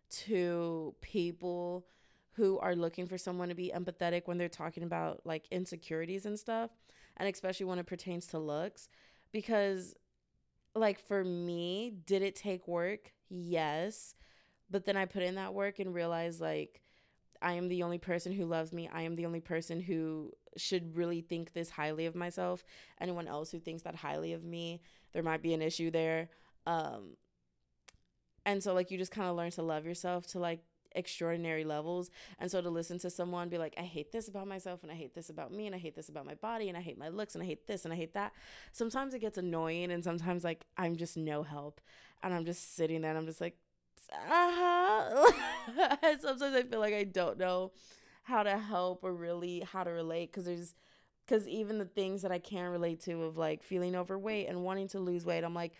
to 0.09 0.95
people 1.01 1.85
who 2.33 2.57
are 2.59 2.75
looking 2.75 3.05
for 3.07 3.17
someone 3.17 3.49
to 3.49 3.55
be 3.55 3.71
empathetic 3.75 4.23
when 4.25 4.37
they're 4.37 4.47
talking 4.47 4.83
about 4.83 5.21
like 5.25 5.45
insecurities 5.51 6.25
and 6.25 6.39
stuff 6.39 6.71
and 7.17 7.27
especially 7.27 7.65
when 7.65 7.79
it 7.79 7.85
pertains 7.85 8.27
to 8.27 8.39
looks 8.39 8.87
because 9.31 9.95
like 10.75 10.99
for 10.99 11.23
me 11.23 11.93
did 12.05 12.21
it 12.21 12.35
take 12.35 12.67
work? 12.67 13.11
Yes. 13.29 14.15
But 14.69 14.85
then 14.85 14.97
i 14.97 15.05
put 15.05 15.23
in 15.23 15.35
that 15.35 15.53
work 15.53 15.79
and 15.79 15.93
realized 15.93 16.41
like 16.41 16.81
i 17.41 17.53
am 17.53 17.69
the 17.69 17.83
only 17.83 17.97
person 17.97 18.31
who 18.31 18.45
loves 18.45 18.73
me. 18.73 18.89
I 18.91 19.03
am 19.03 19.15
the 19.15 19.25
only 19.25 19.39
person 19.41 19.79
who 19.79 20.31
should 20.57 20.95
really 20.95 21.21
think 21.21 21.53
this 21.53 21.69
highly 21.69 22.05
of 22.05 22.15
myself. 22.15 22.63
Anyone 22.99 23.27
else 23.27 23.51
who 23.51 23.59
thinks 23.59 23.83
that 23.83 23.95
highly 23.95 24.33
of 24.33 24.43
me 24.43 24.81
there 25.13 25.23
might 25.23 25.41
be 25.41 25.53
an 25.53 25.61
issue 25.61 25.91
there. 25.91 26.29
Um 26.65 27.15
and 28.45 28.63
so 28.63 28.73
like 28.73 28.91
you 28.91 28.97
just 28.97 29.11
kind 29.11 29.29
of 29.29 29.35
learn 29.35 29.51
to 29.51 29.61
love 29.61 29.85
yourself 29.85 30.27
to 30.27 30.39
like 30.39 30.61
extraordinary 30.93 31.63
levels. 31.63 32.09
And 32.39 32.49
so 32.49 32.61
to 32.61 32.69
listen 32.69 32.99
to 32.99 33.09
someone 33.09 33.49
be 33.49 33.57
like, 33.57 33.75
I 33.77 33.83
hate 33.83 34.11
this 34.11 34.27
about 34.27 34.47
myself 34.47 34.83
and 34.83 34.91
I 34.91 34.95
hate 34.95 35.13
this 35.13 35.29
about 35.29 35.51
me 35.51 35.65
and 35.65 35.75
I 35.75 35.79
hate 35.79 35.95
this 35.95 36.09
about 36.09 36.25
my 36.25 36.35
body 36.35 36.69
and 36.69 36.77
I 36.77 36.81
hate 36.81 36.97
my 36.97 37.09
looks 37.09 37.35
and 37.35 37.43
I 37.43 37.47
hate 37.47 37.67
this 37.67 37.85
and 37.85 37.93
I 37.93 37.97
hate 37.97 38.13
that. 38.13 38.33
Sometimes 38.71 39.13
it 39.13 39.19
gets 39.19 39.37
annoying 39.37 39.91
and 39.91 40.03
sometimes 40.03 40.43
like 40.43 40.65
I'm 40.77 40.95
just 40.95 41.17
no 41.17 41.43
help 41.43 41.81
and 42.23 42.33
I'm 42.33 42.45
just 42.45 42.75
sitting 42.75 43.01
there 43.01 43.11
and 43.11 43.17
I'm 43.17 43.25
just 43.25 43.41
like, 43.41 43.57
uh-huh. 44.11 45.31
sometimes 46.19 46.55
I 46.55 46.63
feel 46.63 46.79
like 46.79 46.93
I 46.93 47.03
don't 47.03 47.37
know 47.37 47.71
how 48.23 48.43
to 48.43 48.57
help 48.57 49.03
or 49.03 49.13
really 49.13 49.61
how 49.71 49.83
to 49.83 49.91
relate 49.91 50.31
because 50.31 50.45
there's 50.45 50.73
because 51.25 51.47
even 51.47 51.77
the 51.77 51.85
things 51.85 52.23
that 52.23 52.31
I 52.31 52.39
can 52.39 52.71
relate 52.71 53.01
to 53.01 53.23
of 53.23 53.37
like 53.37 53.61
feeling 53.61 53.95
overweight 53.95 54.47
and 54.47 54.63
wanting 54.63 54.87
to 54.89 54.99
lose 54.99 55.25
weight, 55.25 55.43
I'm 55.43 55.53
like, 55.53 55.73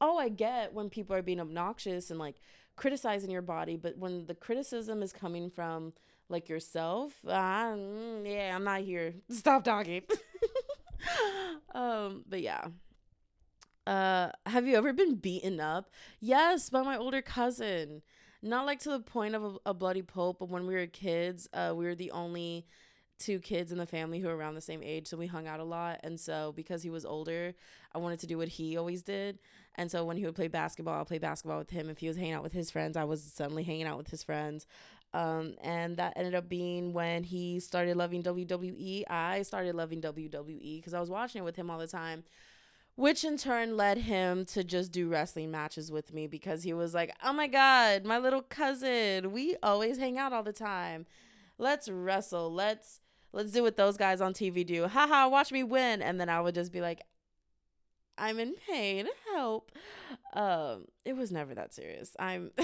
oh, 0.00 0.16
I 0.16 0.30
get 0.30 0.72
when 0.72 0.88
people 0.88 1.14
are 1.14 1.22
being 1.22 1.40
obnoxious 1.40 2.10
and 2.10 2.18
like 2.18 2.36
criticizing 2.76 3.30
your 3.30 3.42
body, 3.42 3.76
but 3.76 3.96
when 3.98 4.26
the 4.26 4.34
criticism 4.34 5.02
is 5.02 5.12
coming 5.12 5.50
from 5.50 5.92
like 6.28 6.48
yourself, 6.48 7.12
uh, 7.26 7.76
yeah, 8.24 8.52
I'm 8.54 8.64
not 8.64 8.80
here. 8.80 9.14
Stop 9.30 9.64
talking. 9.64 10.02
um, 11.74 12.24
but 12.28 12.40
yeah. 12.40 12.66
Uh, 13.86 14.30
have 14.46 14.66
you 14.66 14.76
ever 14.76 14.92
been 14.92 15.16
beaten 15.16 15.60
up? 15.60 15.90
Yes, 16.20 16.70
by 16.70 16.82
my 16.82 16.96
older 16.96 17.20
cousin. 17.20 18.02
Not 18.42 18.66
like 18.66 18.80
to 18.80 18.90
the 18.90 19.00
point 19.00 19.34
of 19.34 19.44
a, 19.44 19.56
a 19.66 19.74
bloody 19.74 20.02
pulp, 20.02 20.38
but 20.38 20.48
when 20.48 20.66
we 20.66 20.74
were 20.74 20.86
kids, 20.86 21.48
uh, 21.52 21.72
we 21.74 21.84
were 21.84 21.94
the 21.94 22.10
only 22.10 22.66
two 23.18 23.38
kids 23.38 23.72
in 23.72 23.78
the 23.78 23.86
family 23.86 24.18
who 24.18 24.28
were 24.28 24.36
around 24.36 24.54
the 24.54 24.60
same 24.60 24.82
age, 24.82 25.06
so 25.06 25.16
we 25.16 25.26
hung 25.26 25.46
out 25.46 25.60
a 25.60 25.64
lot. 25.64 26.00
And 26.02 26.18
so 26.18 26.52
because 26.56 26.82
he 26.82 26.90
was 26.90 27.04
older, 27.04 27.54
I 27.94 27.98
wanted 27.98 28.20
to 28.20 28.26
do 28.26 28.38
what 28.38 28.48
he 28.48 28.76
always 28.76 29.02
did. 29.02 29.38
And 29.76 29.90
so 29.90 30.04
when 30.04 30.16
he 30.16 30.24
would 30.24 30.36
play 30.36 30.48
basketball, 30.48 30.94
I'll 30.94 31.04
play 31.04 31.18
basketball 31.18 31.58
with 31.58 31.70
him. 31.70 31.88
If 31.88 31.98
he 31.98 32.08
was 32.08 32.16
hanging 32.16 32.32
out 32.32 32.42
with 32.42 32.52
his 32.52 32.70
friends, 32.70 32.96
I 32.96 33.04
was 33.04 33.22
suddenly 33.22 33.64
hanging 33.64 33.86
out 33.86 33.98
with 33.98 34.08
his 34.08 34.22
friends. 34.22 34.66
Um, 35.12 35.54
and 35.62 35.96
that 35.96 36.14
ended 36.16 36.34
up 36.34 36.48
being 36.48 36.92
when 36.92 37.22
he 37.22 37.60
started 37.60 37.96
loving 37.96 38.22
WWE. 38.22 39.04
I 39.08 39.42
started 39.42 39.74
loving 39.76 40.00
WWE 40.00 40.78
because 40.78 40.92
I 40.92 41.00
was 41.00 41.10
watching 41.10 41.40
it 41.40 41.44
with 41.44 41.56
him 41.56 41.70
all 41.70 41.78
the 41.78 41.86
time, 41.86 42.24
which 42.96 43.24
in 43.24 43.36
turn 43.36 43.76
led 43.76 43.98
him 43.98 44.44
to 44.46 44.64
just 44.64 44.90
do 44.90 45.08
wrestling 45.08 45.52
matches 45.52 45.92
with 45.92 46.12
me 46.12 46.26
because 46.26 46.64
he 46.64 46.72
was 46.72 46.94
like, 46.94 47.14
oh 47.24 47.32
my 47.32 47.46
God, 47.46 48.04
my 48.04 48.18
little 48.18 48.42
cousin, 48.42 49.32
we 49.32 49.56
always 49.62 49.98
hang 49.98 50.18
out 50.18 50.32
all 50.32 50.42
the 50.42 50.52
time. 50.52 51.06
Let's 51.58 51.88
wrestle. 51.88 52.52
Let's 52.52 53.00
let's 53.32 53.52
do 53.52 53.62
what 53.62 53.76
those 53.76 53.96
guys 53.96 54.20
on 54.20 54.32
TV 54.32 54.66
do. 54.66 54.88
Haha, 54.88 55.28
watch 55.28 55.52
me 55.52 55.62
win. 55.62 56.02
And 56.02 56.20
then 56.20 56.28
I 56.28 56.40
would 56.40 56.56
just 56.56 56.72
be 56.72 56.80
like, 56.80 57.02
I'm 58.16 58.38
in 58.38 58.54
pain. 58.68 59.08
Help. 59.34 59.72
Um, 60.32 60.86
it 61.04 61.14
was 61.14 61.32
never 61.32 61.54
that 61.54 61.74
serious. 61.74 62.14
I'm 62.18 62.50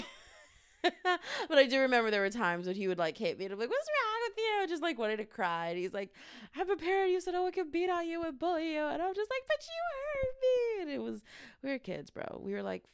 but 0.82 1.58
I 1.58 1.66
do 1.66 1.80
remember 1.80 2.10
there 2.10 2.22
were 2.22 2.30
times 2.30 2.66
when 2.66 2.76
he 2.76 2.88
would 2.88 2.98
like 2.98 3.18
hit 3.18 3.38
me 3.38 3.44
and 3.44 3.52
I'm 3.52 3.60
like, 3.60 3.68
What's 3.68 3.88
wrong 3.88 4.20
with 4.28 4.38
you? 4.38 4.68
Just 4.68 4.82
like 4.82 4.98
wanted 4.98 5.18
to 5.18 5.24
cry. 5.24 5.68
And 5.68 5.78
he's 5.78 5.92
like, 5.92 6.14
I'm 6.56 6.66
prepared 6.66 7.10
you 7.10 7.20
so 7.20 7.30
no 7.30 7.42
one 7.42 7.52
can 7.52 7.70
beat 7.70 7.90
on 7.90 8.06
you 8.06 8.22
and 8.22 8.38
bully 8.38 8.74
you. 8.74 8.82
And 8.82 9.02
I'm 9.02 9.14
just 9.14 9.30
like, 9.30 9.42
But 9.46 9.66
you 9.66 9.82
hurt 10.14 10.34
me. 10.42 10.82
And 10.82 10.90
it 10.90 11.02
was 11.02 11.22
we 11.62 11.70
were 11.70 11.78
kids, 11.78 12.10
bro. 12.10 12.40
We 12.42 12.52
were 12.52 12.62
like 12.62 12.84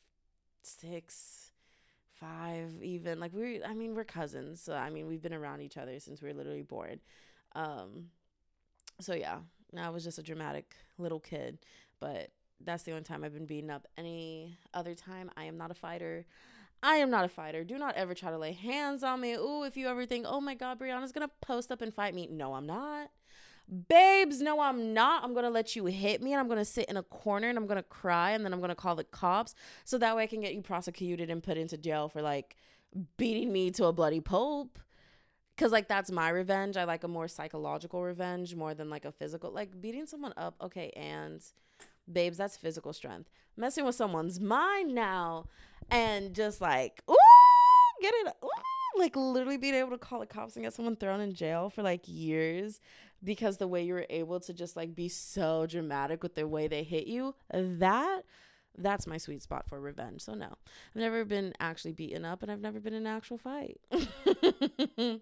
six, 0.63 1.51
five, 2.21 2.73
even. 2.83 3.21
Like 3.21 3.33
we 3.33 3.41
were 3.41 3.67
I 3.67 3.75
mean, 3.75 3.95
we're 3.95 4.05
cousins. 4.05 4.61
So 4.61 4.75
I 4.75 4.91
mean 4.91 5.07
we've 5.07 5.23
been 5.23 5.35
around 5.35 5.61
each 5.61 5.77
other 5.77 5.99
since 6.01 6.21
we 6.21 6.29
were 6.29 6.35
literally 6.35 6.63
born. 6.63 7.01
Um 7.55 8.07
so 9.01 9.15
yeah, 9.15 9.39
I 9.79 9.91
was 9.91 10.05
just 10.05 10.19
a 10.19 10.23
dramatic 10.23 10.75
little 10.99 11.21
kid. 11.21 11.59
But 12.01 12.31
that's 12.65 12.83
the 12.83 12.93
only 12.93 13.05
time 13.05 13.25
I've 13.25 13.35
been 13.35 13.47
beaten 13.47 13.71
up. 13.71 13.87
Any 13.97 14.59
other 14.75 14.95
time, 14.95 15.31
I 15.37 15.45
am 15.45 15.57
not 15.57 15.71
a 15.71 15.75
fighter. 15.75 16.27
I 16.83 16.97
am 16.97 17.11
not 17.11 17.25
a 17.25 17.29
fighter. 17.29 17.65
Do 17.65 17.79
not 17.79 17.97
ever 17.97 18.15
try 18.15 18.31
to 18.31 18.39
lay 18.39 18.53
hands 18.53 19.03
on 19.03 19.21
me. 19.21 19.35
Ooh, 19.35 19.65
if 19.65 19.77
you 19.77 19.89
ever 19.89 20.07
think, 20.07 20.27
oh 20.29 20.41
my 20.41 20.55
God, 20.55 20.79
Bryanna's 20.79 21.13
gonna 21.13 21.31
post 21.41 21.73
up 21.73 21.83
and 21.83 21.93
fight 21.93 22.15
me. 22.15 22.29
No, 22.31 22.55
I'm 22.55 22.67
not. 22.67 23.11
Babes, 23.89 24.41
no, 24.41 24.61
I'm 24.61 24.95
not. 24.95 25.25
I'm 25.25 25.35
gonna 25.35 25.51
let 25.51 25.75
you 25.75 25.87
hit 25.87 26.23
me 26.23 26.33
and 26.33 26.41
I'm 26.41 26.49
gonna 26.49 26.65
sit 26.65 26.89
in 26.89 26.97
a 26.97 27.03
corner 27.03 27.49
and 27.49 27.59
I'm 27.59 27.67
gonna 27.67 27.83
cry 27.83 28.31
and 28.31 28.45
then 28.45 28.53
I'm 28.53 28.61
gonna 28.61 28.77
call 28.77 28.95
the 28.95 29.05
cops 29.05 29.55
so 29.85 29.99
that 29.99 30.15
way 30.15 30.23
I 30.23 30.27
can 30.27 30.41
get 30.41 30.55
you 30.55 30.63
prosecuted 30.63 31.31
and 31.31 31.43
put 31.43 31.57
into 31.57 31.77
jail 31.77 32.09
for 32.09 32.23
like 32.23 32.57
beating 33.17 33.53
me 33.53 33.71
to 33.73 33.87
a 33.87 33.93
bloody 33.93 34.21
pulp. 34.21 34.79
Cause 35.57 35.73
like 35.73 35.89
that's 35.89 36.13
my 36.13 36.29
revenge. 36.29 36.77
I 36.77 36.85
like 36.85 37.03
a 37.03 37.09
more 37.09 37.27
psychological 37.27 38.03
revenge 38.03 38.55
more 38.55 38.75
than 38.75 38.91
like 38.91 39.07
a 39.07 39.13
physical. 39.13 39.51
Like 39.51 39.81
beating 39.81 40.07
someone 40.07 40.35
up, 40.37 40.55
okay, 40.61 40.91
and 40.91 41.43
babes, 42.13 42.37
that's 42.39 42.57
physical 42.57 42.93
strength. 42.93 43.31
Messing 43.57 43.85
with 43.85 43.95
someone's 43.95 44.41
mind 44.41 44.95
now 44.95 45.47
and 45.91 46.35
just 46.35 46.61
like, 46.61 47.03
ooh, 47.11 47.17
get 48.01 48.15
it, 48.15 48.35
ooh, 48.45 48.49
like 48.99 49.17
literally 49.17 49.57
being 49.57 49.75
able 49.75 49.91
to 49.91 49.99
call 49.99 50.21
the 50.21 50.27
cops 50.27 50.57
and 50.57 50.65
get 50.65 50.75
someone 50.75 50.97
thrown 50.97 51.21
in 51.21 51.35
jail 51.35 51.71
for 51.71 51.83
like 51.83 52.03
years 52.07 52.81
because 53.25 53.57
the 53.57 53.67
way 53.69 53.83
you 53.83 53.95
were 53.95 54.07
able 54.11 54.41
to 54.41 54.53
just 54.53 54.77
like 54.77 54.95
be 54.95 55.09
so 55.09 55.67
dramatic 55.67 56.23
with 56.23 56.35
the 56.35 56.47
way 56.47 56.69
they 56.69 56.83
hit 56.83 57.07
you, 57.07 57.35
that 57.51 58.23
That's 58.79 59.07
my 59.07 59.17
sweet 59.17 59.43
spot 59.43 59.67
for 59.69 59.81
revenge. 59.81 60.21
So 60.23 60.35
no, 60.35 60.47
I've 60.47 61.01
never 61.01 61.25
been 61.25 61.55
actually 61.61 61.93
beaten 61.93 62.25
up, 62.25 62.43
and 62.43 62.53
I've 62.53 62.61
never 62.61 62.81
been 62.81 62.95
in 62.95 63.07
an 63.07 63.15
actual 63.15 63.39
fight. 63.39 63.81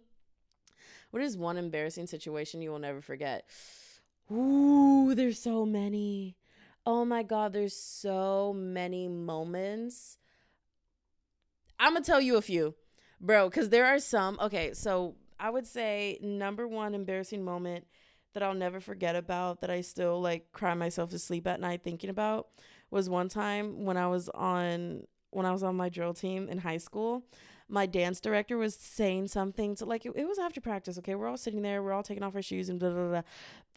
what 1.10 1.22
is 1.22 1.36
one 1.36 1.56
embarrassing 1.56 2.06
situation 2.06 2.62
you 2.62 2.70
will 2.70 2.78
never 2.78 3.00
forget? 3.00 3.48
Ooh, 4.30 5.14
there's 5.14 5.38
so 5.40 5.64
many. 5.64 6.36
Oh 6.86 7.04
my 7.04 7.22
god, 7.22 7.52
there's 7.52 7.76
so 7.76 8.52
many 8.54 9.08
moments. 9.08 10.18
I'm 11.78 11.94
gonna 11.94 12.04
tell 12.04 12.20
you 12.20 12.36
a 12.36 12.42
few, 12.42 12.74
bro, 13.20 13.48
because 13.48 13.68
there 13.70 13.86
are 13.86 13.98
some. 13.98 14.38
Okay, 14.40 14.72
so 14.74 15.16
I 15.38 15.50
would 15.50 15.66
say 15.66 16.18
number 16.22 16.68
one 16.68 16.94
embarrassing 16.94 17.44
moment 17.44 17.86
that 18.34 18.42
I'll 18.42 18.54
never 18.54 18.80
forget 18.80 19.16
about 19.16 19.60
that 19.60 19.70
I 19.70 19.80
still 19.80 20.20
like 20.20 20.52
cry 20.52 20.74
myself 20.74 21.10
to 21.10 21.18
sleep 21.18 21.46
at 21.46 21.60
night 21.60 21.82
thinking 21.84 22.10
about 22.10 22.48
was 22.90 23.08
one 23.08 23.28
time 23.28 23.84
when 23.84 23.96
I 23.96 24.06
was 24.08 24.28
on 24.28 25.04
when 25.30 25.46
I 25.46 25.52
was 25.52 25.62
on 25.62 25.76
my 25.76 25.88
drill 25.88 26.14
team 26.14 26.48
in 26.48 26.58
high 26.58 26.76
school. 26.78 27.24
My 27.74 27.86
dance 27.86 28.20
director 28.20 28.56
was 28.56 28.76
saying 28.76 29.26
something 29.28 29.74
to 29.76 29.84
like 29.84 30.06
it, 30.06 30.12
it 30.14 30.28
was 30.28 30.38
after 30.38 30.60
practice. 30.60 30.96
Okay, 30.98 31.16
we're 31.16 31.26
all 31.26 31.36
sitting 31.36 31.62
there, 31.62 31.82
we're 31.82 31.92
all 31.92 32.04
taking 32.04 32.22
off 32.22 32.36
our 32.36 32.42
shoes 32.42 32.68
and 32.68 32.78
blah 32.78 32.90
blah 32.90 33.08
blah. 33.08 33.22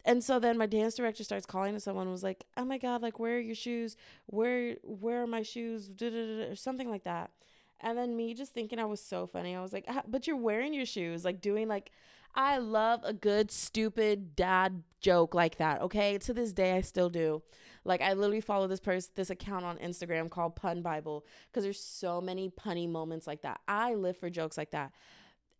And 0.04 0.22
so 0.22 0.38
then 0.38 0.56
my 0.56 0.66
dance 0.66 0.94
director 0.94 1.24
starts 1.24 1.46
calling 1.46 1.74
to 1.74 1.80
someone 1.80 2.08
was 2.08 2.22
like, 2.22 2.44
"Oh 2.56 2.64
my 2.64 2.78
god, 2.78 3.02
like 3.02 3.18
where 3.18 3.36
are 3.36 3.40
your 3.40 3.56
shoes? 3.56 3.96
Where 4.26 4.76
where 4.84 5.24
are 5.24 5.26
my 5.26 5.42
shoes?" 5.42 5.90
or 6.00 6.54
something 6.54 6.88
like 6.88 7.02
that. 7.02 7.32
And 7.80 7.98
then 7.98 8.16
me 8.16 8.34
just 8.34 8.54
thinking 8.54 8.78
I 8.78 8.84
was 8.84 9.00
so 9.02 9.26
funny. 9.26 9.56
I 9.56 9.62
was 9.62 9.72
like, 9.72 9.84
ah, 9.88 10.02
"But 10.06 10.28
you're 10.28 10.36
wearing 10.36 10.72
your 10.74 10.86
shoes." 10.86 11.24
Like 11.24 11.40
doing 11.40 11.66
like 11.66 11.90
I 12.36 12.58
love 12.58 13.00
a 13.02 13.12
good 13.12 13.50
stupid 13.50 14.36
dad 14.36 14.84
joke 15.00 15.34
like 15.34 15.56
that. 15.58 15.80
Okay, 15.82 16.18
to 16.18 16.32
this 16.32 16.52
day 16.52 16.76
I 16.76 16.82
still 16.82 17.10
do. 17.10 17.42
Like 17.88 18.02
I 18.02 18.12
literally 18.12 18.42
follow 18.42 18.66
this 18.66 18.80
person, 18.80 19.10
this 19.14 19.30
account 19.30 19.64
on 19.64 19.78
Instagram 19.78 20.28
called 20.28 20.54
Pun 20.54 20.82
Bible 20.82 21.24
because 21.50 21.64
there's 21.64 21.80
so 21.80 22.20
many 22.20 22.50
punny 22.50 22.88
moments 22.88 23.26
like 23.26 23.42
that. 23.42 23.60
I 23.66 23.94
live 23.94 24.18
for 24.18 24.28
jokes 24.28 24.58
like 24.58 24.72
that, 24.72 24.92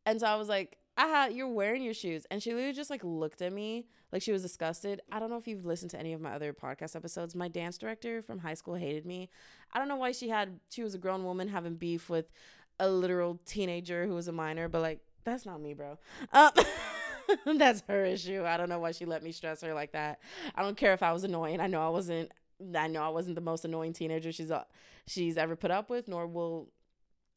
and 0.04 0.20
so 0.20 0.26
I 0.26 0.36
was 0.36 0.46
like, 0.46 0.76
"Aha, 0.98 1.28
you're 1.32 1.48
wearing 1.48 1.82
your 1.82 1.94
shoes," 1.94 2.26
and 2.30 2.42
she 2.42 2.52
literally 2.52 2.74
just 2.74 2.90
like 2.90 3.02
looked 3.02 3.40
at 3.40 3.52
me 3.52 3.86
like 4.12 4.20
she 4.20 4.30
was 4.30 4.42
disgusted. 4.42 5.00
I 5.10 5.18
don't 5.18 5.30
know 5.30 5.38
if 5.38 5.48
you've 5.48 5.64
listened 5.64 5.90
to 5.92 5.98
any 5.98 6.12
of 6.12 6.20
my 6.20 6.32
other 6.32 6.52
podcast 6.52 6.94
episodes. 6.94 7.34
My 7.34 7.48
dance 7.48 7.78
director 7.78 8.20
from 8.20 8.40
high 8.40 8.54
school 8.54 8.74
hated 8.74 9.06
me. 9.06 9.30
I 9.72 9.78
don't 9.78 9.88
know 9.88 9.96
why 9.96 10.12
she 10.12 10.28
had. 10.28 10.60
She 10.68 10.82
was 10.82 10.94
a 10.94 10.98
grown 10.98 11.24
woman 11.24 11.48
having 11.48 11.76
beef 11.76 12.10
with 12.10 12.30
a 12.78 12.90
literal 12.90 13.40
teenager 13.46 14.06
who 14.06 14.14
was 14.14 14.28
a 14.28 14.32
minor, 14.32 14.68
but 14.68 14.82
like 14.82 15.00
that's 15.24 15.46
not 15.46 15.62
me, 15.62 15.72
bro. 15.72 15.98
Um, 16.34 16.50
that's 17.56 17.82
her 17.88 18.04
issue. 18.04 18.44
I 18.44 18.56
don't 18.56 18.68
know 18.68 18.78
why 18.78 18.92
she 18.92 19.04
let 19.04 19.22
me 19.22 19.32
stress 19.32 19.60
her 19.62 19.74
like 19.74 19.92
that. 19.92 20.20
I 20.54 20.62
don't 20.62 20.76
care 20.76 20.92
if 20.92 21.02
I 21.02 21.12
was 21.12 21.24
annoying. 21.24 21.60
I 21.60 21.66
know 21.66 21.84
I 21.84 21.88
wasn't. 21.90 22.30
I 22.76 22.88
know 22.88 23.02
I 23.02 23.08
wasn't 23.08 23.36
the 23.36 23.40
most 23.40 23.64
annoying 23.64 23.92
teenager 23.92 24.32
she's 24.32 24.50
uh, 24.50 24.64
she's 25.06 25.36
ever 25.36 25.56
put 25.56 25.70
up 25.70 25.90
with, 25.90 26.08
nor 26.08 26.26
will 26.26 26.68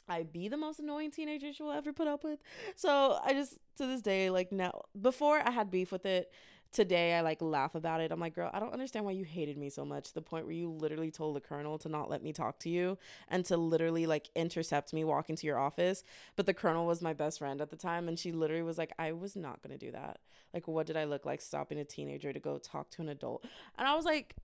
I 0.08 0.24
be 0.24 0.48
the 0.50 0.58
most 0.58 0.80
annoying 0.80 1.12
teenager 1.12 1.54
she 1.54 1.64
will 1.64 1.72
ever 1.72 1.94
put 1.94 2.08
up 2.08 2.24
with. 2.24 2.40
So 2.76 3.20
I 3.24 3.34
just 3.34 3.58
to 3.78 3.88
this 3.88 4.02
day, 4.02 4.30
like 4.30 4.52
now, 4.52 4.84
before 5.00 5.40
I 5.46 5.52
had 5.52 5.72
beef 5.72 5.92
with 5.92 6.06
it, 6.06 6.32
today 6.72 7.16
I 7.16 7.22
like 7.22 7.42
laugh 7.42 7.76
about 7.76 8.02
it. 8.02 8.12
I'm 8.12 8.20
like, 8.20 8.36
girl, 8.36 8.50
I 8.54 8.60
don't 8.60 8.74
understand 8.74 9.06
why 9.06 9.12
you 9.12 9.24
hated 9.24 9.58
me 9.58 9.70
so 9.70 9.84
much. 9.84 10.14
The 10.14 10.22
point 10.22 10.46
where 10.46 10.56
you 10.56 10.70
literally 10.70 11.12
told 11.12 11.36
the 11.36 11.42
colonel 11.42 11.78
to 11.80 11.90
not 11.90 12.10
let 12.10 12.24
me 12.24 12.32
talk 12.32 12.60
to 12.60 12.70
you 12.70 12.98
and 13.28 13.44
to 13.46 13.58
literally 13.58 14.08
like 14.08 14.30
intercept 14.36 14.94
me 14.94 15.04
walking 15.04 15.36
to 15.36 15.48
your 15.48 15.60
office. 15.60 16.04
But 16.36 16.46
the 16.46 16.54
colonel 16.54 16.86
was 16.86 17.02
my 17.02 17.14
best 17.14 17.40
friend 17.40 17.62
at 17.62 17.70
the 17.70 17.76
time, 17.76 18.08
and 18.08 18.18
she 18.18 18.32
literally 18.32 18.64
was 18.64 18.78
like, 18.78 18.94
I 18.98 19.12
was 19.12 19.36
not 19.36 19.62
gonna 19.62 19.78
do 19.78 19.92
that. 19.92 20.20
Like, 20.54 20.68
what 20.68 20.86
did 20.86 20.98
I 20.98 21.04
look 21.06 21.26
like 21.26 21.42
stopping 21.42 21.80
a 21.80 21.86
teenager 21.86 22.34
to 22.34 22.40
go 22.40 22.58
talk 22.58 22.90
to 22.92 23.02
an 23.02 23.10
adult? 23.10 23.46
And 23.78 23.88
I 23.88 23.96
was 23.96 24.06
like, 24.06 24.36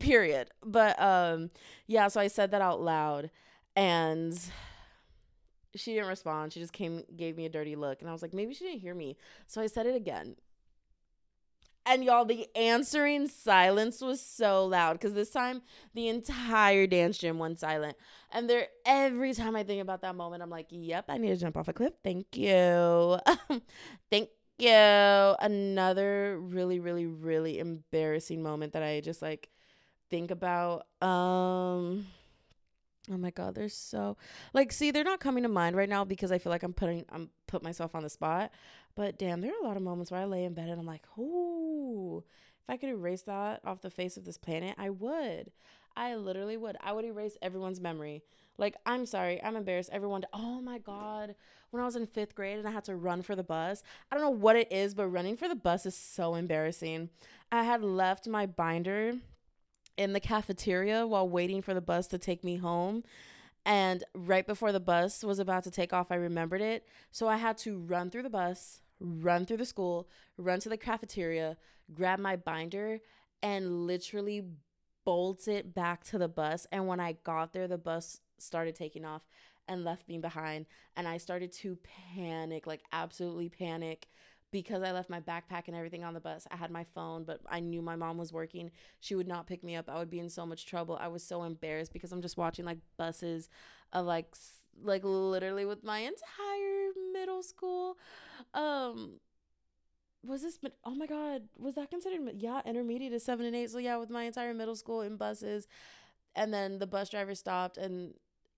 period. 0.00 0.50
But 0.64 1.00
um, 1.00 1.50
yeah. 1.86 2.08
So 2.08 2.20
I 2.20 2.28
said 2.28 2.50
that 2.50 2.62
out 2.62 2.80
loud, 2.80 3.30
and 3.74 4.38
she 5.74 5.94
didn't 5.94 6.08
respond. 6.08 6.52
She 6.52 6.60
just 6.60 6.72
came, 6.72 7.02
gave 7.16 7.36
me 7.36 7.46
a 7.46 7.48
dirty 7.48 7.74
look, 7.74 8.00
and 8.00 8.08
I 8.08 8.12
was 8.12 8.22
like, 8.22 8.34
maybe 8.34 8.54
she 8.54 8.64
didn't 8.64 8.80
hear 8.80 8.94
me. 8.94 9.16
So 9.46 9.60
I 9.60 9.66
said 9.66 9.86
it 9.86 9.96
again 9.96 10.36
and 11.86 12.04
y'all, 12.04 12.24
the 12.24 12.48
answering 12.56 13.28
silence 13.28 14.00
was 14.00 14.20
so 14.20 14.64
loud 14.66 14.94
because 14.94 15.14
this 15.14 15.30
time 15.30 15.62
the 15.94 16.08
entire 16.08 16.86
dance 16.86 17.18
gym 17.18 17.38
went 17.38 17.60
silent. 17.60 17.96
And 18.32 18.48
there, 18.48 18.68
every 18.86 19.34
time 19.34 19.54
I 19.54 19.64
think 19.64 19.82
about 19.82 20.02
that 20.02 20.16
moment, 20.16 20.42
I'm 20.42 20.50
like, 20.50 20.66
yep, 20.70 21.04
I 21.08 21.18
need 21.18 21.28
to 21.28 21.36
jump 21.36 21.56
off 21.56 21.68
a 21.68 21.72
cliff. 21.72 21.92
Thank 22.02 22.36
you. 22.36 23.18
Thank 24.10 24.30
you. 24.58 24.70
Another 24.70 26.38
really, 26.40 26.80
really, 26.80 27.06
really 27.06 27.58
embarrassing 27.58 28.42
moment 28.42 28.72
that 28.72 28.82
I 28.82 29.00
just 29.00 29.20
like 29.20 29.50
think 30.10 30.30
about. 30.30 30.86
Um, 31.02 32.06
Oh 33.10 33.18
my 33.18 33.30
god, 33.30 33.54
they're 33.54 33.68
so 33.68 34.16
like 34.54 34.72
see, 34.72 34.90
they're 34.90 35.04
not 35.04 35.20
coming 35.20 35.42
to 35.42 35.48
mind 35.48 35.76
right 35.76 35.88
now 35.88 36.04
because 36.04 36.32
I 36.32 36.38
feel 36.38 36.50
like 36.50 36.62
I'm 36.62 36.72
putting 36.72 37.04
I'm 37.10 37.30
put 37.46 37.62
myself 37.62 37.94
on 37.94 38.02
the 38.02 38.10
spot. 38.10 38.50
But 38.94 39.18
damn, 39.18 39.40
there 39.40 39.52
are 39.52 39.62
a 39.62 39.66
lot 39.66 39.76
of 39.76 39.82
moments 39.82 40.10
where 40.10 40.20
I 40.20 40.24
lay 40.24 40.44
in 40.44 40.54
bed 40.54 40.68
and 40.68 40.80
I'm 40.80 40.86
like, 40.86 41.04
"Ooh, 41.18 42.24
if 42.64 42.70
I 42.72 42.76
could 42.78 42.88
erase 42.88 43.22
that 43.22 43.60
off 43.64 43.82
the 43.82 43.90
face 43.90 44.16
of 44.16 44.24
this 44.24 44.38
planet, 44.38 44.74
I 44.78 44.88
would. 44.88 45.50
I 45.96 46.14
literally 46.14 46.56
would. 46.56 46.76
I 46.80 46.92
would 46.92 47.04
erase 47.04 47.36
everyone's 47.42 47.80
memory. 47.80 48.22
Like, 48.56 48.76
I'm 48.86 49.04
sorry, 49.06 49.42
I'm 49.42 49.56
embarrassed. 49.56 49.90
Everyone, 49.92 50.24
oh 50.32 50.60
my 50.60 50.78
God. 50.78 51.34
When 51.70 51.82
I 51.82 51.86
was 51.86 51.96
in 51.96 52.06
fifth 52.06 52.34
grade 52.34 52.58
and 52.58 52.68
I 52.68 52.70
had 52.70 52.84
to 52.84 52.96
run 52.96 53.22
for 53.22 53.34
the 53.34 53.42
bus, 53.42 53.82
I 54.10 54.14
don't 54.14 54.24
know 54.24 54.30
what 54.30 54.56
it 54.56 54.70
is, 54.72 54.94
but 54.94 55.08
running 55.08 55.36
for 55.36 55.48
the 55.48 55.56
bus 55.56 55.86
is 55.86 55.94
so 55.96 56.36
embarrassing. 56.36 57.10
I 57.50 57.64
had 57.64 57.82
left 57.82 58.28
my 58.28 58.46
binder 58.46 59.16
in 59.96 60.12
the 60.12 60.20
cafeteria 60.20 61.06
while 61.06 61.28
waiting 61.28 61.62
for 61.62 61.74
the 61.74 61.80
bus 61.80 62.06
to 62.08 62.18
take 62.18 62.44
me 62.44 62.56
home. 62.56 63.04
And 63.66 64.04
right 64.14 64.46
before 64.46 64.72
the 64.72 64.80
bus 64.80 65.24
was 65.24 65.38
about 65.38 65.64
to 65.64 65.70
take 65.70 65.92
off, 65.92 66.10
I 66.10 66.16
remembered 66.16 66.60
it. 66.60 66.86
So 67.10 67.28
I 67.28 67.36
had 67.36 67.56
to 67.58 67.78
run 67.78 68.10
through 68.10 68.24
the 68.24 68.30
bus, 68.30 68.82
run 69.00 69.46
through 69.46 69.56
the 69.58 69.64
school, 69.64 70.08
run 70.36 70.60
to 70.60 70.68
the 70.68 70.76
cafeteria, 70.76 71.56
grab 71.92 72.18
my 72.18 72.36
binder, 72.36 73.00
and 73.42 73.86
literally 73.86 74.44
bolt 75.04 75.48
it 75.48 75.74
back 75.74 76.04
to 76.04 76.18
the 76.18 76.28
bus. 76.28 76.66
And 76.72 76.86
when 76.86 77.00
I 77.00 77.16
got 77.24 77.52
there, 77.52 77.68
the 77.68 77.78
bus 77.78 78.20
started 78.38 78.74
taking 78.74 79.04
off 79.04 79.22
and 79.66 79.84
left 79.84 80.08
me 80.08 80.18
behind. 80.18 80.66
And 80.96 81.08
I 81.08 81.16
started 81.16 81.52
to 81.52 81.78
panic, 82.14 82.66
like 82.66 82.82
absolutely 82.92 83.48
panic 83.48 84.08
because 84.54 84.84
I 84.84 84.92
left 84.92 85.10
my 85.10 85.18
backpack 85.18 85.66
and 85.66 85.74
everything 85.76 86.04
on 86.04 86.14
the 86.14 86.20
bus. 86.20 86.46
I 86.48 86.56
had 86.56 86.70
my 86.70 86.84
phone, 86.94 87.24
but 87.24 87.40
I 87.50 87.58
knew 87.58 87.82
my 87.82 87.96
mom 87.96 88.18
was 88.18 88.32
working. 88.32 88.70
She 89.00 89.16
would 89.16 89.26
not 89.26 89.48
pick 89.48 89.64
me 89.64 89.74
up. 89.74 89.90
I 89.90 89.98
would 89.98 90.10
be 90.10 90.20
in 90.20 90.30
so 90.30 90.46
much 90.46 90.64
trouble. 90.64 90.96
I 91.00 91.08
was 91.08 91.24
so 91.24 91.42
embarrassed 91.42 91.92
because 91.92 92.12
I'm 92.12 92.22
just 92.22 92.36
watching 92.36 92.64
like 92.64 92.78
buses 92.96 93.48
of 93.92 94.06
like 94.06 94.32
like 94.80 95.02
literally 95.02 95.64
with 95.64 95.82
my 95.82 95.98
entire 95.98 96.92
middle 97.12 97.42
school. 97.42 97.98
Um 98.54 99.18
was 100.24 100.42
this 100.42 100.56
oh 100.84 100.94
my 100.94 101.06
god, 101.06 101.42
was 101.58 101.74
that 101.74 101.90
considered 101.90 102.20
yeah, 102.36 102.60
intermediate 102.64 103.12
is 103.12 103.24
7 103.24 103.44
and 103.44 103.56
8. 103.56 103.70
So 103.70 103.78
yeah, 103.78 103.96
with 103.96 104.08
my 104.08 104.22
entire 104.22 104.54
middle 104.54 104.76
school 104.76 105.00
in 105.00 105.16
buses 105.16 105.66
and 106.36 106.54
then 106.54 106.78
the 106.78 106.86
bus 106.86 107.08
driver 107.08 107.34
stopped 107.34 107.76
and 107.76 108.14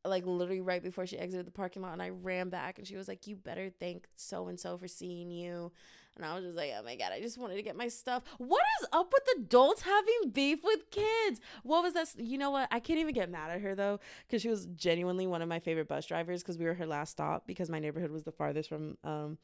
like 0.09 0.26
literally 0.26 0.61
right 0.61 0.82
before 0.82 1.07
she 1.07 1.18
exited 1.18 1.46
the 1.46 1.50
parking 1.50 1.82
lot 1.82 1.92
and 1.92 2.02
I 2.02 2.11
ran 2.11 2.48
back 2.48 2.78
and 2.78 2.86
she 2.86 2.96
was 2.96 3.09
like, 3.09 3.26
You 3.26 3.36
better 3.36 3.70
thank 3.80 4.07
so 4.16 4.48
and 4.48 4.59
so 4.59 4.78
for 4.78 4.88
seeing 4.88 5.30
you. 5.30 5.72
And 6.16 6.24
I 6.24 6.34
was 6.34 6.44
just 6.44 6.57
like, 6.57 6.72
Oh 6.78 6.82
my 6.82 6.96
God, 6.96 7.12
I 7.12 7.20
just 7.20 7.38
wanted 7.38 7.57
to 7.57 7.62
get 7.62 7.76
my 7.76 7.88
stuff. 7.88 8.22
What 8.38 8.62
is 8.80 8.88
up 8.92 9.12
with 9.12 9.38
adults 9.38 9.82
having 9.82 10.30
beef 10.32 10.64
with 10.64 10.90
kids? 10.90 11.40
What 11.62 11.82
was 11.82 11.94
that? 11.94 12.09
You 12.18 12.38
know 12.38 12.50
what? 12.50 12.68
I 12.70 12.80
can't 12.80 12.98
even 12.98 13.14
get 13.14 13.30
mad 13.30 13.50
at 13.50 13.61
her 13.61 13.74
though, 13.74 14.00
because 14.26 14.42
she 14.42 14.48
was 14.48 14.66
genuinely 14.66 15.26
one 15.26 15.42
of 15.42 15.48
my 15.48 15.59
favorite 15.59 15.88
bus 15.88 16.07
drivers 16.07 16.42
because 16.42 16.59
we 16.59 16.64
were 16.64 16.74
her 16.74 16.86
last 16.86 17.12
stop 17.12 17.46
because 17.46 17.68
my 17.68 17.78
neighborhood 17.78 18.11
was 18.11 18.24
the 18.24 18.32
farthest 18.32 18.68
from 18.68 18.96
um 19.04 19.38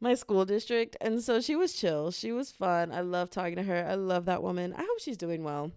my 0.00 0.14
school 0.14 0.44
district. 0.44 0.96
And 1.00 1.22
so 1.22 1.40
she 1.40 1.56
was 1.56 1.72
chill. 1.74 2.10
She 2.10 2.32
was 2.32 2.50
fun. 2.52 2.92
I 2.92 3.00
love 3.00 3.30
talking 3.30 3.56
to 3.56 3.62
her. 3.62 3.86
I 3.88 3.94
love 3.94 4.26
that 4.26 4.42
woman. 4.42 4.74
I 4.74 4.82
hope 4.82 5.00
she's 5.00 5.16
doing 5.16 5.42
well. 5.42 5.72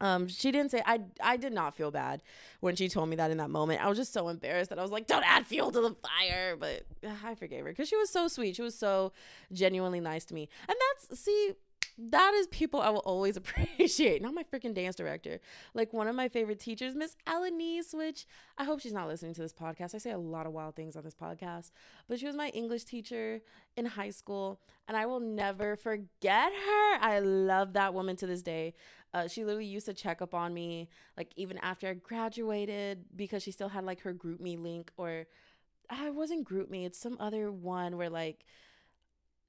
Um, 0.00 0.28
she 0.28 0.52
didn't 0.52 0.70
say 0.70 0.82
I 0.84 1.00
I 1.22 1.36
did 1.36 1.52
not 1.52 1.74
feel 1.74 1.90
bad 1.90 2.22
when 2.60 2.76
she 2.76 2.88
told 2.88 3.08
me 3.08 3.16
that 3.16 3.30
in 3.30 3.38
that 3.38 3.50
moment. 3.50 3.82
I 3.84 3.88
was 3.88 3.96
just 3.96 4.12
so 4.12 4.28
embarrassed 4.28 4.70
that 4.70 4.78
I 4.78 4.82
was 4.82 4.90
like, 4.90 5.06
"Don't 5.06 5.24
add 5.24 5.46
fuel 5.46 5.70
to 5.72 5.80
the 5.80 5.94
fire," 5.94 6.56
but 6.56 6.82
I 7.24 7.34
forgave 7.34 7.64
her 7.64 7.70
because 7.70 7.88
she 7.88 7.96
was 7.96 8.10
so 8.10 8.28
sweet. 8.28 8.56
She 8.56 8.62
was 8.62 8.74
so 8.78 9.12
genuinely 9.52 10.00
nice 10.00 10.24
to 10.26 10.34
me, 10.34 10.48
and 10.68 10.76
that's 11.08 11.18
see 11.18 11.54
that 11.98 12.34
is 12.34 12.46
people 12.48 12.80
I 12.80 12.90
will 12.90 13.00
always 13.00 13.36
appreciate. 13.38 14.22
Not 14.22 14.34
my 14.34 14.44
freaking 14.44 14.74
dance 14.74 14.96
director. 14.96 15.40
Like 15.74 15.92
one 15.92 16.08
of 16.08 16.14
my 16.14 16.28
favorite 16.28 16.60
teachers, 16.60 16.94
Miss 16.94 17.16
Alanis, 17.26 17.94
which 17.94 18.26
I 18.58 18.64
hope 18.64 18.80
she's 18.80 18.92
not 18.92 19.08
listening 19.08 19.34
to 19.34 19.42
this 19.42 19.52
podcast. 19.52 19.94
I 19.94 19.98
say 19.98 20.10
a 20.10 20.18
lot 20.18 20.46
of 20.46 20.52
wild 20.52 20.76
things 20.76 20.96
on 20.96 21.04
this 21.04 21.14
podcast, 21.14 21.70
but 22.08 22.18
she 22.18 22.26
was 22.26 22.36
my 22.36 22.48
English 22.48 22.84
teacher 22.84 23.40
in 23.76 23.86
high 23.86 24.10
school, 24.10 24.60
and 24.88 24.96
I 24.96 25.06
will 25.06 25.20
never 25.20 25.76
forget 25.76 26.52
her. 26.52 26.98
I 27.00 27.20
love 27.20 27.72
that 27.74 27.94
woman 27.94 28.16
to 28.16 28.26
this 28.26 28.42
day. 28.42 28.74
Uh, 29.14 29.28
she 29.28 29.44
literally 29.44 29.66
used 29.66 29.86
to 29.86 29.94
check 29.94 30.20
up 30.20 30.34
on 30.34 30.52
me, 30.52 30.90
like 31.16 31.32
even 31.36 31.56
after 31.58 31.88
I 31.88 31.94
graduated, 31.94 33.04
because 33.16 33.42
she 33.42 33.50
still 33.50 33.68
had 33.70 33.84
like 33.84 34.00
her 34.00 34.12
GroupMe 34.12 34.62
link, 34.62 34.90
or 34.98 35.26
I 35.88 36.10
wasn't 36.10 36.46
GroupMe. 36.46 36.84
It's 36.84 36.98
some 36.98 37.16
other 37.18 37.50
one 37.50 37.96
where 37.96 38.10
like 38.10 38.44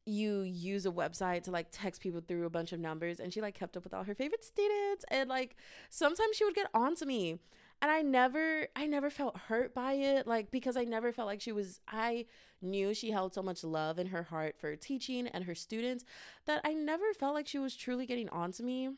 you 0.08 0.42
use 0.42 0.86
a 0.86 0.92
website 0.92 1.44
to 1.44 1.52
like 1.52 1.68
text 1.72 2.02
people 2.02 2.22
through 2.26 2.46
a 2.46 2.50
bunch 2.50 2.72
of 2.72 2.80
numbers 2.80 3.20
and 3.20 3.34
she 3.34 3.42
like 3.42 3.56
kept 3.56 3.76
up 3.76 3.84
with 3.84 3.94
all 3.94 4.04
her 4.04 4.16
favorite 4.16 4.44
students 4.44 5.04
and 5.12 5.30
like 5.30 5.56
sometimes 5.90 6.36
she 6.36 6.46
would 6.46 6.56
get 6.56 6.68
on 6.74 6.96
to 6.96 7.06
me 7.06 7.40
and 7.82 7.92
I 7.92 8.02
never 8.02 8.68
I 8.76 8.88
never 8.88 9.10
felt 9.10 9.38
hurt 9.38 9.74
by 9.74 9.94
it 9.94 10.26
like 10.26 10.50
because 10.50 10.78
I 10.78 10.86
never 10.86 11.12
felt 11.12 11.28
like 11.28 11.42
she 11.42 11.52
was 11.52 11.82
I 11.88 12.26
knew 12.62 12.94
she 12.94 13.12
held 13.12 13.34
so 13.34 13.44
much 13.44 13.64
love 13.64 14.00
in 14.00 14.08
her 14.08 14.24
heart 14.24 14.56
for 14.58 14.76
teaching 14.76 15.28
and 15.28 15.44
her 15.44 15.56
students 15.56 16.06
that 16.46 16.62
I 16.64 16.74
never 16.74 17.14
felt 17.14 17.36
like 17.36 17.48
she 17.48 17.60
was 17.60 17.76
truly 17.76 18.06
getting 18.06 18.30
on 18.30 18.52
to 18.54 18.64
me 18.64 18.90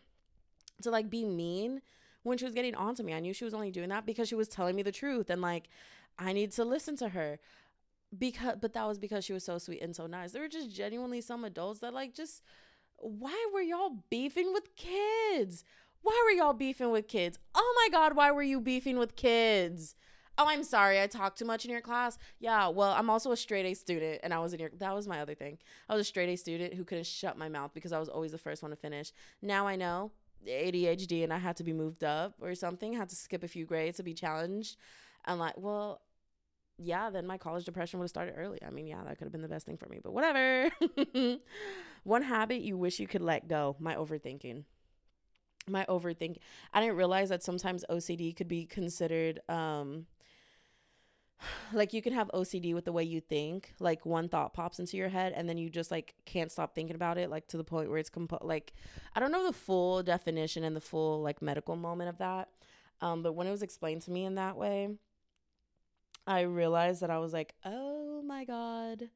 to 0.84 0.92
like 0.92 1.10
be 1.10 1.26
mean 1.26 1.82
when 2.24 2.38
she 2.38 2.46
was 2.46 2.54
getting 2.54 2.76
on 2.76 2.96
to 2.96 3.04
me. 3.04 3.14
I 3.14 3.20
knew 3.20 3.34
she 3.34 3.46
was 3.46 3.54
only 3.54 3.72
doing 3.72 3.90
that 3.90 4.06
because 4.06 4.28
she 4.28 4.36
was 4.36 4.48
telling 4.48 4.76
me 4.76 4.84
the 4.84 4.92
truth 4.92 5.30
and 5.30 5.42
like 5.42 5.70
I 6.20 6.34
need 6.34 6.52
to 6.52 6.64
listen 6.64 6.96
to 6.98 7.10
her 7.10 7.40
because 8.18 8.56
but 8.60 8.74
that 8.74 8.88
was 8.88 8.98
because 8.98 9.24
she 9.24 9.34
was 9.34 9.44
so 9.44 9.58
sweet 9.58 9.82
and 9.82 9.96
so 9.96 10.08
nice. 10.08 10.32
There 10.32 10.42
were 10.42 10.48
just 10.48 10.74
genuinely 10.76 11.22
some 11.22 11.44
adults 11.44 11.80
that 11.82 11.94
like 11.94 12.14
just 12.14 12.42
why 12.98 13.48
were 13.54 13.62
y'all 13.62 14.04
beefing 14.10 14.52
with 14.54 14.76
kids? 14.76 15.64
Why 16.02 16.20
were 16.26 16.32
y'all 16.32 16.54
beefing 16.54 16.92
with 16.92 17.08
kids? 17.08 17.38
Oh 17.56 17.74
my 17.82 17.90
god, 17.98 18.16
why 18.16 18.32
were 18.32 18.44
you 18.44 18.60
beefing 18.60 18.98
with 18.98 19.16
kids? 19.16 19.96
Oh, 20.38 20.46
I'm 20.48 20.64
sorry, 20.64 21.02
I 21.02 21.08
talked 21.08 21.38
too 21.38 21.46
much 21.46 21.66
in 21.66 21.72
your 21.72 21.82
class. 21.82 22.18
Yeah, 22.40 22.70
well, 22.70 22.94
I'm 22.94 23.10
also 23.10 23.34
a 23.34 23.38
straight 23.38 23.66
A 23.66 23.74
student, 23.74 24.22
and 24.24 24.34
I 24.34 24.40
was 24.40 24.54
in 24.54 24.62
your. 24.62 24.70
That 24.78 24.96
was 24.96 25.06
my 25.06 25.20
other 25.20 25.36
thing. 25.36 25.58
I 25.90 25.94
was 25.94 26.02
a 26.02 26.06
straight 26.06 26.30
A 26.30 26.38
student 26.38 26.74
who 26.76 26.86
couldn't 26.86 27.08
shut 27.08 27.38
my 27.38 27.50
mouth 27.50 27.72
because 27.74 27.92
I 27.92 28.00
was 28.00 28.08
always 28.08 28.32
the 28.32 28.38
first 28.38 28.64
one 28.64 28.72
to 28.72 28.78
finish. 28.78 29.12
Now 29.42 29.68
I 29.68 29.76
know 29.76 30.12
ADHD, 30.48 31.26
and 31.26 31.34
I 31.34 31.40
had 31.40 31.58
to 31.58 31.64
be 31.66 31.74
moved 31.74 32.06
up 32.06 32.36
or 32.40 32.56
something. 32.56 32.94
Had 32.94 33.10
to 33.10 33.18
skip 33.18 33.44
a 33.44 33.50
few 33.50 33.66
grades 33.66 33.98
to 33.98 34.04
be 34.04 34.14
challenged. 34.14 34.78
And 35.26 35.40
like, 35.40 35.56
well, 35.58 36.00
yeah, 36.80 37.10
then 37.10 37.28
my 37.28 37.38
college 37.38 37.66
depression 37.66 38.00
would 38.00 38.06
have 38.06 38.10
started 38.10 38.36
early. 38.38 38.60
I 38.66 38.70
mean, 38.70 38.88
yeah, 38.88 39.04
that 39.06 39.18
could 39.18 39.26
have 39.26 39.32
been 39.32 39.42
the 39.42 39.48
best 39.48 39.66
thing 39.66 39.78
for 39.78 39.88
me, 39.88 40.00
but 40.02 40.14
whatever. 40.14 40.70
One 42.04 42.22
habit 42.24 42.62
you 42.62 42.78
wish 42.78 43.00
you 43.00 43.08
could 43.08 43.22
let 43.22 43.48
go 43.48 43.76
my 43.80 43.96
overthinking. 43.96 44.64
My 45.68 45.86
overthinking. 45.86 46.38
I 46.74 46.80
didn't 46.80 46.96
realize 46.96 47.30
that 47.30 47.44
sometimes 47.44 47.84
OCD 47.90 48.36
could 48.36 48.48
be 48.48 48.66
considered, 48.66 49.42
um, 49.50 50.06
like 51.74 51.92
you 51.92 52.02
can 52.02 52.14
have 52.14 52.32
OCD 52.34 52.74
with 52.74 52.86
the 52.86 52.94
way 52.94 53.04
you 53.04 53.20
think. 53.20 53.74
Like 53.80 54.06
one 54.06 54.30
thought 54.30 54.54
pops 54.54 54.80
into 54.80 54.96
your 54.96 55.10
head 55.10 55.34
and 55.36 55.50
then 55.50 55.58
you 55.58 55.70
just 55.70 55.92
like 55.92 56.16
can't 56.26 56.52
stop 56.52 56.74
thinking 56.74 56.96
about 56.96 57.18
it, 57.18 57.30
like 57.30 57.48
to 57.50 57.58
the 57.58 57.64
point 57.66 57.90
where 57.90 58.00
it's 58.00 58.10
compo- 58.10 58.40
like, 58.42 58.74
I 59.16 59.20
don't 59.20 59.34
know 59.34 59.46
the 59.46 59.54
full 59.54 60.02
definition 60.02 60.64
and 60.64 60.76
the 60.76 60.82
full 60.82 61.22
like 61.22 61.42
medical 61.42 61.76
moment 61.76 62.10
of 62.10 62.20
that. 62.20 62.48
Um, 63.02 63.22
but 63.22 63.34
when 63.34 63.48
it 63.48 63.52
was 63.52 63.64
explained 63.64 64.02
to 64.04 64.12
me 64.12 64.26
in 64.26 64.36
that 64.36 64.56
way, 64.58 64.90
I 66.30 66.42
realized 66.42 67.02
that 67.02 67.10
I 67.10 67.18
was 67.18 67.34
like, 67.34 67.56
oh 67.66 68.22
my 68.22 68.46
God, 68.46 69.10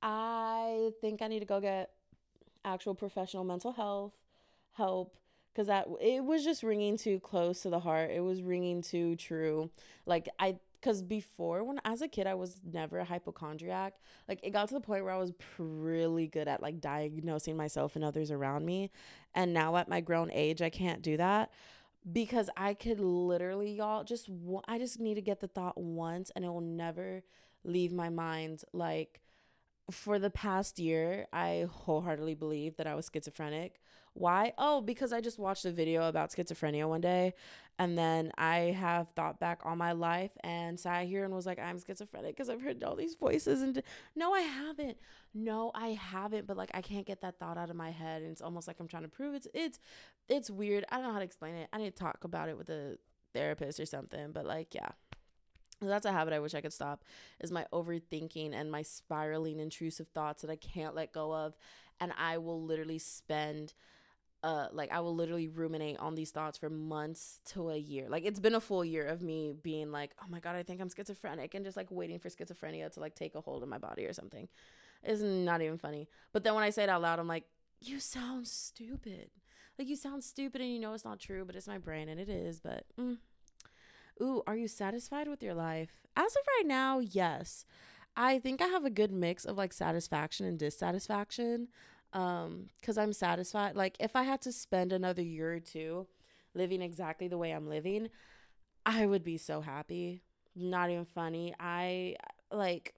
I 0.00 0.92
think 1.00 1.20
I 1.20 1.26
need 1.26 1.40
to 1.40 1.44
go 1.44 1.60
get 1.60 1.90
actual 2.64 2.94
professional 2.94 3.42
mental 3.42 3.72
health 3.72 4.14
help 4.74 5.16
because 5.52 5.66
that 5.66 5.88
it 6.00 6.24
was 6.24 6.44
just 6.44 6.62
ringing 6.62 6.96
too 6.96 7.18
close 7.18 7.62
to 7.62 7.70
the 7.70 7.80
heart. 7.80 8.12
It 8.12 8.20
was 8.20 8.42
ringing 8.42 8.80
too 8.80 9.16
true. 9.16 9.70
Like, 10.06 10.28
I, 10.38 10.60
because 10.80 11.02
before 11.02 11.64
when 11.64 11.80
as 11.84 12.00
a 12.00 12.06
kid 12.06 12.28
i 12.28 12.34
was 12.34 12.60
never 12.72 12.98
a 12.98 13.04
hypochondriac 13.04 13.94
like 14.28 14.38
it 14.44 14.50
got 14.50 14.68
to 14.68 14.74
the 14.74 14.80
point 14.80 15.02
where 15.02 15.12
i 15.12 15.18
was 15.18 15.32
really 15.58 16.28
good 16.28 16.46
at 16.46 16.62
like 16.62 16.80
diagnosing 16.80 17.56
myself 17.56 17.96
and 17.96 18.04
others 18.04 18.30
around 18.30 18.64
me 18.64 18.90
and 19.34 19.52
now 19.52 19.74
at 19.76 19.88
my 19.88 20.00
grown 20.00 20.30
age 20.30 20.62
i 20.62 20.70
can't 20.70 21.02
do 21.02 21.16
that 21.16 21.50
because 22.10 22.48
I 22.56 22.74
could 22.74 23.00
literally, 23.00 23.72
y'all, 23.72 24.04
just 24.04 24.28
I 24.68 24.78
just 24.78 25.00
need 25.00 25.14
to 25.14 25.22
get 25.22 25.40
the 25.40 25.48
thought 25.48 25.78
once 25.78 26.30
and 26.34 26.44
it 26.44 26.48
will 26.48 26.60
never 26.60 27.24
leave 27.64 27.92
my 27.92 28.08
mind. 28.10 28.62
Like 28.72 29.20
for 29.90 30.18
the 30.18 30.30
past 30.30 30.78
year, 30.78 31.26
I 31.32 31.66
wholeheartedly 31.70 32.34
believe 32.34 32.76
that 32.76 32.86
I 32.86 32.94
was 32.94 33.10
schizophrenic. 33.12 33.80
Why? 34.16 34.54
Oh, 34.56 34.80
because 34.80 35.12
I 35.12 35.20
just 35.20 35.38
watched 35.38 35.66
a 35.66 35.70
video 35.70 36.08
about 36.08 36.30
schizophrenia 36.30 36.88
one 36.88 37.02
day 37.02 37.34
and 37.78 37.98
then 37.98 38.32
I 38.38 38.74
have 38.78 39.08
thought 39.10 39.38
back 39.38 39.60
on 39.64 39.76
my 39.76 39.92
life 39.92 40.30
and 40.42 40.80
sat 40.80 41.06
here 41.06 41.24
and 41.24 41.34
was 41.34 41.44
like, 41.44 41.58
I'm 41.58 41.78
schizophrenic 41.78 42.34
because 42.34 42.48
I've 42.48 42.62
heard 42.62 42.82
all 42.82 42.96
these 42.96 43.14
voices. 43.14 43.60
And 43.60 43.82
no, 44.14 44.32
I 44.32 44.40
haven't. 44.40 44.96
No, 45.34 45.70
I 45.74 45.88
haven't. 45.88 46.46
But 46.46 46.56
like, 46.56 46.70
I 46.72 46.80
can't 46.80 47.04
get 47.04 47.20
that 47.20 47.38
thought 47.38 47.58
out 47.58 47.68
of 47.68 47.76
my 47.76 47.90
head. 47.90 48.22
And 48.22 48.30
it's 48.30 48.40
almost 48.40 48.66
like 48.66 48.80
I'm 48.80 48.88
trying 48.88 49.02
to 49.02 49.10
prove 49.10 49.34
it's, 49.34 49.48
it's, 49.52 49.78
it's 50.30 50.48
weird. 50.48 50.86
I 50.90 50.96
don't 50.96 51.04
know 51.04 51.12
how 51.12 51.18
to 51.18 51.24
explain 51.24 51.54
it. 51.54 51.68
I 51.70 51.76
need 51.76 51.94
to 51.94 52.02
talk 52.02 52.24
about 52.24 52.48
it 52.48 52.56
with 52.56 52.70
a 52.70 52.96
therapist 53.34 53.78
or 53.78 53.86
something. 53.86 54.32
But 54.32 54.46
like, 54.46 54.74
yeah. 54.74 54.88
That's 55.82 56.06
a 56.06 56.12
habit 56.12 56.32
I 56.32 56.38
wish 56.38 56.54
I 56.54 56.62
could 56.62 56.72
stop 56.72 57.04
is 57.38 57.52
my 57.52 57.66
overthinking 57.70 58.54
and 58.54 58.72
my 58.72 58.80
spiraling 58.80 59.60
intrusive 59.60 60.08
thoughts 60.14 60.40
that 60.40 60.50
I 60.50 60.56
can't 60.56 60.94
let 60.94 61.12
go 61.12 61.34
of. 61.34 61.54
And 62.00 62.12
I 62.16 62.38
will 62.38 62.62
literally 62.62 62.98
spend 62.98 63.74
uh 64.46 64.68
like 64.72 64.92
I 64.92 65.00
will 65.00 65.14
literally 65.14 65.48
ruminate 65.48 65.98
on 65.98 66.14
these 66.14 66.30
thoughts 66.30 66.56
for 66.56 66.70
months 66.70 67.40
to 67.46 67.70
a 67.70 67.76
year. 67.76 68.06
Like 68.08 68.24
it's 68.24 68.38
been 68.38 68.54
a 68.54 68.60
full 68.60 68.84
year 68.84 69.04
of 69.04 69.20
me 69.20 69.52
being 69.60 69.90
like, 69.90 70.12
"Oh 70.22 70.26
my 70.28 70.38
god, 70.38 70.54
I 70.54 70.62
think 70.62 70.80
I'm 70.80 70.88
schizophrenic," 70.88 71.54
and 71.54 71.64
just 71.64 71.76
like 71.76 71.90
waiting 71.90 72.20
for 72.20 72.28
schizophrenia 72.28 72.92
to 72.92 73.00
like 73.00 73.16
take 73.16 73.34
a 73.34 73.40
hold 73.40 73.64
of 73.64 73.68
my 73.68 73.78
body 73.78 74.04
or 74.06 74.12
something. 74.12 74.48
It's 75.02 75.20
not 75.20 75.62
even 75.62 75.78
funny. 75.78 76.08
But 76.32 76.44
then 76.44 76.54
when 76.54 76.62
I 76.62 76.70
say 76.70 76.84
it 76.84 76.88
out 76.88 77.02
loud, 77.02 77.18
I'm 77.18 77.26
like, 77.26 77.44
"You 77.80 77.98
sound 77.98 78.46
stupid." 78.46 79.30
Like 79.78 79.88
you 79.88 79.96
sound 79.96 80.22
stupid 80.22 80.60
and 80.60 80.72
you 80.72 80.78
know 80.78 80.94
it's 80.94 81.04
not 81.04 81.18
true, 81.18 81.44
but 81.44 81.56
it's 81.56 81.66
my 81.66 81.78
brain 81.78 82.08
and 82.08 82.20
it 82.20 82.28
is, 82.28 82.60
but 82.60 82.84
mm. 82.98 83.18
Ooh, 84.22 84.42
are 84.46 84.56
you 84.56 84.68
satisfied 84.68 85.28
with 85.28 85.42
your 85.42 85.54
life? 85.54 86.06
As 86.16 86.34
of 86.34 86.42
right 86.56 86.66
now, 86.66 87.00
yes. 87.00 87.66
I 88.16 88.38
think 88.38 88.62
I 88.62 88.68
have 88.68 88.86
a 88.86 88.90
good 88.90 89.10
mix 89.10 89.44
of 89.44 89.58
like 89.58 89.74
satisfaction 89.74 90.46
and 90.46 90.58
dissatisfaction 90.58 91.68
um 92.16 92.70
cuz 92.82 92.96
I'm 92.96 93.12
satisfied 93.12 93.76
like 93.76 93.96
if 94.00 94.16
I 94.16 94.22
had 94.22 94.40
to 94.42 94.52
spend 94.52 94.92
another 94.92 95.22
year 95.22 95.52
or 95.52 95.60
two 95.60 96.06
living 96.54 96.80
exactly 96.80 97.28
the 97.28 97.38
way 97.38 97.52
I'm 97.52 97.68
living, 97.68 98.08
I 98.86 99.04
would 99.06 99.22
be 99.22 99.36
so 99.36 99.60
happy. 99.60 100.22
Not 100.54 100.90
even 100.90 101.04
funny. 101.04 101.54
I 101.60 102.16
like 102.50 102.94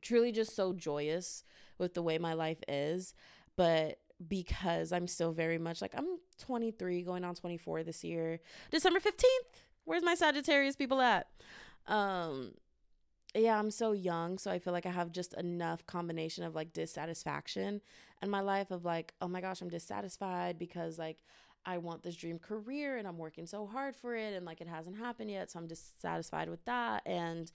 truly 0.00 0.32
just 0.32 0.56
so 0.56 0.72
joyous 0.72 1.44
with 1.78 1.94
the 1.94 2.02
way 2.02 2.18
my 2.18 2.34
life 2.34 2.62
is, 2.66 3.14
but 3.56 3.98
because 4.28 4.92
I'm 4.92 5.06
still 5.06 5.32
very 5.32 5.58
much 5.58 5.80
like 5.80 5.94
I'm 5.96 6.18
23 6.38 7.02
going 7.02 7.24
on 7.24 7.34
24 7.34 7.84
this 7.84 8.02
year. 8.02 8.40
December 8.70 8.98
15th. 8.98 9.22
Where's 9.84 10.02
my 10.02 10.14
Sagittarius 10.14 10.76
people 10.76 11.00
at? 11.00 11.28
Um 11.86 12.52
yeah, 13.34 13.58
I'm 13.58 13.70
so 13.70 13.92
young, 13.92 14.38
so 14.38 14.50
I 14.50 14.58
feel 14.58 14.72
like 14.72 14.86
I 14.86 14.90
have 14.90 15.10
just 15.12 15.34
enough 15.34 15.86
combination 15.86 16.44
of 16.44 16.54
like 16.54 16.72
dissatisfaction 16.72 17.80
in 18.22 18.30
my 18.30 18.40
life 18.40 18.70
of 18.70 18.84
like, 18.84 19.14
oh 19.20 19.28
my 19.28 19.40
gosh, 19.40 19.60
I'm 19.62 19.68
dissatisfied 19.68 20.58
because 20.58 20.98
like 20.98 21.18
I 21.64 21.78
want 21.78 22.02
this 22.02 22.16
dream 22.16 22.38
career 22.38 22.98
and 22.98 23.06
I'm 23.08 23.18
working 23.18 23.46
so 23.46 23.66
hard 23.66 23.96
for 23.96 24.14
it 24.14 24.34
and 24.34 24.44
like 24.44 24.60
it 24.60 24.68
hasn't 24.68 24.98
happened 24.98 25.30
yet, 25.30 25.50
so 25.50 25.58
I'm 25.58 25.66
dissatisfied 25.66 26.50
with 26.50 26.64
that. 26.66 27.02
And 27.06 27.50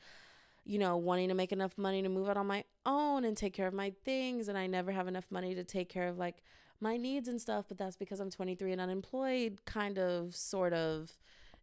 you 0.66 0.80
know, 0.80 0.98
wanting 0.98 1.30
to 1.30 1.34
make 1.34 1.54
enough 1.54 1.78
money 1.78 2.02
to 2.02 2.10
move 2.10 2.28
out 2.28 2.36
on 2.36 2.46
my 2.48 2.64
own 2.86 3.24
and 3.24 3.38
take 3.38 3.54
care 3.54 3.68
of 3.68 3.74
my 3.74 3.94
things 4.04 4.50
and 4.50 4.58
I 4.58 4.68
never 4.68 4.92
have 4.92 5.08
enough 5.08 5.26
money 5.30 5.56
to 5.56 5.64
take 5.64 5.88
care 5.90 6.10
of 6.10 6.18
like 6.18 6.44
my 6.82 6.98
needs 6.98 7.28
and 7.28 7.40
stuff, 7.40 7.66
but 7.68 7.78
that's 7.78 7.96
because 7.96 8.20
I'm 8.20 8.30
23 8.30 8.72
and 8.74 8.82
unemployed, 8.82 9.62
kind 9.66 9.98
of 9.98 10.36
sort 10.36 10.74
of 10.74 11.18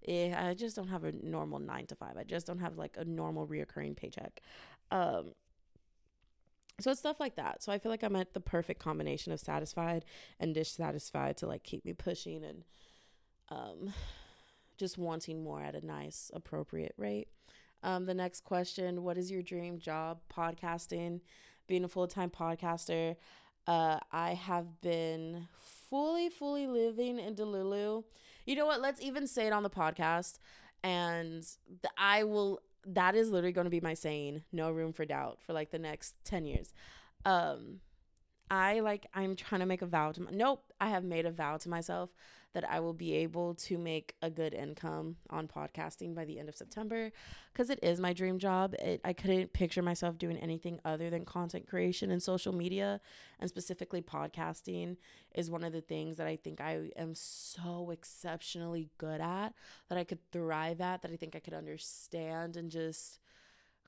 eh, 0.07 0.35
I 0.37 0.55
just 0.55 0.77
don't 0.77 0.89
have 0.89 1.05
a 1.05 1.13
normal 1.13 1.59
nine 1.59 1.87
to 1.87 1.95
five. 1.95 2.17
I 2.17 2.25
just 2.25 2.47
don't 2.47 2.61
have 2.61 2.77
like 2.77 2.97
a 2.99 3.05
normal 3.05 3.47
reoccurring 3.47 3.97
paycheck. 3.97 4.41
Um, 4.91 5.33
so 6.81 6.91
it's 6.91 7.01
stuff 7.01 7.21
like 7.21 7.37
that. 7.37 7.63
So 7.63 7.71
I 7.73 7.79
feel 7.79 7.91
like 7.91 8.03
I'm 8.03 8.17
at 8.17 8.35
the 8.35 8.41
perfect 8.41 8.81
combination 8.81 9.33
of 9.33 9.41
satisfied 9.41 10.05
and 10.41 10.55
dissatisfied 10.55 11.37
to 11.39 11.47
like 11.47 11.63
keep 11.63 11.85
me 11.85 11.93
pushing 11.93 12.45
and 12.45 12.65
um, 13.49 13.93
just 14.77 14.99
wanting 14.99 15.45
more 15.45 15.63
at 15.63 15.75
a 15.75 15.87
nice, 15.87 16.31
appropriate 16.35 16.95
rate. 16.97 17.29
Um, 17.83 18.07
the 18.07 18.15
next 18.15 18.45
question 18.45 19.03
What 19.05 19.19
is 19.19 19.31
your 19.31 19.43
dream 19.43 19.79
job? 19.79 20.21
Podcasting, 20.35 21.21
being 21.67 21.85
a 21.85 21.89
full 21.89 22.09
time 22.09 22.31
podcaster. 22.31 23.17
Uh, 23.67 23.99
I 24.11 24.35
have 24.35 24.81
been 24.81 25.49
fully, 25.95 26.29
fully 26.29 26.67
living 26.67 27.19
in 27.19 27.35
Delulu 27.35 28.05
you 28.47 28.57
know 28.57 28.67
what? 28.67 28.81
Let's 28.81 29.01
even 29.01 29.27
say 29.27 29.47
it 29.47 29.53
on 29.53 29.63
the 29.63 29.71
podcast. 29.71 30.39
And 30.83 31.47
I 31.97 32.25
will, 32.25 32.61
that 32.87 33.15
is 33.15 33.31
literally 33.31 33.53
going 33.53 33.65
to 33.65 33.71
be 33.71 33.81
my 33.81 33.95
saying, 33.95 34.43
no 34.53 34.71
room 34.71 34.93
for 34.93 35.05
doubt 35.05 35.39
for 35.41 35.53
like 35.53 35.71
the 35.71 35.79
next 35.79 36.15
10 36.25 36.45
years. 36.45 36.75
Um, 37.25 37.81
I 38.51 38.81
like, 38.81 39.07
I'm 39.15 39.37
trying 39.37 39.61
to 39.61 39.67
make 39.67 39.83
a 39.83 39.87
vow 39.87 40.13
to, 40.13 40.23
my, 40.23 40.31
nope, 40.33 40.63
I 40.81 40.89
have 40.89 41.05
made 41.05 41.27
a 41.27 41.31
vow 41.31 41.57
to 41.57 41.69
myself 41.69 42.11
that 42.55 42.69
I 42.71 42.79
will 42.79 42.93
be 42.93 43.15
able 43.15 43.55
to 43.55 43.77
make 43.77 44.15
a 44.23 44.31
good 44.31 44.55
income 44.55 45.17
on 45.29 45.49
podcasting 45.49 46.15
by 46.15 46.25
the 46.25 46.39
end 46.39 46.49
of 46.49 46.57
September 46.57 47.11
because 47.53 47.69
it 47.69 47.81
is 47.83 47.99
my 47.99 48.13
dream 48.13 48.39
job. 48.39 48.75
It, 48.75 49.01
I 49.05 49.13
couldn't 49.13 49.53
picture 49.53 49.83
myself 49.83 50.19
doing 50.19 50.37
anything 50.37 50.79
other 50.85 51.11
than 51.11 51.25
content 51.25 51.69
creation 51.69 52.13
and 52.13 52.23
social 52.23 52.55
media, 52.55 53.01
and 53.41 53.51
specifically 53.51 54.03
podcasting 54.03 54.97
is 55.35 55.51
one 55.51 55.65
of 55.65 55.73
the 55.73 55.81
things 55.81 56.17
that 56.19 56.29
I 56.29 56.37
think 56.37 56.61
I 56.61 56.91
am 56.97 57.15
so 57.15 57.91
exceptionally 57.91 58.89
good 58.99 59.21
at 59.21 59.53
that 59.89 59.99
I 59.99 60.05
could 60.05 60.21
thrive 60.31 60.81
at, 60.81 61.03
that 61.03 61.11
I 61.11 61.17
think 61.17 61.35
I 61.35 61.41
could 61.41 61.55
understand 61.55 62.57
and 62.57 62.71
just 62.71 63.19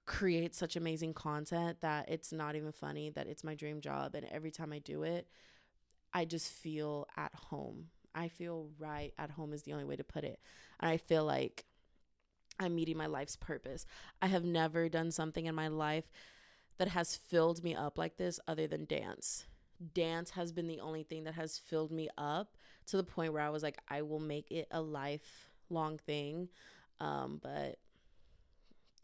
create 0.07 0.54
such 0.54 0.76
amazing 0.76 1.12
content 1.12 1.80
that 1.80 2.09
it's 2.09 2.32
not 2.32 2.54
even 2.54 2.72
funny 2.72 3.11
that 3.11 3.26
it's 3.26 3.42
my 3.42 3.54
dream 3.54 3.80
job 3.80 4.14
and 4.14 4.26
every 4.30 4.50
time 4.50 4.72
I 4.72 4.78
do 4.78 5.02
it 5.02 5.26
I 6.16 6.24
just 6.24 6.50
feel 6.50 7.07
at 7.18 7.34
home. 7.34 7.88
I 8.14 8.28
feel 8.28 8.70
right 8.78 9.12
at 9.18 9.32
home 9.32 9.52
is 9.52 9.64
the 9.64 9.72
only 9.74 9.84
way 9.84 9.96
to 9.96 10.04
put 10.04 10.24
it. 10.24 10.40
And 10.80 10.90
I 10.90 10.96
feel 10.96 11.26
like 11.26 11.66
I'm 12.59 12.74
meeting 12.74 12.96
my 12.96 13.04
life's 13.04 13.36
purpose. 13.36 13.84
I 14.22 14.28
have 14.28 14.42
never 14.42 14.88
done 14.88 15.11
something 15.11 15.44
in 15.44 15.54
my 15.54 15.68
life 15.68 16.11
that 16.78 16.88
has 16.88 17.16
filled 17.16 17.62
me 17.62 17.74
up 17.74 17.98
like 17.98 18.16
this 18.16 18.40
other 18.48 18.66
than 18.66 18.86
dance. 18.86 19.44
Dance 19.92 20.30
has 20.30 20.52
been 20.52 20.68
the 20.68 20.80
only 20.80 21.02
thing 21.02 21.24
that 21.24 21.34
has 21.34 21.59
filled 21.59 21.92
me 21.92 22.09
up 22.16 22.57
to 22.86 22.96
the 22.96 23.04
point 23.04 23.34
where 23.34 23.42
I 23.42 23.50
was 23.50 23.62
like, 23.62 23.78
I 23.88 24.00
will 24.00 24.20
make 24.20 24.50
it 24.50 24.68
a 24.70 24.80
lifelong 24.80 25.98
thing. 25.98 26.48
Um, 26.98 27.40
but 27.42 27.78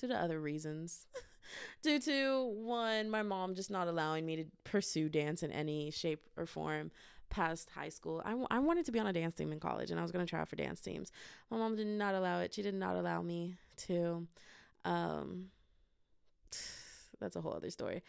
due 0.03 0.09
to 0.09 0.21
other 0.21 0.41
reasons, 0.41 1.07
due 1.83 1.99
to 2.01 2.53
one, 2.57 3.09
my 3.09 3.23
mom 3.23 3.55
just 3.55 3.71
not 3.71 3.89
allowing 3.89 4.27
me 4.27 4.37
to 4.37 4.45
pursue 4.65 5.09
dance 5.09 5.43
in 5.43 5.53
any 5.53 5.91
shape 5.91 6.29
or 6.37 6.45
form 6.45 6.91
past 7.31 7.71
high 7.71 7.89
school. 7.89 8.21
I, 8.25 8.31
w- 8.31 8.49
I 8.51 8.59
wanted 8.59 8.85
to 8.87 8.93
be 8.93 8.99
on 8.99 9.07
a 9.07 9.13
dance 9.13 9.35
team 9.35 9.53
in 9.53 9.61
college 9.61 9.91
and 9.91 9.99
I 9.99 10.03
was 10.03 10.13
going 10.13 10.25
to 10.27 10.29
try 10.29 10.41
out 10.41 10.49
for 10.49 10.57
dance 10.57 10.81
teams. 10.81 11.13
My 11.51 11.57
mom 11.57 11.77
did 11.77 11.87
not 11.87 12.15
allow 12.15 12.41
it. 12.41 12.53
She 12.53 12.63
did 12.63 12.75
not 12.75 12.97
allow 12.97 13.23
me 13.23 13.55
to. 13.87 14.27
Um, 14.85 15.47
that's 17.21 17.37
a 17.37 17.41
whole 17.41 17.55
other 17.55 17.71
story. 17.71 18.03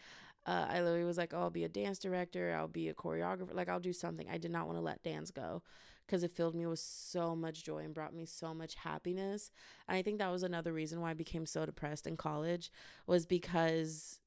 Uh, 0.46 0.66
I 0.68 0.82
literally 0.82 1.04
was 1.04 1.16
like, 1.16 1.32
oh, 1.32 1.38
I'll 1.38 1.50
be 1.50 1.64
a 1.64 1.68
dance 1.68 1.98
director. 1.98 2.54
I'll 2.58 2.68
be 2.68 2.88
a 2.90 2.94
choreographer. 2.94 3.54
Like, 3.54 3.70
I'll 3.70 3.80
do 3.80 3.94
something. 3.94 4.26
I 4.30 4.36
did 4.36 4.50
not 4.50 4.66
want 4.66 4.76
to 4.76 4.82
let 4.82 5.02
dance 5.02 5.30
go 5.30 5.62
because 6.06 6.22
it 6.22 6.32
filled 6.34 6.54
me 6.54 6.66
with 6.66 6.78
so 6.78 7.34
much 7.34 7.64
joy 7.64 7.78
and 7.78 7.94
brought 7.94 8.14
me 8.14 8.26
so 8.26 8.52
much 8.52 8.74
happiness. 8.74 9.50
And 9.88 9.96
I 9.96 10.02
think 10.02 10.18
that 10.18 10.30
was 10.30 10.42
another 10.42 10.72
reason 10.72 11.00
why 11.00 11.10
I 11.10 11.14
became 11.14 11.46
so 11.46 11.64
depressed 11.64 12.06
in 12.06 12.16
college 12.16 12.70
was 13.06 13.26
because 13.26 14.20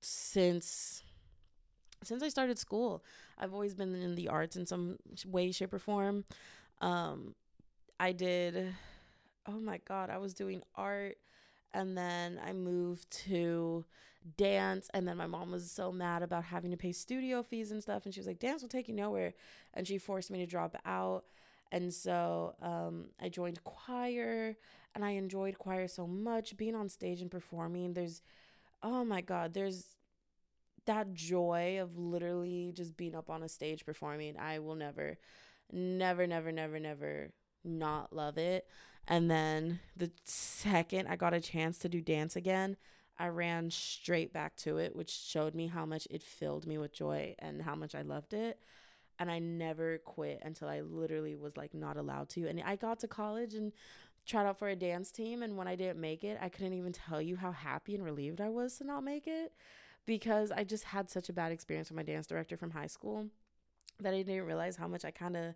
since 0.00 1.02
since 2.04 2.22
I 2.22 2.28
started 2.28 2.58
school, 2.58 3.02
I've 3.38 3.54
always 3.54 3.74
been 3.74 3.94
in 3.94 4.14
the 4.14 4.28
arts 4.28 4.56
in 4.56 4.66
some 4.66 4.98
way, 5.24 5.50
shape, 5.50 5.72
or 5.72 5.78
form. 5.78 6.24
Um, 6.80 7.34
I 7.98 8.12
did, 8.12 8.74
oh 9.46 9.58
my 9.58 9.80
God, 9.88 10.10
I 10.10 10.18
was 10.18 10.34
doing 10.34 10.62
art 10.74 11.16
and 11.76 11.96
then 11.96 12.40
I 12.42 12.54
moved 12.54 13.10
to 13.26 13.84
dance. 14.38 14.88
And 14.94 15.06
then 15.06 15.18
my 15.18 15.26
mom 15.26 15.52
was 15.52 15.70
so 15.70 15.92
mad 15.92 16.22
about 16.22 16.44
having 16.44 16.70
to 16.70 16.76
pay 16.76 16.92
studio 16.92 17.42
fees 17.42 17.70
and 17.70 17.82
stuff. 17.82 18.06
And 18.06 18.14
she 18.14 18.18
was 18.20 18.26
like, 18.26 18.38
dance 18.38 18.62
will 18.62 18.70
take 18.70 18.88
you 18.88 18.94
nowhere. 18.94 19.34
And 19.74 19.86
she 19.86 19.98
forced 19.98 20.30
me 20.30 20.38
to 20.38 20.46
drop 20.46 20.74
out. 20.86 21.24
And 21.70 21.92
so 21.92 22.54
um, 22.62 23.10
I 23.20 23.28
joined 23.28 23.62
choir 23.62 24.56
and 24.94 25.04
I 25.04 25.10
enjoyed 25.10 25.58
choir 25.58 25.86
so 25.86 26.06
much. 26.06 26.56
Being 26.56 26.74
on 26.74 26.88
stage 26.88 27.20
and 27.20 27.30
performing, 27.30 27.92
there's, 27.92 28.22
oh 28.82 29.04
my 29.04 29.20
God, 29.20 29.52
there's 29.52 29.84
that 30.86 31.12
joy 31.12 31.78
of 31.82 31.98
literally 31.98 32.72
just 32.74 32.96
being 32.96 33.14
up 33.14 33.28
on 33.28 33.42
a 33.42 33.48
stage 33.50 33.84
performing. 33.84 34.38
I 34.38 34.60
will 34.60 34.76
never, 34.76 35.18
never, 35.70 36.26
never, 36.26 36.52
never, 36.52 36.80
never 36.80 37.32
not 37.64 38.14
love 38.14 38.38
it. 38.38 38.66
And 39.08 39.30
then 39.30 39.80
the 39.96 40.10
second 40.24 41.06
I 41.08 41.16
got 41.16 41.34
a 41.34 41.40
chance 41.40 41.78
to 41.78 41.88
do 41.88 42.00
dance 42.00 42.36
again, 42.36 42.76
I 43.18 43.28
ran 43.28 43.70
straight 43.70 44.32
back 44.32 44.56
to 44.58 44.78
it, 44.78 44.94
which 44.94 45.10
showed 45.10 45.54
me 45.54 45.68
how 45.68 45.86
much 45.86 46.06
it 46.10 46.22
filled 46.22 46.66
me 46.66 46.76
with 46.76 46.92
joy 46.92 47.34
and 47.38 47.62
how 47.62 47.74
much 47.74 47.94
I 47.94 48.02
loved 48.02 48.34
it. 48.34 48.58
And 49.18 49.30
I 49.30 49.38
never 49.38 49.98
quit 49.98 50.40
until 50.44 50.68
I 50.68 50.80
literally 50.80 51.34
was 51.36 51.56
like 51.56 51.72
not 51.72 51.96
allowed 51.96 52.28
to. 52.30 52.46
And 52.46 52.60
I 52.64 52.76
got 52.76 52.98
to 53.00 53.08
college 53.08 53.54
and 53.54 53.72
tried 54.26 54.46
out 54.46 54.58
for 54.58 54.68
a 54.68 54.76
dance 54.76 55.10
team. 55.10 55.42
And 55.42 55.56
when 55.56 55.68
I 55.68 55.76
didn't 55.76 56.00
make 56.00 56.24
it, 56.24 56.36
I 56.42 56.50
couldn't 56.50 56.74
even 56.74 56.92
tell 56.92 57.22
you 57.22 57.36
how 57.36 57.52
happy 57.52 57.94
and 57.94 58.04
relieved 58.04 58.40
I 58.40 58.50
was 58.50 58.76
to 58.78 58.84
not 58.84 59.04
make 59.04 59.26
it 59.26 59.52
because 60.04 60.52
I 60.52 60.64
just 60.64 60.84
had 60.84 61.08
such 61.08 61.28
a 61.28 61.32
bad 61.32 61.52
experience 61.52 61.88
with 61.88 61.96
my 61.96 62.02
dance 62.02 62.26
director 62.26 62.56
from 62.56 62.70
high 62.70 62.86
school 62.86 63.26
that 64.00 64.12
I 64.12 64.22
didn't 64.22 64.44
realize 64.44 64.76
how 64.76 64.88
much 64.88 65.04
I 65.04 65.10
kind 65.10 65.36
of 65.36 65.54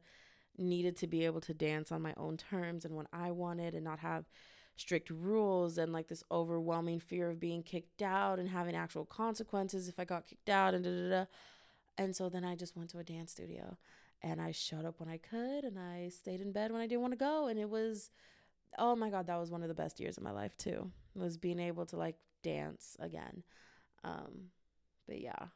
needed 0.61 0.97
to 0.99 1.07
be 1.07 1.25
able 1.25 1.41
to 1.43 1.55
dance 1.55 1.91
on 1.91 2.03
my 2.03 2.15
own 2.17 2.37
terms 2.37 2.85
and 2.85 2.95
what 2.95 3.07
I 3.13 3.31
wanted 3.31 3.75
and 3.75 3.85
not 3.85 4.01
have 4.01 4.27
strict 4.77 5.11
rules 5.11 5.79
and 5.79 5.93
like 5.93 6.09
this 6.09 6.25
overwhelming 6.31 7.01
fear 7.01 7.31
of 7.31 7.41
being 7.41 7.63
kicked 7.63 8.03
out 8.03 8.39
and 8.39 8.49
having 8.49 8.75
actual 8.75 9.05
consequences 9.05 9.89
if 9.89 9.99
I 9.99 10.05
got 10.05 10.27
kicked 10.27 10.49
out 10.49 10.75
and 10.75 10.85
da 10.85 10.91
da 10.91 11.11
da. 11.11 11.25
And 11.99 12.17
so 12.17 12.29
then 12.29 12.45
I 12.45 12.55
just 12.55 12.77
went 12.77 12.91
to 12.91 12.99
a 12.99 13.05
dance 13.05 13.33
studio 13.33 13.77
and 14.23 14.41
I 14.41 14.53
showed 14.53 14.85
up 14.85 15.01
when 15.01 15.09
I 15.09 15.19
could 15.19 15.65
and 15.65 15.79
I 15.79 16.09
stayed 16.09 16.41
in 16.41 16.53
bed 16.53 16.73
when 16.73 16.81
I 16.81 16.87
didn't 16.87 17.03
want 17.03 17.13
to 17.13 17.19
go 17.19 17.49
and 17.49 17.59
it 17.59 17.69
was 17.69 18.11
oh 18.79 18.95
my 18.95 19.11
god 19.11 19.27
that 19.27 19.41
was 19.41 19.51
one 19.51 19.63
of 19.63 19.69
the 19.69 19.75
best 19.75 19.99
years 19.99 20.17
of 20.17 20.23
my 20.23 20.31
life 20.31 20.57
too 20.57 20.91
was 21.15 21.37
being 21.37 21.59
able 21.59 21.85
to 21.87 21.97
like 21.97 22.17
dance 22.43 22.97
again 23.01 23.43
um, 24.05 24.51
but 25.07 25.21
yeah, 25.21 25.47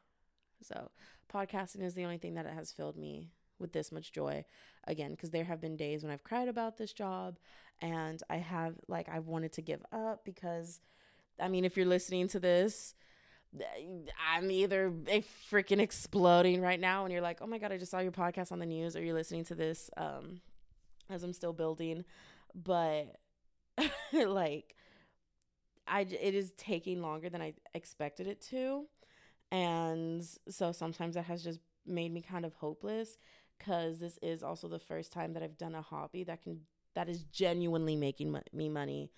so 0.62 0.90
podcasting 1.32 1.82
is 1.82 1.94
the 1.94 2.04
only 2.04 2.18
thing 2.18 2.34
that 2.34 2.46
it 2.46 2.52
has 2.52 2.72
filled 2.72 2.96
me 2.96 3.30
with 3.58 3.72
this 3.72 3.92
much 3.92 4.12
joy 4.12 4.44
again 4.86 5.12
because 5.12 5.30
there 5.30 5.44
have 5.44 5.60
been 5.60 5.76
days 5.76 6.02
when 6.02 6.12
I've 6.12 6.24
cried 6.24 6.48
about 6.48 6.76
this 6.76 6.92
job 6.92 7.38
and 7.80 8.22
I 8.28 8.36
have 8.36 8.74
like 8.88 9.08
I've 9.08 9.26
wanted 9.26 9.52
to 9.54 9.62
give 9.62 9.84
up 9.92 10.24
because 10.24 10.80
I 11.40 11.48
mean 11.48 11.64
if 11.64 11.76
you're 11.76 11.86
listening 11.86 12.28
to 12.28 12.40
this 12.40 12.94
I'm 14.32 14.50
either 14.50 14.92
a 15.08 15.22
freaking 15.50 15.80
exploding 15.80 16.60
right 16.60 16.80
now 16.80 17.04
and 17.04 17.12
you're 17.12 17.22
like 17.22 17.38
oh 17.40 17.46
my 17.46 17.58
god 17.58 17.72
I 17.72 17.78
just 17.78 17.90
saw 17.90 18.00
your 18.00 18.12
podcast 18.12 18.52
on 18.52 18.58
the 18.58 18.66
news 18.66 18.96
or 18.96 19.02
you're 19.02 19.14
listening 19.14 19.44
to 19.44 19.54
this 19.54 19.90
um 19.96 20.40
as 21.08 21.22
I'm 21.22 21.32
still 21.32 21.52
building 21.52 22.04
but 22.54 23.16
like 24.12 24.74
I 25.86 26.00
it 26.00 26.34
is 26.34 26.52
taking 26.56 27.02
longer 27.02 27.28
than 27.28 27.42
I 27.42 27.54
expected 27.74 28.26
it 28.26 28.40
to. 28.50 28.86
And 29.50 30.26
so 30.48 30.72
sometimes 30.72 31.14
that 31.14 31.24
has 31.24 31.44
just 31.44 31.60
made 31.86 32.12
me 32.12 32.22
kind 32.22 32.44
of 32.44 32.54
hopeless 32.54 33.18
cuz 33.58 34.00
this 34.00 34.18
is 34.22 34.42
also 34.42 34.68
the 34.68 34.78
first 34.78 35.12
time 35.12 35.32
that 35.34 35.42
I've 35.42 35.58
done 35.58 35.74
a 35.74 35.82
hobby 35.82 36.24
that 36.24 36.42
can 36.42 36.60
that 36.94 37.08
is 37.08 37.24
genuinely 37.24 37.96
making 37.96 38.36
me 38.52 38.68
money 38.68 39.10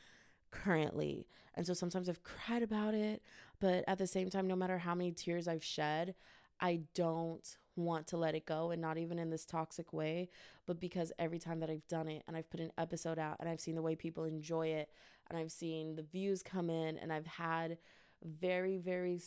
currently. 0.51 1.27
And 1.55 1.67
so 1.67 1.75
sometimes 1.75 2.09
I've 2.09 2.23
cried 2.23 2.63
about 2.63 2.95
it, 2.95 3.23
but 3.61 3.85
at 3.87 3.99
the 3.99 4.07
same 4.07 4.31
time 4.31 4.47
no 4.47 4.57
matter 4.57 4.79
how 4.79 4.95
many 4.95 5.13
tears 5.13 5.47
I've 5.49 5.65
shed, 5.65 6.15
I 6.61 6.81
don't 6.95 7.57
want 7.77 8.07
to 8.09 8.17
let 8.17 8.35
it 8.35 8.47
go 8.47 8.71
and 8.71 8.81
not 8.81 8.97
even 8.97 9.19
in 9.19 9.29
this 9.31 9.45
toxic 9.45 9.93
way, 9.93 10.31
but 10.67 10.81
because 10.81 11.13
every 11.19 11.39
time 11.39 11.61
that 11.61 11.71
I've 11.71 11.87
done 11.89 12.09
it 12.09 12.23
and 12.27 12.37
I've 12.37 12.51
put 12.51 12.61
an 12.61 12.73
episode 12.79 13.19
out 13.19 13.37
and 13.41 13.49
I've 13.49 13.61
seen 13.61 13.75
the 13.75 13.83
way 13.83 13.95
people 13.95 14.25
enjoy 14.25 14.69
it 14.69 14.89
and 15.29 15.39
I've 15.39 15.53
seen 15.53 15.95
the 15.97 16.03
views 16.03 16.43
come 16.43 16.71
in 16.71 16.97
and 16.99 17.13
I've 17.13 17.27
had 17.27 17.77
very, 18.23 18.79
very, 18.79 19.21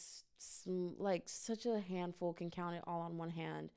like, 0.98 1.24
such 1.28 1.66
a 1.68 1.80
handful, 1.80 2.34
can 2.34 2.50
count 2.50 2.76
it 2.76 2.84
all 2.88 3.02
on 3.02 3.18
one 3.18 3.30
hand, 3.30 3.70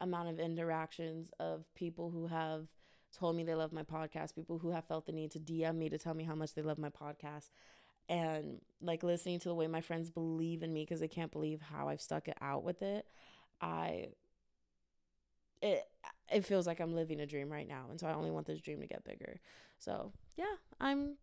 amount 0.00 0.28
of 0.28 0.38
interactions 0.38 1.30
of 1.38 1.64
people 1.74 2.10
who 2.10 2.26
have 2.26 2.66
told 3.16 3.36
me 3.36 3.44
they 3.44 3.54
love 3.54 3.72
my 3.72 3.82
podcast, 3.82 4.34
people 4.34 4.58
who 4.58 4.70
have 4.70 4.84
felt 4.86 5.06
the 5.06 5.12
need 5.12 5.30
to 5.32 5.38
DM 5.38 5.76
me 5.76 5.88
to 5.88 5.98
tell 5.98 6.14
me 6.14 6.24
how 6.24 6.34
much 6.34 6.54
they 6.54 6.62
love 6.62 6.78
my 6.78 6.90
podcast. 6.90 7.50
And 8.08 8.60
like 8.82 9.02
listening 9.02 9.38
to 9.40 9.48
the 9.48 9.54
way 9.54 9.66
my 9.66 9.80
friends 9.80 10.10
believe 10.10 10.62
in 10.62 10.72
me 10.72 10.82
because 10.82 11.00
they 11.00 11.08
can't 11.08 11.32
believe 11.32 11.62
how 11.62 11.88
I've 11.88 12.02
stuck 12.02 12.28
it 12.28 12.36
out 12.40 12.64
with 12.64 12.82
it. 12.82 13.06
I 13.60 14.08
it 15.62 15.84
it 16.32 16.44
feels 16.44 16.66
like 16.66 16.80
I'm 16.80 16.94
living 16.94 17.20
a 17.20 17.26
dream 17.26 17.50
right 17.50 17.66
now, 17.66 17.86
and 17.90 17.98
so 17.98 18.06
I 18.06 18.14
only 18.14 18.30
want 18.30 18.46
this 18.46 18.60
dream 18.60 18.80
to 18.80 18.86
get 18.86 19.04
bigger. 19.04 19.40
So 19.78 20.12
yeah, 20.36 20.56
I'm 20.80 21.16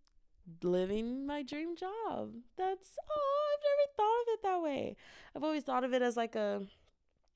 living 0.64 1.28
my 1.28 1.44
dream 1.44 1.76
job. 1.76 2.34
That's 2.58 2.98
oh, 3.10 3.54
I've 3.54 3.64
never 3.70 3.92
thought 3.98 4.22
of 4.22 4.34
it 4.34 4.44
that 4.44 4.62
way. 4.64 4.96
I've 5.36 5.44
always 5.44 5.64
thought 5.64 5.84
of 5.84 5.94
it 5.94 6.02
as 6.02 6.18
like 6.18 6.36
a 6.36 6.64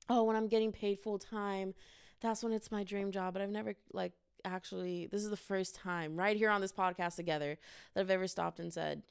oh, 0.08 0.24
when 0.24 0.36
I'm 0.36 0.48
getting 0.48 0.72
paid 0.72 1.00
full 1.00 1.18
time, 1.18 1.74
that's 2.20 2.42
when 2.42 2.52
it's 2.52 2.70
my 2.70 2.84
dream 2.84 3.10
job. 3.10 3.32
But 3.32 3.42
I've 3.42 3.50
never 3.50 3.74
like 3.92 4.12
actually. 4.44 5.06
This 5.06 5.22
is 5.22 5.30
the 5.30 5.36
first 5.36 5.74
time 5.74 6.16
right 6.16 6.36
here 6.36 6.50
on 6.50 6.60
this 6.60 6.72
podcast 6.72 7.16
together 7.16 7.58
that 7.94 8.00
I've 8.00 8.10
ever 8.10 8.26
stopped 8.26 8.60
and 8.60 8.72
said, 8.72 9.02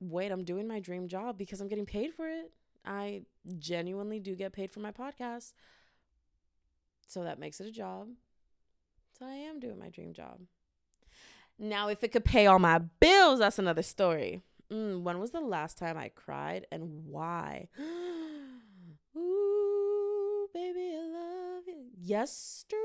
"Wait, 0.00 0.32
I'm 0.32 0.44
doing 0.44 0.66
my 0.66 0.80
dream 0.80 1.08
job 1.08 1.38
because 1.38 1.60
I'm 1.60 1.68
getting 1.68 1.86
paid 1.86 2.14
for 2.14 2.28
it." 2.28 2.52
I 2.84 3.22
genuinely 3.58 4.18
do 4.20 4.34
get 4.34 4.52
paid 4.52 4.70
for 4.70 4.80
my 4.80 4.92
podcast. 4.92 5.52
So 7.06 7.24
that 7.24 7.38
makes 7.38 7.60
it 7.60 7.66
a 7.66 7.72
job. 7.72 8.08
So 9.18 9.26
I 9.26 9.34
am 9.34 9.60
doing 9.60 9.78
my 9.78 9.88
dream 9.88 10.12
job. 10.12 10.40
Now, 11.58 11.88
if 11.88 12.04
it 12.04 12.12
could 12.12 12.24
pay 12.24 12.46
all 12.46 12.58
my 12.60 12.78
bills, 12.78 13.40
that's 13.40 13.58
another 13.58 13.82
story. 13.82 14.42
Mm, 14.70 15.02
when 15.02 15.18
was 15.18 15.32
the 15.32 15.40
last 15.40 15.76
time 15.76 15.96
I 15.96 16.10
cried 16.10 16.66
and 16.70 17.06
why? 17.06 17.68
Ooh, 19.16 20.48
baby, 20.54 20.94
I 20.94 21.06
love 21.06 21.64
you. 21.66 21.86
Yesterday? 22.08 22.78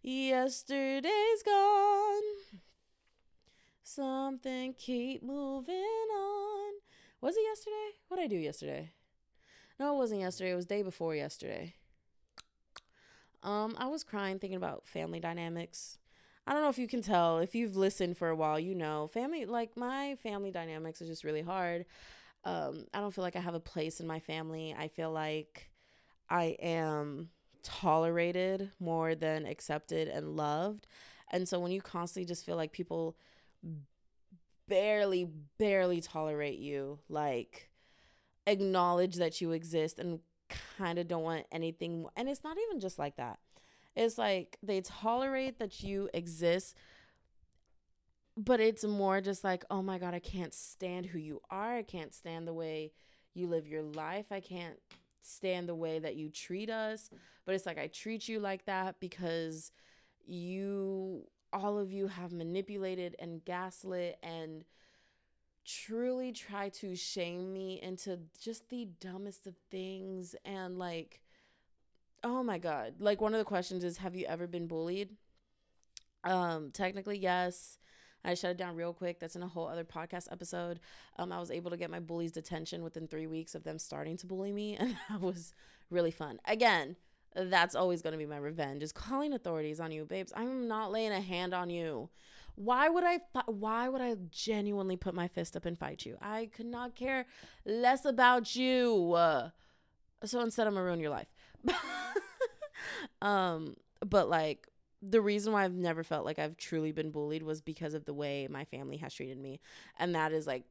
Yesterday's 0.00 1.42
gone. 1.44 2.22
Something 3.82 4.74
keep 4.74 5.20
moving 5.24 5.74
on. 5.74 6.74
Was 7.20 7.36
it 7.36 7.42
yesterday? 7.42 7.98
What 8.06 8.18
did 8.18 8.26
I 8.26 8.28
do 8.28 8.36
yesterday? 8.36 8.92
No, 9.80 9.92
it 9.92 9.98
wasn't 9.98 10.20
yesterday. 10.20 10.52
It 10.52 10.54
was 10.54 10.66
day 10.66 10.82
before 10.84 11.16
yesterday. 11.16 11.74
Um, 13.42 13.74
I 13.76 13.88
was 13.88 14.04
crying 14.04 14.38
thinking 14.38 14.56
about 14.56 14.86
family 14.86 15.18
dynamics. 15.18 15.98
I 16.46 16.52
don't 16.52 16.62
know 16.62 16.68
if 16.68 16.78
you 16.78 16.86
can 16.86 17.02
tell. 17.02 17.38
If 17.40 17.56
you've 17.56 17.74
listened 17.74 18.18
for 18.18 18.28
a 18.28 18.36
while, 18.36 18.60
you 18.60 18.76
know, 18.76 19.08
family, 19.08 19.46
like 19.46 19.76
my 19.76 20.14
family 20.22 20.52
dynamics 20.52 21.00
is 21.00 21.08
just 21.08 21.24
really 21.24 21.42
hard. 21.42 21.86
Um, 22.44 22.86
I 22.94 23.00
don't 23.00 23.12
feel 23.12 23.24
like 23.24 23.34
I 23.34 23.40
have 23.40 23.54
a 23.54 23.60
place 23.60 23.98
in 23.98 24.06
my 24.06 24.20
family. 24.20 24.76
I 24.78 24.86
feel 24.86 25.10
like 25.10 25.70
I 26.34 26.56
am 26.60 27.28
tolerated 27.62 28.72
more 28.80 29.14
than 29.14 29.46
accepted 29.46 30.08
and 30.08 30.34
loved. 30.34 30.88
And 31.30 31.48
so 31.48 31.60
when 31.60 31.70
you 31.70 31.80
constantly 31.80 32.26
just 32.26 32.44
feel 32.44 32.56
like 32.56 32.72
people 32.72 33.16
barely, 34.66 35.28
barely 35.58 36.00
tolerate 36.00 36.58
you, 36.58 36.98
like 37.08 37.70
acknowledge 38.48 39.14
that 39.14 39.40
you 39.40 39.52
exist 39.52 40.00
and 40.00 40.18
kind 40.76 40.98
of 40.98 41.06
don't 41.06 41.22
want 41.22 41.46
anything. 41.52 42.04
And 42.16 42.28
it's 42.28 42.42
not 42.42 42.56
even 42.66 42.80
just 42.80 42.98
like 42.98 43.14
that. 43.14 43.38
It's 43.94 44.18
like 44.18 44.58
they 44.60 44.80
tolerate 44.80 45.60
that 45.60 45.84
you 45.84 46.10
exist, 46.12 46.76
but 48.36 48.58
it's 48.58 48.82
more 48.82 49.20
just 49.20 49.44
like, 49.44 49.64
oh 49.70 49.82
my 49.82 49.98
God, 49.98 50.14
I 50.14 50.18
can't 50.18 50.52
stand 50.52 51.06
who 51.06 51.18
you 51.20 51.42
are. 51.48 51.76
I 51.76 51.84
can't 51.84 52.12
stand 52.12 52.48
the 52.48 52.52
way 52.52 52.90
you 53.34 53.46
live 53.46 53.68
your 53.68 53.84
life. 53.84 54.26
I 54.32 54.40
can't 54.40 54.80
stand 55.24 55.68
the 55.68 55.74
way 55.74 55.98
that 55.98 56.16
you 56.16 56.28
treat 56.28 56.70
us. 56.70 57.10
But 57.44 57.54
it's 57.54 57.66
like, 57.66 57.78
I 57.78 57.88
treat 57.88 58.28
you 58.28 58.40
like 58.40 58.66
that 58.66 59.00
because 59.00 59.72
you, 60.26 61.26
all 61.52 61.78
of 61.78 61.92
you, 61.92 62.08
have 62.08 62.32
manipulated 62.32 63.16
and 63.18 63.44
gaslit 63.44 64.18
and 64.22 64.64
truly 65.64 66.32
try 66.32 66.68
to 66.68 66.94
shame 66.94 67.52
me 67.52 67.80
into 67.82 68.18
just 68.38 68.68
the 68.68 68.88
dumbest 69.00 69.46
of 69.46 69.54
things. 69.70 70.34
And 70.44 70.78
like 70.78 71.20
oh 72.22 72.42
my 72.42 72.58
god. 72.58 72.94
Like 72.98 73.20
one 73.20 73.34
of 73.34 73.38
the 73.38 73.44
questions 73.44 73.84
is 73.84 73.98
have 73.98 74.16
you 74.16 74.26
ever 74.26 74.46
been 74.46 74.66
bullied? 74.66 75.10
Um 76.22 76.70
technically 76.70 77.18
yes 77.18 77.78
I 78.24 78.34
shut 78.34 78.52
it 78.52 78.56
down 78.56 78.76
real 78.76 78.92
quick. 78.92 79.20
That's 79.20 79.36
in 79.36 79.42
a 79.42 79.48
whole 79.48 79.68
other 79.68 79.84
podcast 79.84 80.32
episode. 80.32 80.80
Um, 81.18 81.32
I 81.32 81.38
was 81.40 81.50
able 81.50 81.70
to 81.70 81.76
get 81.76 81.90
my 81.90 82.00
bullies 82.00 82.32
detention 82.32 82.82
within 82.82 83.06
three 83.06 83.26
weeks 83.26 83.54
of 83.54 83.64
them 83.64 83.78
starting 83.78 84.16
to 84.18 84.26
bully 84.26 84.52
me, 84.52 84.76
and 84.78 84.96
that 85.08 85.20
was 85.20 85.54
really 85.90 86.10
fun. 86.10 86.40
Again, 86.46 86.96
that's 87.34 87.74
always 87.74 88.02
going 88.02 88.12
to 88.12 88.18
be 88.18 88.26
my 88.26 88.36
revenge 88.36 88.82
is 88.82 88.92
calling 88.92 89.32
authorities 89.32 89.80
on 89.80 89.90
you, 89.90 90.04
babes. 90.04 90.32
I'm 90.36 90.68
not 90.68 90.92
laying 90.92 91.12
a 91.12 91.20
hand 91.20 91.52
on 91.52 91.70
you. 91.70 92.08
Why 92.56 92.88
would 92.88 93.02
I 93.02 93.18
why 93.46 93.88
would 93.88 94.00
I 94.00 94.14
genuinely 94.30 94.96
put 94.96 95.12
my 95.12 95.26
fist 95.26 95.56
up 95.56 95.66
and 95.66 95.76
fight 95.76 96.06
you? 96.06 96.16
I 96.22 96.50
could 96.54 96.66
not 96.66 96.94
care 96.94 97.26
less 97.64 98.04
about 98.04 98.54
you. 98.54 99.16
So 100.24 100.40
instead 100.40 100.68
I'm 100.68 100.74
gonna 100.74 100.86
ruin 100.86 101.00
your 101.00 101.10
life. 101.10 101.26
um 103.22 103.74
but 104.06 104.28
like 104.28 104.68
the 105.08 105.20
reason 105.20 105.52
why 105.52 105.64
I've 105.64 105.74
never 105.74 106.02
felt 106.02 106.24
like 106.24 106.38
I've 106.38 106.56
truly 106.56 106.92
been 106.92 107.10
bullied 107.10 107.42
was 107.42 107.60
because 107.60 107.94
of 107.94 108.04
the 108.04 108.14
way 108.14 108.48
my 108.50 108.64
family 108.64 108.96
has 108.98 109.14
treated 109.14 109.38
me. 109.38 109.60
And 109.98 110.14
that 110.14 110.32
is 110.32 110.46
like 110.46 110.64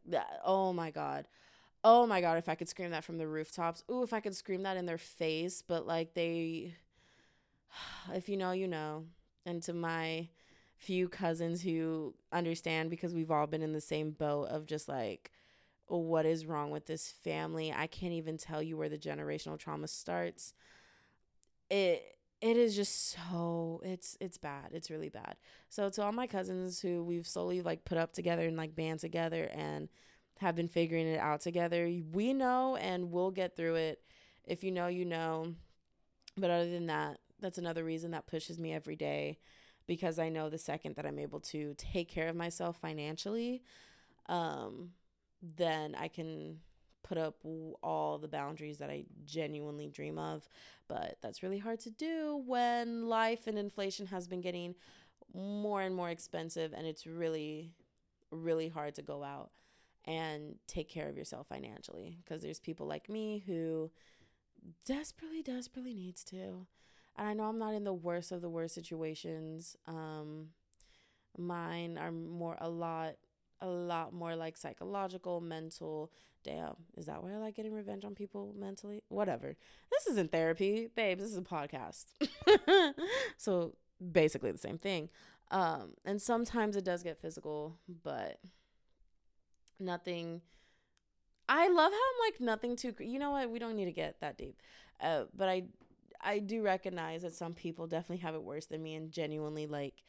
oh 0.44 0.74
my 0.74 0.92
god. 0.92 1.28
Oh 1.84 2.08
my 2.08 2.22
god, 2.22 2.38
if 2.38 2.48
I 2.48 2.56
could 2.56 2.70
scream 2.70 2.92
that 2.92 3.04
from 3.04 3.18
the 3.18 3.28
rooftops. 3.28 3.84
Ooh, 3.92 4.04
if 4.04 4.14
I 4.14 4.22
could 4.22 4.36
scream 4.36 4.64
that 4.64 4.78
in 4.78 4.86
their 4.86 4.98
face, 4.98 5.62
but 5.66 5.86
like 5.86 6.14
they 6.14 6.76
if 8.14 8.30
you 8.30 8.38
know, 8.38 8.52
you 8.52 8.68
know. 8.68 9.06
And 9.46 9.62
to 9.64 9.74
my 9.74 10.30
few 10.78 11.08
cousins 11.08 11.62
who 11.62 12.14
understand 12.32 12.90
because 12.90 13.14
we've 13.14 13.32
all 13.32 13.48
been 13.48 13.62
in 13.62 13.74
the 13.74 13.82
same 13.82 14.12
boat 14.12 14.50
of 14.50 14.66
just 14.66 14.90
like 14.90 15.32
what 15.88 16.26
is 16.26 16.46
wrong 16.46 16.72
with 16.72 16.86
this 16.88 17.10
family 17.24 17.72
i 17.72 17.88
can't 17.88 18.12
even 18.14 18.38
tell 18.38 18.62
you 18.62 18.76
where 18.76 18.90
the 18.90 18.98
generational 18.98 19.58
trauma 19.58 19.88
starts 19.88 20.54
it 21.70 22.04
it 22.44 22.58
is 22.58 22.76
just 22.76 23.12
so 23.12 23.82
it's 23.86 24.18
it's 24.20 24.38
bad 24.38 24.70
it's 24.74 24.92
really 24.92 25.10
bad. 25.10 25.36
So 25.70 25.90
to 25.90 26.04
all 26.04 26.12
my 26.12 26.28
cousins 26.28 26.82
who 26.82 27.04
we've 27.04 27.26
slowly 27.26 27.62
like 27.62 27.86
put 27.86 27.98
up 27.98 28.12
together 28.12 28.46
and 28.46 28.58
like 28.58 28.76
band 28.76 29.00
together 29.00 29.50
and 29.54 29.88
have 30.40 30.56
been 30.56 30.68
figuring 30.68 31.08
it 31.08 31.20
out 31.20 31.40
together 31.40 31.90
we 32.12 32.34
know 32.34 32.76
and 32.76 33.12
we'll 33.12 33.32
get 33.32 33.56
through 33.56 33.76
it. 33.76 34.02
If 34.46 34.64
you 34.64 34.72
know 34.72 34.88
you 34.88 35.06
know. 35.06 35.56
But 36.36 36.50
other 36.50 36.70
than 36.70 36.88
that 36.88 37.20
that's 37.40 37.58
another 37.58 37.84
reason 37.84 38.12
that 38.12 38.28
pushes 38.28 38.60
me 38.60 38.74
every 38.74 38.98
day 38.98 39.40
because 39.88 40.20
I 40.20 40.30
know 40.30 40.50
the 40.50 40.58
second 40.58 40.96
that 40.96 41.06
I'm 41.06 41.20
able 41.20 41.40
to 41.42 41.76
take 41.78 42.10
care 42.10 42.28
of 42.28 42.36
myself 42.36 42.78
financially, 42.78 43.64
um, 44.28 44.92
then 45.42 45.96
I 45.96 46.08
can 46.08 46.60
put 47.04 47.18
up 47.18 47.36
all 47.82 48.18
the 48.18 48.28
boundaries 48.28 48.78
that 48.80 48.90
I 48.90 49.06
genuinely 49.26 49.90
dream 49.90 50.18
of. 50.18 50.48
But 50.88 51.18
that's 51.22 51.44
really 51.44 51.60
hard 51.60 51.80
to 51.82 51.90
do 51.90 52.42
when 52.46 53.08
life 53.08 53.48
and 53.48 53.58
inflation 53.58 54.08
has 54.08 54.28
been 54.28 54.42
getting 54.42 54.76
more 55.34 55.82
and 55.82 55.96
more 55.96 56.10
expensive, 56.10 56.74
and 56.74 56.86
it's 56.86 57.08
really, 57.08 57.72
really 58.32 58.70
hard 58.70 58.96
to 58.96 59.02
go 59.02 59.24
out 59.24 59.52
and 60.06 60.56
take 60.68 60.90
care 60.90 61.08
of 61.08 61.18
yourself 61.18 61.48
financially 61.48 62.18
because 62.24 62.42
there's 62.42 62.60
people 62.60 62.86
like 62.86 63.10
me 63.10 63.44
who 63.48 63.90
desperately, 64.86 65.42
desperately 65.42 65.94
needs 65.94 66.24
to. 66.26 66.68
And 67.16 67.28
I 67.28 67.34
know 67.34 67.44
I'm 67.44 67.60
not 67.60 67.74
in 67.74 67.84
the 67.84 67.94
worst 67.94 68.32
of 68.32 68.42
the 68.42 68.50
worst 68.50 68.76
situations. 68.76 69.78
Um, 69.88 70.50
mine 71.38 71.98
are 71.98 72.12
more 72.12 72.58
a 72.60 72.70
lot 72.70 73.16
a 73.64 73.68
lot 73.68 74.14
more 74.14 74.36
like 74.36 74.58
psychological, 74.58 75.42
mental. 75.42 76.12
Damn, 76.44 76.76
is 76.98 77.06
that 77.06 77.24
why 77.24 77.32
I 77.32 77.38
like 77.38 77.56
getting 77.56 77.74
revenge 77.74 78.04
on 78.04 78.14
people 78.14 78.54
mentally? 78.58 79.02
Whatever. 79.08 79.56
This 79.90 80.08
isn't 80.08 80.32
therapy, 80.32 80.90
babes. 80.94 81.22
This 81.22 81.32
is 81.32 81.38
a 81.38 81.42
podcast. 81.42 82.06
so 83.38 83.76
basically 84.12 84.52
the 84.52 84.58
same 84.58 84.78
thing. 84.78 85.10
Um, 85.52 85.94
and 86.04 86.22
sometimes 86.22 86.76
it 86.76 86.84
does 86.84 87.02
get 87.02 87.22
physical, 87.22 87.78
but 88.04 88.40
nothing. 89.80 90.42
I 91.48 91.70
love 91.70 91.92
how 91.92 91.98
I'm 91.98 92.32
like 92.32 92.42
nothing 92.42 92.76
too. 92.76 92.94
You 93.00 93.20
know 93.20 93.32
what? 93.32 93.50
We 93.50 93.60
don't 93.60 93.76
need 93.76 93.86
to 93.86 93.92
get 93.92 94.20
that 94.20 94.38
deep. 94.38 94.62
Uh, 95.00 95.24
but 95.36 95.48
I 95.48 95.64
I 96.22 96.40
do 96.40 96.62
recognize 96.62 97.22
that 97.22 97.34
some 97.34 97.54
people 97.54 97.88
definitely 97.88 98.24
have 98.24 98.36
it 98.36 98.44
worse 98.44 98.66
than 98.66 98.84
me 98.84 98.96
and 98.96 99.12
genuinely 99.12 99.68
like 99.68 100.04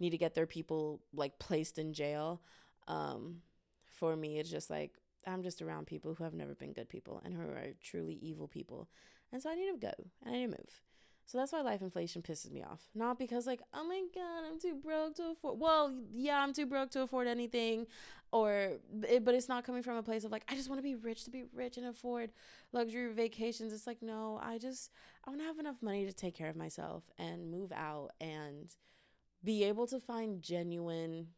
need 0.00 0.10
to 0.10 0.18
get 0.18 0.34
their 0.34 0.46
people 0.46 1.00
like 1.14 1.38
placed 1.38 1.78
in 1.78 1.94
jail. 1.94 2.42
Um, 2.88 3.42
for 3.84 4.16
me, 4.16 4.38
it's 4.40 4.50
just 4.50 4.70
like 4.70 4.92
I'm 5.26 5.42
just 5.42 5.62
around 5.62 5.86
people 5.86 6.14
who 6.14 6.24
have 6.24 6.34
never 6.34 6.54
been 6.54 6.72
good 6.72 6.88
people 6.88 7.20
and 7.24 7.34
who 7.34 7.42
are 7.42 7.74
truly 7.82 8.14
evil 8.14 8.48
people, 8.48 8.88
and 9.32 9.40
so 9.40 9.50
I 9.50 9.54
need 9.54 9.70
to 9.70 9.78
go 9.78 9.92
and 10.24 10.34
I 10.34 10.38
need 10.38 10.46
to 10.46 10.58
move. 10.58 10.82
So 11.28 11.36
that's 11.36 11.52
why 11.52 11.60
life 11.60 11.82
inflation 11.82 12.22
pisses 12.22 12.50
me 12.50 12.62
off. 12.62 12.88
Not 12.94 13.18
because 13.18 13.46
like, 13.46 13.60
oh 13.74 13.86
my 13.86 14.02
god, 14.14 14.44
I'm 14.50 14.58
too 14.58 14.74
broke 14.82 15.16
to 15.16 15.32
afford. 15.32 15.60
Well, 15.60 15.94
yeah, 16.14 16.40
I'm 16.40 16.54
too 16.54 16.64
broke 16.64 16.90
to 16.92 17.02
afford 17.02 17.26
anything, 17.26 17.86
or 18.32 18.78
it, 19.02 19.26
but 19.26 19.34
it's 19.34 19.48
not 19.48 19.64
coming 19.64 19.82
from 19.82 19.96
a 19.96 20.02
place 20.02 20.24
of 20.24 20.32
like 20.32 20.44
I 20.48 20.54
just 20.54 20.70
want 20.70 20.78
to 20.78 20.82
be 20.82 20.94
rich 20.94 21.24
to 21.24 21.30
be 21.30 21.44
rich 21.54 21.76
and 21.76 21.86
afford 21.86 22.30
luxury 22.72 23.12
vacations. 23.12 23.74
It's 23.74 23.86
like 23.86 24.00
no, 24.00 24.40
I 24.42 24.56
just 24.56 24.90
I 25.22 25.28
want 25.28 25.42
to 25.42 25.46
have 25.46 25.58
enough 25.58 25.82
money 25.82 26.06
to 26.06 26.14
take 26.14 26.34
care 26.34 26.48
of 26.48 26.56
myself 26.56 27.04
and 27.18 27.50
move 27.50 27.72
out 27.72 28.12
and 28.22 28.74
be 29.44 29.64
able 29.64 29.86
to 29.88 30.00
find 30.00 30.40
genuine 30.40 31.28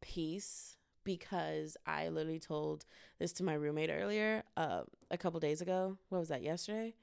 peace 0.00 0.76
because 1.04 1.76
I 1.86 2.08
literally 2.08 2.38
told 2.38 2.84
this 3.18 3.32
to 3.34 3.44
my 3.44 3.54
roommate 3.54 3.90
earlier, 3.90 4.42
uh, 4.56 4.82
a 5.10 5.18
couple 5.18 5.40
days 5.40 5.60
ago. 5.60 5.96
What 6.08 6.18
was 6.18 6.28
that? 6.28 6.42
Yesterday 6.42 6.94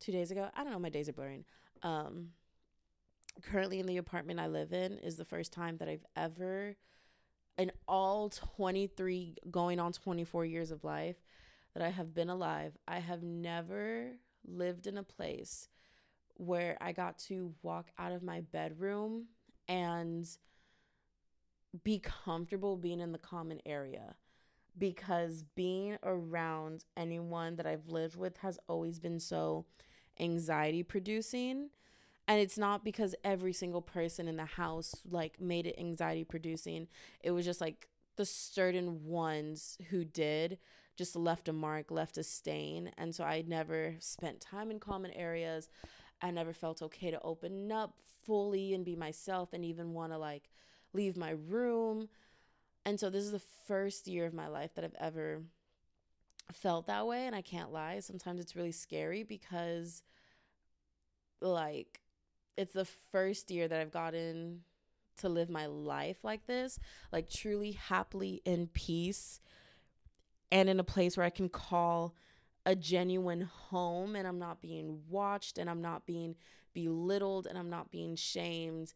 two 0.00 0.12
days 0.12 0.30
ago. 0.30 0.48
I 0.56 0.64
don't 0.64 0.72
know, 0.72 0.78
my 0.78 0.88
days 0.88 1.08
are 1.08 1.12
blurring. 1.12 1.44
Um, 1.82 2.30
currently 3.42 3.78
in 3.78 3.86
the 3.86 3.98
apartment 3.98 4.40
I 4.40 4.48
live 4.48 4.72
in 4.72 4.98
is 4.98 5.16
the 5.16 5.24
first 5.24 5.52
time 5.52 5.76
that 5.76 5.88
I've 5.88 6.04
ever, 6.16 6.74
in 7.58 7.70
all 7.86 8.30
23, 8.30 9.36
going 9.50 9.78
on 9.78 9.92
24 9.92 10.46
years 10.46 10.70
of 10.70 10.82
life 10.82 11.16
that 11.74 11.82
I 11.82 11.90
have 11.90 12.14
been 12.14 12.30
alive, 12.30 12.76
I 12.88 12.98
have 12.98 13.22
never 13.22 14.12
lived 14.44 14.86
in 14.86 14.98
a 14.98 15.02
place 15.02 15.68
where 16.34 16.76
I 16.80 16.92
got 16.92 17.18
to 17.18 17.54
walk 17.62 17.88
out 17.98 18.12
of 18.12 18.22
my 18.22 18.40
bedroom 18.40 19.26
and 19.68 20.26
be 21.84 21.98
comfortable 21.98 22.76
being 22.76 23.00
in 23.00 23.12
the 23.12 23.18
common 23.18 23.60
area 23.64 24.14
because 24.78 25.44
being 25.54 25.98
around 26.02 26.84
anyone 26.96 27.56
that 27.56 27.66
I've 27.66 27.88
lived 27.88 28.16
with 28.16 28.38
has 28.38 28.58
always 28.68 28.98
been 28.98 29.20
so 29.20 29.66
anxiety 30.18 30.82
producing. 30.82 31.70
And 32.28 32.40
it's 32.40 32.58
not 32.58 32.84
because 32.84 33.14
every 33.24 33.52
single 33.52 33.82
person 33.82 34.28
in 34.28 34.36
the 34.36 34.44
house 34.44 34.94
like 35.10 35.40
made 35.40 35.66
it 35.66 35.76
anxiety 35.78 36.24
producing. 36.24 36.88
It 37.22 37.32
was 37.32 37.44
just 37.44 37.60
like 37.60 37.88
the 38.16 38.24
certain 38.24 39.04
ones 39.04 39.78
who 39.90 40.04
did 40.04 40.58
just 40.96 41.16
left 41.16 41.48
a 41.48 41.52
mark 41.52 41.90
left 41.90 42.18
a 42.18 42.22
stain. 42.22 42.92
And 42.98 43.14
so 43.14 43.24
i 43.24 43.42
never 43.46 43.96
spent 44.00 44.40
time 44.40 44.70
in 44.70 44.78
common 44.78 45.10
areas. 45.12 45.68
I 46.22 46.30
never 46.30 46.52
felt 46.52 46.82
okay 46.82 47.10
to 47.10 47.20
open 47.22 47.72
up 47.72 47.94
fully 48.24 48.74
and 48.74 48.84
be 48.84 48.96
myself 48.96 49.52
and 49.52 49.64
even 49.64 49.94
want 49.94 50.12
to 50.12 50.18
like 50.18 50.50
leave 50.92 51.16
my 51.16 51.30
room 51.30 52.08
and 52.84 52.98
so 52.98 53.10
this 53.10 53.24
is 53.24 53.32
the 53.32 53.42
first 53.66 54.06
year 54.06 54.26
of 54.26 54.34
my 54.34 54.48
life 54.48 54.74
that 54.74 54.84
i've 54.84 54.94
ever 54.98 55.42
felt 56.52 56.86
that 56.86 57.06
way 57.06 57.26
and 57.26 57.34
I 57.34 57.42
can't 57.42 57.72
lie. 57.72 58.00
Sometimes 58.00 58.40
it's 58.40 58.56
really 58.56 58.72
scary 58.72 59.22
because 59.22 60.02
like 61.40 62.00
it's 62.56 62.74
the 62.74 62.86
first 63.12 63.50
year 63.50 63.68
that 63.68 63.80
I've 63.80 63.92
gotten 63.92 64.60
to 65.18 65.28
live 65.28 65.50
my 65.50 65.66
life 65.66 66.18
like 66.22 66.46
this, 66.46 66.78
like 67.12 67.28
truly 67.30 67.72
happily 67.72 68.42
in 68.44 68.68
peace 68.68 69.40
and 70.50 70.68
in 70.68 70.80
a 70.80 70.84
place 70.84 71.16
where 71.16 71.26
I 71.26 71.30
can 71.30 71.48
call 71.48 72.14
a 72.66 72.74
genuine 72.74 73.42
home 73.42 74.16
and 74.16 74.26
I'm 74.26 74.38
not 74.38 74.60
being 74.60 75.00
watched 75.08 75.58
and 75.58 75.70
I'm 75.70 75.80
not 75.80 76.06
being 76.06 76.36
belittled 76.74 77.46
and 77.46 77.56
I'm 77.58 77.70
not 77.70 77.90
being 77.90 78.16
shamed 78.16 78.92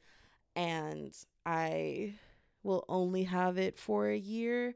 and 0.56 1.14
I 1.46 2.14
will 2.62 2.84
only 2.88 3.24
have 3.24 3.58
it 3.58 3.78
for 3.78 4.08
a 4.08 4.16
year 4.16 4.74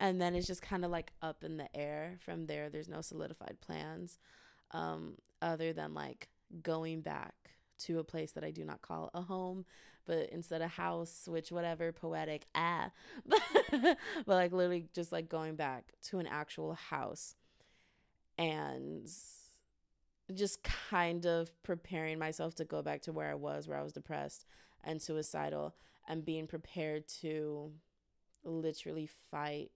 and 0.00 0.20
then 0.20 0.34
it's 0.34 0.46
just 0.46 0.62
kind 0.62 0.84
of 0.84 0.90
like 0.90 1.12
up 1.22 1.44
in 1.44 1.56
the 1.56 1.74
air 1.76 2.18
from 2.24 2.46
there. 2.46 2.68
There's 2.68 2.88
no 2.88 3.00
solidified 3.00 3.58
plans 3.60 4.18
um 4.72 5.14
other 5.42 5.72
than 5.72 5.94
like 5.94 6.28
going 6.62 7.00
back 7.00 7.34
to 7.78 7.98
a 7.98 8.04
place 8.04 8.32
that 8.32 8.44
I 8.44 8.50
do 8.50 8.64
not 8.64 8.82
call 8.82 9.10
a 9.14 9.22
home, 9.22 9.64
but 10.06 10.30
instead 10.30 10.62
a 10.62 10.68
house, 10.68 11.24
which 11.28 11.50
whatever 11.52 11.92
poetic 11.92 12.46
ah, 12.54 12.90
but, 13.26 13.40
but 13.72 13.96
like 14.26 14.52
literally 14.52 14.86
just 14.94 15.12
like 15.12 15.28
going 15.28 15.56
back 15.56 15.92
to 16.04 16.18
an 16.18 16.26
actual 16.26 16.74
house 16.74 17.34
and 18.38 19.08
just 20.34 20.62
kind 20.62 21.26
of 21.26 21.50
preparing 21.62 22.18
myself 22.18 22.54
to 22.56 22.64
go 22.64 22.82
back 22.82 23.02
to 23.02 23.12
where 23.12 23.30
I 23.30 23.34
was, 23.34 23.68
where 23.68 23.78
I 23.78 23.82
was 23.82 23.92
depressed 23.92 24.46
and 24.84 25.00
suicidal, 25.00 25.74
and 26.06 26.24
being 26.24 26.46
prepared 26.46 27.08
to 27.20 27.72
literally 28.44 29.08
fight 29.30 29.70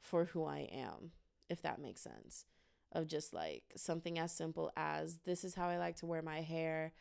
for 0.00 0.26
who 0.26 0.44
I 0.44 0.68
am, 0.72 1.12
if 1.48 1.62
that 1.62 1.80
makes 1.80 2.00
sense 2.00 2.46
of 2.92 3.06
just 3.06 3.32
like 3.32 3.64
something 3.76 4.18
as 4.18 4.32
simple 4.32 4.70
as 4.76 5.18
this 5.24 5.44
is 5.44 5.54
how 5.54 5.68
I 5.68 5.78
like 5.78 5.96
to 5.96 6.06
wear 6.06 6.22
my 6.22 6.42
hair 6.42 6.92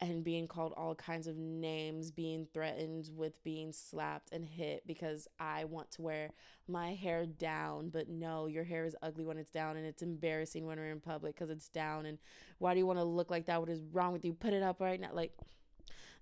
and 0.00 0.24
being 0.24 0.48
called 0.48 0.74
all 0.76 0.94
kinds 0.94 1.26
of 1.26 1.36
names, 1.36 2.10
being 2.10 2.46
threatened 2.52 3.08
with 3.14 3.42
being 3.44 3.72
slapped 3.72 4.32
and 4.32 4.44
hit 4.44 4.86
because 4.86 5.28
I 5.38 5.64
want 5.64 5.92
to 5.92 6.02
wear 6.02 6.30
my 6.66 6.94
hair 6.94 7.26
down. 7.26 7.90
But 7.90 8.08
no, 8.08 8.46
your 8.46 8.64
hair 8.64 8.84
is 8.84 8.96
ugly 9.02 9.24
when 9.24 9.38
it's 9.38 9.52
down 9.52 9.76
and 9.76 9.86
it's 9.86 10.02
embarrassing 10.02 10.66
when 10.66 10.78
we're 10.78 10.90
in 10.90 11.00
public 11.00 11.36
because 11.36 11.48
it's 11.48 11.68
down. 11.68 12.06
And 12.06 12.18
why 12.58 12.74
do 12.74 12.80
you 12.80 12.86
want 12.86 12.98
to 12.98 13.04
look 13.04 13.30
like 13.30 13.46
that? 13.46 13.60
What 13.60 13.70
is 13.70 13.80
wrong 13.92 14.12
with 14.12 14.24
you? 14.24 14.32
Put 14.32 14.52
it 14.52 14.62
up 14.62 14.80
right 14.80 15.00
now. 15.00 15.10
Like, 15.12 15.32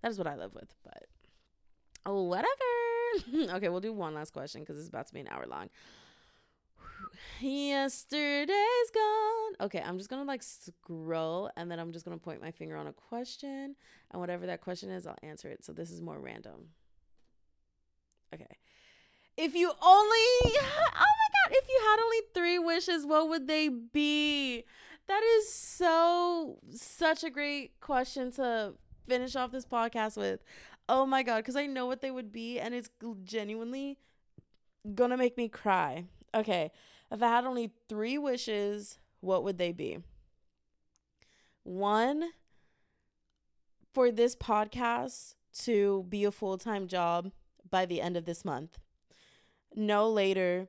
that 0.02 0.10
is 0.10 0.18
what 0.18 0.26
I 0.26 0.36
live 0.36 0.54
with. 0.54 0.74
But 0.84 1.06
whatever. 2.12 2.48
okay, 3.56 3.68
we'll 3.68 3.80
do 3.80 3.92
one 3.92 4.14
last 4.14 4.32
question 4.32 4.62
because 4.62 4.78
it's 4.78 4.88
about 4.88 5.06
to 5.06 5.14
be 5.14 5.20
an 5.20 5.28
hour 5.28 5.46
long. 5.46 5.68
Yesterday's 7.40 8.90
gone. 8.94 9.52
Okay, 9.60 9.82
I'm 9.84 9.98
just 9.98 10.08
gonna 10.08 10.24
like 10.24 10.42
scroll 10.42 11.50
and 11.56 11.70
then 11.70 11.78
I'm 11.78 11.92
just 11.92 12.04
gonna 12.04 12.18
point 12.18 12.40
my 12.40 12.50
finger 12.50 12.76
on 12.76 12.86
a 12.86 12.92
question. 12.92 13.76
And 14.10 14.20
whatever 14.20 14.46
that 14.46 14.60
question 14.60 14.90
is, 14.90 15.06
I'll 15.06 15.18
answer 15.22 15.48
it. 15.48 15.64
So 15.64 15.72
this 15.72 15.90
is 15.90 16.00
more 16.00 16.18
random. 16.18 16.68
Okay. 18.34 18.56
If 19.36 19.54
you 19.54 19.68
only, 19.68 20.26
oh 20.44 20.50
my 20.52 21.48
God, 21.48 21.50
if 21.50 21.68
you 21.68 21.80
had 21.90 22.00
only 22.02 22.18
three 22.34 22.58
wishes, 22.58 23.06
what 23.06 23.28
would 23.28 23.48
they 23.48 23.68
be? 23.68 24.64
That 25.08 25.22
is 25.22 25.52
so, 25.52 26.58
such 26.70 27.24
a 27.24 27.30
great 27.30 27.80
question 27.80 28.30
to 28.32 28.74
finish 29.08 29.36
off 29.36 29.52
this 29.52 29.66
podcast 29.66 30.16
with. 30.16 30.42
Oh 30.88 31.06
my 31.06 31.22
God, 31.22 31.38
because 31.38 31.56
I 31.56 31.66
know 31.66 31.86
what 31.86 32.00
they 32.00 32.10
would 32.10 32.32
be 32.32 32.58
and 32.58 32.74
it's 32.74 32.90
genuinely 33.24 33.98
gonna 34.94 35.16
make 35.16 35.36
me 35.36 35.48
cry. 35.48 36.04
Okay. 36.34 36.70
If 37.10 37.22
I 37.22 37.28
had 37.28 37.44
only 37.44 37.72
three 37.88 38.18
wishes, 38.18 38.98
what 39.20 39.44
would 39.44 39.58
they 39.58 39.72
be? 39.72 39.98
One, 41.62 42.30
for 43.92 44.10
this 44.10 44.34
podcast 44.34 45.34
to 45.60 46.06
be 46.08 46.24
a 46.24 46.32
full 46.32 46.58
time 46.58 46.88
job 46.88 47.30
by 47.68 47.86
the 47.86 48.00
end 48.00 48.16
of 48.16 48.24
this 48.24 48.44
month. 48.44 48.78
No 49.74 50.08
later 50.08 50.68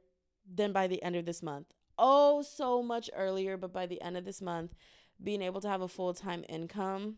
than 0.51 0.71
by 0.71 0.88
the 0.88 1.01
end 1.01 1.15
of 1.15 1.25
this 1.25 1.41
month. 1.41 1.67
Oh, 1.97 2.41
so 2.41 2.84
much 2.84 3.09
earlier, 3.15 3.55
but 3.57 3.71
by 3.71 3.86
the 3.86 4.01
end 4.01 4.17
of 4.17 4.25
this 4.25 4.41
month, 4.41 4.73
being 5.21 5.41
able 5.41 5.61
to 5.61 5.69
have 5.69 5.81
a 5.81 5.88
full 5.88 6.13
time 6.13 6.43
income 6.49 7.17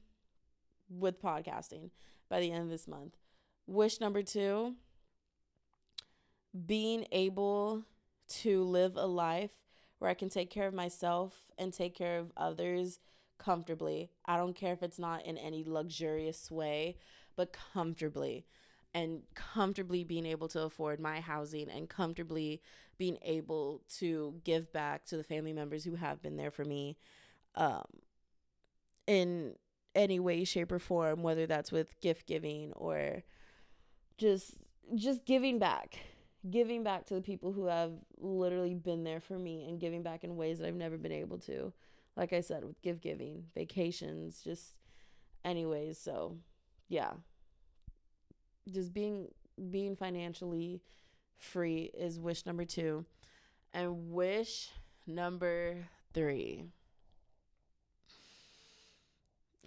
with 0.90 1.22
podcasting 1.22 1.90
by 2.30 2.40
the 2.40 2.52
end 2.52 2.64
of 2.64 2.70
this 2.70 2.88
month. 2.88 3.16
Wish 3.68 4.00
number 4.00 4.22
two, 4.22 4.76
being 6.66 7.06
able 7.12 7.84
to 8.28 8.64
live 8.64 8.96
a 8.96 9.06
life 9.06 9.52
where 10.00 10.10
I 10.10 10.14
can 10.14 10.30
take 10.30 10.50
care 10.50 10.68
of 10.68 10.74
myself 10.74 11.44
and 11.58 11.74
take 11.74 11.96
care 11.96 12.20
of 12.20 12.32
others 12.38 13.00
comfortably. 13.38 14.12
I 14.26 14.38
don't 14.38 14.56
care 14.56 14.74
if 14.74 14.84
it's 14.84 15.00
not 15.00 15.26
in 15.26 15.38
any 15.38 15.64
luxurious 15.66 16.50
way, 16.52 16.98
but 17.36 17.56
comfortably. 17.74 18.46
And 18.94 19.24
comfortably 19.34 20.06
being 20.06 20.26
able 20.26 20.48
to 20.50 20.62
afford 20.62 21.00
my 21.02 21.20
housing 21.20 21.70
and 21.70 21.90
comfortably 21.90 22.62
being 22.98 23.18
able 23.24 23.82
to 23.98 24.36
give 24.46 24.72
back 24.72 25.06
to 25.06 25.18
the 25.18 25.24
family 25.24 25.52
members 25.52 25.84
who 25.84 25.96
have 25.96 26.22
been 26.22 26.38
there 26.38 26.52
for 26.52 26.64
me 26.64 26.98
um, 27.56 27.84
in 29.06 29.56
any 29.96 30.20
way, 30.20 30.43
shape, 30.43 30.72
or 30.72 30.80
form, 30.80 31.24
whether 31.24 31.48
that's 31.48 31.72
with 31.72 32.00
gift 32.02 32.28
giving 32.28 32.74
or 32.74 33.24
just 34.18 34.56
just 34.96 35.26
giving 35.26 35.58
back 35.58 35.98
giving 36.50 36.84
back 36.84 37.06
to 37.08 37.16
the 37.16 37.22
people 37.22 37.52
who 37.52 37.66
have 37.66 37.91
literally 38.18 38.76
been 38.76 39.04
there 39.04 39.20
for 39.20 39.38
me 39.38 39.68
and 39.68 39.80
giving 39.80 40.04
back 40.04 40.24
in 40.24 40.36
ways 40.36 40.60
that 40.60 40.68
I've 40.68 40.76
never 40.76 40.98
been 40.98 41.12
able 41.12 41.39
to. 41.39 41.74
Like 42.16 42.34
I 42.34 42.41
said, 42.41 42.64
with 42.64 42.82
gift 42.82 43.02
giving, 43.02 43.46
vacations, 43.56 44.41
just 44.43 44.78
anyways. 45.43 45.98
So, 45.98 46.38
yeah. 46.88 47.12
Just 48.72 48.93
being 48.93 49.28
being 49.70 49.96
financially 49.96 50.82
free 51.38 51.91
is 51.93 52.20
wish 52.20 52.46
number 52.46 52.66
2. 52.66 53.06
And 53.74 54.12
wish 54.12 54.70
number 55.06 55.78
3. 56.14 56.66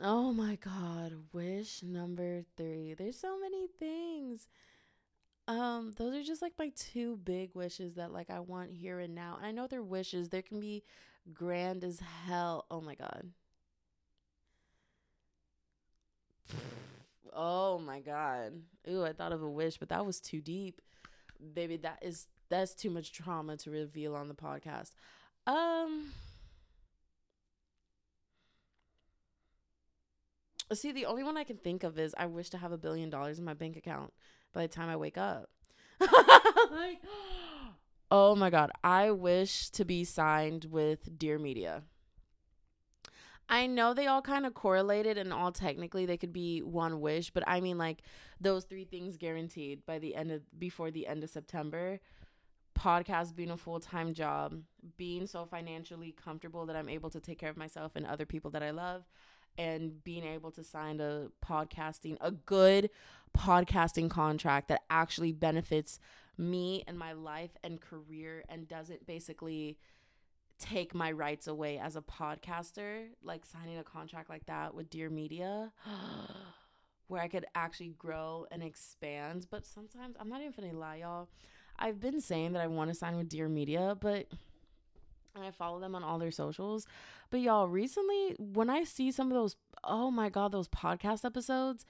Oh 0.01 0.32
my 0.32 0.57
god, 0.57 1.12
wish 1.32 1.82
number 1.82 2.42
3. 2.57 2.94
There's 2.94 3.18
so 3.18 3.38
many 3.40 3.66
things 3.78 4.49
um, 5.49 5.92
those 5.96 6.14
are 6.14 6.22
just 6.22 6.42
like 6.42 6.53
my 6.59 6.70
two 6.76 7.16
big 7.24 7.55
wishes 7.55 7.94
that 7.94 8.12
like 8.12 8.28
I 8.28 8.38
want 8.38 8.70
here 8.70 9.01
and 9.01 9.14
now. 9.14 9.36
And 9.38 9.46
I 9.46 9.51
know 9.51 9.66
they're 9.66 9.82
wishes. 9.82 10.28
There 10.28 10.42
can 10.42 10.61
be 10.61 10.84
grand 11.32 11.84
as 11.84 12.01
hell. 12.01 12.66
Oh 12.70 12.82
my 12.82 12.94
god. 12.94 13.30
Oh 17.32 17.78
my 17.78 18.01
god. 18.01 18.61
Ooh, 18.90 19.05
I 19.05 19.14
thought 19.14 19.32
of 19.32 19.42
a 19.42 19.49
wish, 19.49 19.78
but 19.78 19.88
that 19.88 20.05
was 20.05 20.20
too 20.20 20.42
deep. 20.42 20.82
Baby, 21.55 21.78
that 21.78 22.01
is 22.03 22.26
that's 22.51 22.74
too 22.74 22.90
much 22.90 23.12
trauma 23.12 23.57
to 23.59 23.70
reveal 23.70 24.14
on 24.14 24.28
the 24.28 24.34
podcast. 24.34 24.90
Um 25.46 26.12
See, 30.73 30.93
the 30.93 31.07
only 31.07 31.23
one 31.23 31.37
I 31.37 31.45
can 31.45 31.57
think 31.57 31.83
of 31.83 31.99
is 31.99 32.14
I 32.19 32.27
wish 32.27 32.51
to 32.51 32.59
have 32.59 32.73
a 32.73 32.79
billion 32.79 33.09
dollars 33.09 33.39
in 33.39 33.45
my 33.45 33.55
bank 33.55 33.77
account 33.77 34.12
by 34.53 34.62
the 34.62 34.69
time 34.69 34.89
I 34.89 34.97
wake 34.97 35.16
up. 35.16 35.49
like, 36.01 37.01
oh 38.11 38.35
my 38.35 38.51
God. 38.51 38.71
I 38.85 39.11
wish 39.11 39.71
to 39.71 39.85
be 39.85 40.05
signed 40.05 40.66
with 40.66 41.19
Dear 41.19 41.39
Media. 41.39 41.83
I 43.49 43.66
know 43.66 43.95
they 43.95 44.07
all 44.07 44.21
kind 44.21 44.45
of 44.45 44.53
correlated 44.53 45.16
and 45.16 45.33
all 45.33 45.53
technically 45.53 46.05
they 46.05 46.19
could 46.19 46.35
be 46.35 46.61
one 46.61 47.01
wish, 47.01 47.31
but 47.31 47.45
I 47.47 47.61
mean 47.61 47.79
like 47.79 48.03
those 48.39 48.64
three 48.64 48.85
things 48.85 49.16
guaranteed 49.16 49.87
by 49.87 49.99
the 49.99 50.14
end 50.14 50.31
of 50.31 50.43
before 50.59 50.91
the 50.91 51.07
end 51.07 51.25
of 51.25 51.31
September. 51.31 51.99
Podcast 52.79 53.35
being 53.35 53.51
a 53.51 53.57
full-time 53.57 54.12
job, 54.12 54.55
being 54.99 55.27
so 55.27 55.47
financially 55.47 56.12
comfortable 56.12 56.66
that 56.66 56.77
I'm 56.77 56.89
able 56.89 57.11
to 57.11 57.21
take 57.21 57.39
care 57.39 57.51
of 57.51 57.57
myself 57.57 57.93
and 57.97 58.07
other 58.07 58.27
people 58.27 58.51
that 58.53 58.62
I 58.62 58.71
love 58.71 59.05
and 59.59 60.03
being 60.05 60.25
able 60.25 60.51
to 60.53 60.63
sign 60.63 61.01
a 61.01 61.27
podcasting 61.45 62.17
a 62.21 62.31
good 62.31 62.89
podcasting 63.37 64.09
contract 64.09 64.69
that 64.69 64.83
actually 64.89 65.33
benefits 65.33 65.99
me 66.39 66.85
and 66.87 66.99
my 66.99 67.13
life 67.13 67.51
and 67.65 67.81
career 67.81 68.45
and 68.49 68.69
doesn't 68.69 69.07
basically 69.07 69.77
take 70.59 70.95
my 70.95 71.13
rights 71.13 71.47
away 71.47 71.79
as 71.79 71.97
a 71.97 72.01
podcaster 72.01 73.07
like 73.23 73.45
signing 73.45 73.79
a 73.79 73.85
contract 73.85 74.31
like 74.31 74.47
that 74.47 74.75
with 74.75 74.89
dear 74.89 75.11
media 75.11 75.73
where 77.09 77.21
i 77.21 77.29
could 77.29 77.45
actually 77.55 77.95
grow 77.99 78.47
and 78.51 78.63
expand. 78.63 79.47
But 79.51 79.67
sometimes 79.67 80.17
i'm 80.19 80.29
not 80.29 80.41
even 80.41 80.53
gonna 80.57 80.79
lie 80.79 80.97
y'all 80.97 81.29
i've 81.79 82.01
been 82.01 82.21
saying 82.21 82.53
that 82.53 82.63
i 82.63 82.67
want 82.67 82.91
to 82.91 82.95
sign 82.95 83.17
with 83.17 83.29
dear 83.29 83.49
media 83.49 83.97
but 84.01 84.27
and 85.39 85.47
I 85.47 85.51
follow 85.51 85.80
them 85.80 85.95
on 85.95 86.05
all 86.05 86.18
their 86.18 86.30
socials. 86.30 86.86
But 87.30 87.41
y'all, 87.41 87.68
recently 87.68 88.34
when 88.39 88.68
I 88.68 88.84
see 88.84 89.11
some 89.11 89.28
of 89.28 89.34
those, 89.34 89.57
oh 89.84 90.11
my 90.11 90.28
God, 90.28 90.53
those 90.53 90.68
podcast 90.68 91.24
episodes, 91.24 91.86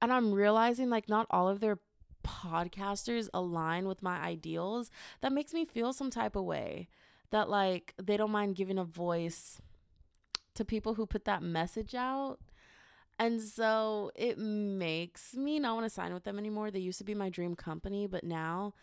and 0.00 0.12
I'm 0.12 0.32
realizing 0.32 0.90
like 0.90 1.08
not 1.08 1.26
all 1.30 1.48
of 1.48 1.60
their 1.60 1.78
podcasters 2.24 3.28
align 3.34 3.86
with 3.86 4.02
my 4.02 4.18
ideals, 4.18 4.90
that 5.20 5.32
makes 5.32 5.52
me 5.52 5.64
feel 5.64 5.92
some 5.92 6.10
type 6.10 6.36
of 6.36 6.44
way. 6.44 6.88
That 7.30 7.48
like 7.48 7.94
they 8.02 8.16
don't 8.16 8.30
mind 8.30 8.56
giving 8.56 8.78
a 8.78 8.84
voice 8.84 9.60
to 10.54 10.64
people 10.64 10.94
who 10.94 11.06
put 11.06 11.24
that 11.24 11.42
message 11.42 11.94
out. 11.94 12.38
And 13.18 13.40
so 13.40 14.10
it 14.14 14.38
makes 14.38 15.34
me 15.34 15.58
not 15.58 15.74
want 15.74 15.86
to 15.86 15.90
sign 15.90 16.12
with 16.12 16.24
them 16.24 16.38
anymore. 16.38 16.70
They 16.70 16.80
used 16.80 16.98
to 16.98 17.04
be 17.04 17.14
my 17.14 17.28
dream 17.28 17.54
company, 17.54 18.06
but 18.06 18.24
now 18.24 18.74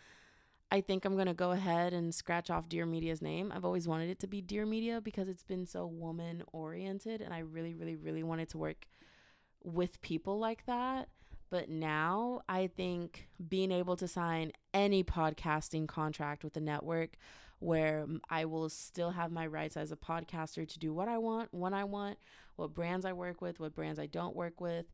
I 0.74 0.80
think 0.80 1.04
I'm 1.04 1.16
going 1.16 1.28
to 1.28 1.34
go 1.34 1.52
ahead 1.52 1.92
and 1.92 2.16
scratch 2.16 2.50
off 2.50 2.70
Dear 2.70 2.86
Media's 2.86 3.22
name. 3.22 3.52
I've 3.54 3.66
always 3.66 3.90
wanted 3.90 4.10
it 4.10 4.20
to 4.20 4.28
be 4.28 4.42
Dear 4.42 4.66
Media 4.66 5.02
because 5.02 5.28
it's 5.28 5.44
been 5.44 5.66
so 5.66 5.86
woman 5.86 6.44
oriented 6.54 7.20
and 7.22 7.34
I 7.34 7.40
really, 7.40 7.74
really, 7.74 7.98
really 7.98 8.24
wanted 8.24 8.48
to 8.50 8.58
work 8.58 8.86
with 9.62 10.02
people 10.02 10.40
like 10.40 10.66
that. 10.68 11.10
But 11.50 11.68
now 11.68 12.44
I 12.48 12.68
think 12.68 13.28
being 13.50 13.70
able 13.70 13.98
to 13.98 14.08
sign 14.08 14.54
any 14.74 15.04
podcasting 15.04 15.90
contract 15.90 16.42
with 16.46 16.56
a 16.56 16.62
network 16.62 17.18
where 17.60 18.08
I 18.30 18.46
will 18.46 18.70
still 18.70 19.12
have 19.12 19.30
my 19.30 19.46
rights 19.46 19.76
as 19.76 19.92
a 19.92 19.98
podcaster 19.98 20.66
to 20.66 20.80
do 20.80 20.94
what 20.94 21.10
I 21.10 21.18
want, 21.18 21.54
when 21.54 21.74
I 21.74 21.84
want, 21.84 22.18
what 22.56 22.74
brands 22.74 23.06
I 23.06 23.12
work 23.12 23.42
with, 23.42 23.60
what 23.60 23.76
brands 23.76 24.00
I 24.00 24.06
don't 24.06 24.38
work 24.38 24.62
with, 24.62 24.86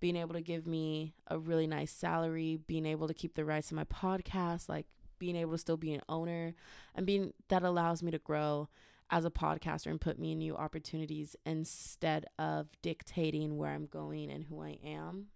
being 0.00 0.16
able 0.16 0.34
to 0.34 0.40
give 0.40 0.66
me 0.66 1.14
a 1.28 1.38
really 1.38 1.66
nice 1.66 1.92
salary, 1.92 2.58
being 2.66 2.86
able 2.86 3.06
to 3.06 3.14
keep 3.14 3.34
the 3.34 3.44
rights 3.44 3.68
to 3.68 3.74
my 3.74 3.84
podcast, 3.84 4.70
like 4.70 4.86
being 5.18 5.36
able 5.36 5.52
to 5.52 5.58
still 5.58 5.76
be 5.76 5.92
an 5.92 6.02
owner 6.08 6.54
and 6.94 7.06
being 7.06 7.32
that 7.48 7.62
allows 7.62 8.02
me 8.02 8.10
to 8.10 8.18
grow 8.18 8.68
as 9.10 9.24
a 9.24 9.30
podcaster 9.30 9.86
and 9.86 10.00
put 10.00 10.18
me 10.18 10.32
in 10.32 10.38
new 10.38 10.56
opportunities 10.56 11.36
instead 11.44 12.26
of 12.38 12.68
dictating 12.82 13.56
where 13.56 13.70
I'm 13.70 13.86
going 13.86 14.30
and 14.30 14.44
who 14.44 14.62
I 14.62 14.78
am. 14.84 15.26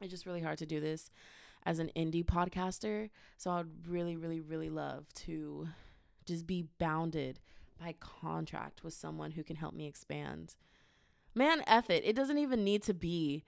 It's 0.00 0.10
just 0.10 0.26
really 0.26 0.40
hard 0.40 0.58
to 0.58 0.66
do 0.66 0.80
this 0.80 1.10
as 1.64 1.78
an 1.78 1.90
indie 1.96 2.24
podcaster. 2.24 3.10
So 3.36 3.50
I'd 3.50 3.66
really, 3.88 4.16
really, 4.16 4.40
really 4.40 4.70
love 4.70 5.12
to 5.14 5.68
just 6.24 6.46
be 6.46 6.66
bounded 6.78 7.40
by 7.80 7.94
contract 7.98 8.84
with 8.84 8.94
someone 8.94 9.32
who 9.32 9.42
can 9.42 9.56
help 9.56 9.74
me 9.74 9.86
expand. 9.86 10.54
Man, 11.34 11.62
F 11.66 11.90
it. 11.90 12.04
It 12.04 12.14
doesn't 12.14 12.38
even 12.38 12.62
need 12.62 12.82
to 12.84 12.94
be 12.94 13.44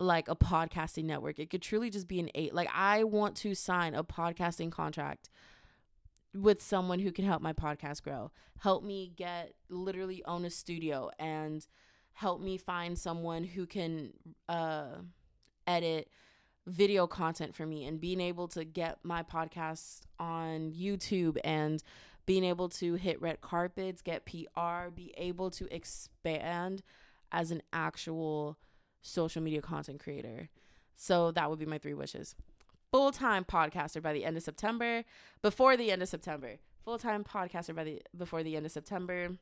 like 0.00 0.28
a 0.28 0.36
podcasting 0.36 1.04
network. 1.04 1.38
It 1.38 1.50
could 1.50 1.62
truly 1.62 1.90
just 1.90 2.08
be 2.08 2.20
an 2.20 2.30
eight. 2.34 2.54
Like 2.54 2.68
I 2.74 3.04
want 3.04 3.36
to 3.38 3.54
sign 3.54 3.94
a 3.94 4.04
podcasting 4.04 4.70
contract 4.70 5.28
with 6.34 6.62
someone 6.62 7.00
who 7.00 7.10
can 7.10 7.24
help 7.24 7.42
my 7.42 7.52
podcast 7.52 8.02
grow. 8.02 8.30
Help 8.60 8.84
me 8.84 9.12
get 9.16 9.54
literally 9.68 10.22
own 10.24 10.44
a 10.44 10.50
studio 10.50 11.10
and 11.18 11.66
help 12.12 12.40
me 12.40 12.58
find 12.58 12.98
someone 12.98 13.44
who 13.44 13.66
can 13.66 14.12
uh 14.48 14.96
edit 15.66 16.08
video 16.66 17.06
content 17.06 17.54
for 17.54 17.66
me 17.66 17.86
and 17.86 18.00
being 18.00 18.20
able 18.20 18.46
to 18.48 18.64
get 18.64 18.98
my 19.02 19.22
podcast 19.22 20.00
on 20.18 20.72
YouTube 20.72 21.38
and 21.44 21.82
being 22.26 22.44
able 22.44 22.68
to 22.68 22.94
hit 22.94 23.20
red 23.22 23.40
carpets, 23.40 24.02
get 24.02 24.26
PR, 24.26 24.90
be 24.94 25.14
able 25.16 25.50
to 25.50 25.74
expand 25.74 26.82
as 27.32 27.50
an 27.50 27.62
actual 27.72 28.58
social 29.02 29.42
media 29.42 29.62
content 29.62 30.00
creator. 30.00 30.48
So 30.96 31.30
that 31.32 31.48
would 31.48 31.58
be 31.58 31.66
my 31.66 31.78
three 31.78 31.94
wishes. 31.94 32.34
Full 32.90 33.12
time 33.12 33.44
podcaster 33.44 34.02
by 34.02 34.12
the 34.12 34.24
end 34.24 34.36
of 34.36 34.42
September, 34.42 35.04
before 35.42 35.76
the 35.76 35.90
end 35.90 36.02
of 36.02 36.08
September. 36.08 36.56
Full 36.84 36.98
time 36.98 37.22
podcaster 37.22 37.74
by 37.74 37.84
the 37.84 38.02
before 38.16 38.42
the 38.42 38.56
end 38.56 38.66
of 38.66 38.72
September. 38.72 39.36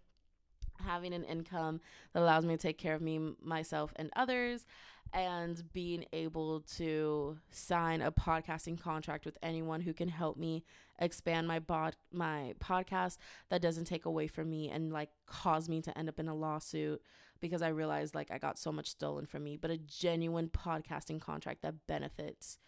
Having 0.85 1.15
an 1.15 1.25
income 1.25 1.81
that 2.13 2.23
allows 2.23 2.45
me 2.45 2.55
to 2.55 2.61
take 2.61 2.77
care 2.77 2.95
of 2.95 3.01
me, 3.01 3.19
myself, 3.43 3.93
and 3.97 4.11
others, 4.15 4.67
and 5.13 5.63
being 5.73 6.05
able 6.13 6.61
to 6.61 7.39
sign 7.51 8.03
a 8.03 8.13
podcasting 8.13 8.81
contract 8.81 9.25
with 9.25 9.39
anyone 9.43 9.81
who 9.81 9.93
can 9.93 10.09
help 10.09 10.37
me 10.37 10.65
expand 10.99 11.47
my 11.47 11.59
bod 11.59 11.95
my 12.13 12.55
podcast 12.59 13.19
that 13.51 13.61
doesn't 13.61 13.85
take 13.85 14.07
away 14.07 14.27
from 14.27 14.49
me 14.49 14.71
and 14.71 14.93
like 14.93 15.11
cause 15.27 15.69
me 15.69 15.81
to 15.83 15.97
end 15.99 16.09
up 16.09 16.19
in 16.19 16.29
a 16.29 16.35
lawsuit 16.35 17.03
because 17.41 17.63
I 17.63 17.69
realized 17.69 18.15
like 18.15 18.31
I 18.31 18.39
got 18.39 18.59
so 18.59 18.73
much 18.73 18.89
stolen 18.89 19.27
from 19.27 19.45
me, 19.45 19.57
but 19.57 19.71
a 19.71 19.79
genuine 19.79 20.49
podcasting 20.49 21.21
contract 21.21 21.63
that 21.63 21.87
benefits 21.87 22.59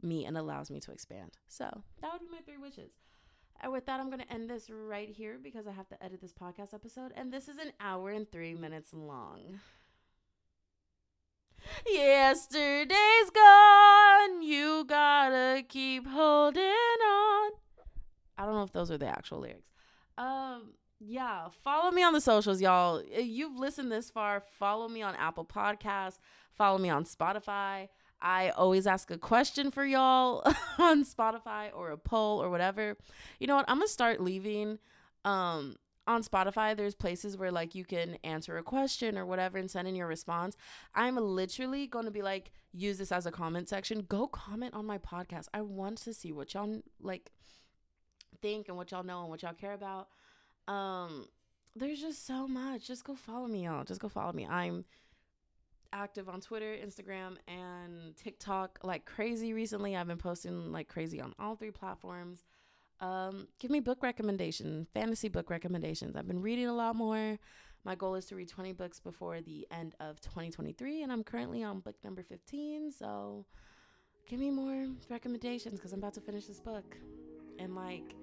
me 0.00 0.24
and 0.24 0.36
allows 0.36 0.70
me 0.70 0.80
to 0.80 0.92
expand. 0.92 1.32
So 1.48 1.82
that 2.00 2.12
would 2.12 2.20
be 2.20 2.28
my 2.30 2.40
three 2.44 2.58
wishes. 2.58 2.92
And 3.60 3.70
with 3.70 3.86
that, 3.86 4.00
I'm 4.00 4.08
going 4.08 4.20
to 4.20 4.32
end 4.32 4.50
this 4.50 4.68
right 4.70 5.08
here 5.08 5.38
because 5.40 5.68
I 5.68 5.72
have 5.72 5.88
to 5.90 6.02
edit 6.02 6.20
this 6.20 6.32
podcast 6.32 6.74
episode. 6.74 7.12
And 7.14 7.32
this 7.32 7.48
is 7.48 7.58
an 7.58 7.72
hour 7.80 8.10
and 8.10 8.30
three 8.30 8.54
minutes 8.54 8.92
long. 8.92 9.60
Yesterday's 11.86 13.30
gone. 13.34 14.42
You 14.42 14.84
gotta 14.86 15.62
keep 15.68 16.06
holding 16.06 16.62
on. 16.62 17.50
I 18.38 18.44
don't 18.44 18.54
know 18.54 18.62
if 18.62 18.72
those 18.72 18.90
are 18.90 18.98
the 18.98 19.06
actual 19.06 19.40
lyrics. 19.40 19.68
Um, 20.18 20.74
yeah, 21.00 21.48
follow 21.64 21.90
me 21.90 22.02
on 22.02 22.12
the 22.12 22.20
socials, 22.20 22.60
y'all. 22.60 23.02
You've 23.02 23.56
listened 23.56 23.90
this 23.90 24.10
far. 24.10 24.40
Follow 24.58 24.88
me 24.88 25.02
on 25.02 25.14
Apple 25.16 25.44
Podcasts. 25.44 26.18
Follow 26.52 26.78
me 26.78 26.90
on 26.90 27.04
Spotify. 27.04 27.88
I 28.20 28.50
always 28.50 28.86
ask 28.86 29.10
a 29.10 29.18
question 29.18 29.70
for 29.72 29.84
y'all 29.84 30.42
on 30.78 31.04
Spotify 31.04 31.70
or 31.74 31.90
a 31.90 31.98
poll 31.98 32.42
or 32.42 32.50
whatever. 32.50 32.96
You 33.40 33.48
know 33.48 33.56
what? 33.56 33.64
I'm 33.68 33.78
gonna 33.78 33.88
start 33.88 34.20
leaving. 34.20 34.78
Um, 35.24 35.76
on 36.06 36.22
Spotify, 36.22 36.76
there's 36.76 36.94
places 36.94 37.36
where 37.36 37.52
like 37.52 37.74
you 37.74 37.84
can 37.84 38.16
answer 38.24 38.56
a 38.58 38.62
question 38.62 39.16
or 39.16 39.24
whatever 39.24 39.58
and 39.58 39.70
send 39.70 39.86
in 39.86 39.94
your 39.94 40.06
response. 40.08 40.56
I'm 40.94 41.16
literally 41.16 41.86
going 41.86 42.06
to 42.06 42.10
be 42.10 42.22
like, 42.22 42.50
use 42.72 42.98
this 42.98 43.12
as 43.12 43.26
a 43.26 43.30
comment 43.30 43.68
section. 43.68 44.06
Go 44.08 44.26
comment 44.26 44.74
on 44.74 44.84
my 44.84 44.98
podcast. 44.98 45.46
I 45.54 45.60
want 45.60 45.98
to 45.98 46.14
see 46.14 46.32
what 46.32 46.54
y'all 46.54 46.82
like 47.00 47.30
think 48.40 48.68
and 48.68 48.76
what 48.76 48.90
y'all 48.90 49.04
know 49.04 49.20
and 49.20 49.30
what 49.30 49.42
y'all 49.42 49.54
care 49.54 49.74
about. 49.74 50.08
Um, 50.66 51.26
there's 51.76 52.00
just 52.00 52.26
so 52.26 52.48
much. 52.48 52.86
Just 52.86 53.04
go 53.04 53.14
follow 53.14 53.46
me, 53.46 53.64
y'all. 53.64 53.84
Just 53.84 54.00
go 54.00 54.08
follow 54.08 54.32
me. 54.32 54.46
I'm 54.46 54.84
active 55.92 56.28
on 56.28 56.40
Twitter, 56.40 56.74
Instagram, 56.74 57.36
and 57.46 58.16
TikTok 58.16 58.80
like 58.82 59.04
crazy 59.04 59.52
recently. 59.52 59.96
I've 59.96 60.08
been 60.08 60.18
posting 60.18 60.72
like 60.72 60.88
crazy 60.88 61.20
on 61.20 61.34
all 61.38 61.54
three 61.54 61.70
platforms. 61.70 62.44
Um, 63.00 63.48
give 63.58 63.70
me 63.70 63.80
book 63.80 64.02
recommendation, 64.02 64.86
fantasy 64.94 65.28
book 65.28 65.50
recommendations. 65.50 66.16
I've 66.16 66.28
been 66.28 66.40
reading 66.40 66.66
a 66.66 66.74
lot 66.74 66.94
more. 66.94 67.38
My 67.84 67.96
goal 67.96 68.14
is 68.14 68.26
to 68.26 68.36
read 68.36 68.48
20 68.48 68.72
books 68.74 69.00
before 69.00 69.40
the 69.40 69.66
end 69.72 69.96
of 69.98 70.20
2023, 70.20 71.02
and 71.02 71.10
I'm 71.10 71.24
currently 71.24 71.64
on 71.64 71.80
book 71.80 71.96
number 72.04 72.22
15. 72.22 72.92
So 72.92 73.44
give 74.28 74.38
me 74.38 74.50
more 74.50 74.86
recommendations 75.10 75.74
because 75.80 75.92
I'm 75.92 75.98
about 75.98 76.14
to 76.14 76.20
finish 76.20 76.46
this 76.46 76.60
book. 76.60 76.96
And 77.58 77.74
like, 77.74 78.14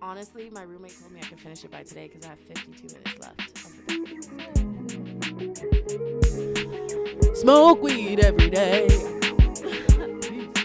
honestly, 0.00 0.48
my 0.50 0.62
roommate 0.62 0.98
told 0.98 1.12
me 1.12 1.20
I 1.22 1.26
could 1.26 1.40
finish 1.40 1.62
it 1.64 1.70
by 1.70 1.82
today 1.82 2.08
because 2.08 2.24
I 2.24 2.30
have 2.30 2.40
52 2.40 2.96
minutes 2.96 3.18
left. 3.20 3.58
Smoke 7.36 7.82
weed 7.82 8.20
every 8.20 8.48
day. 8.48 8.88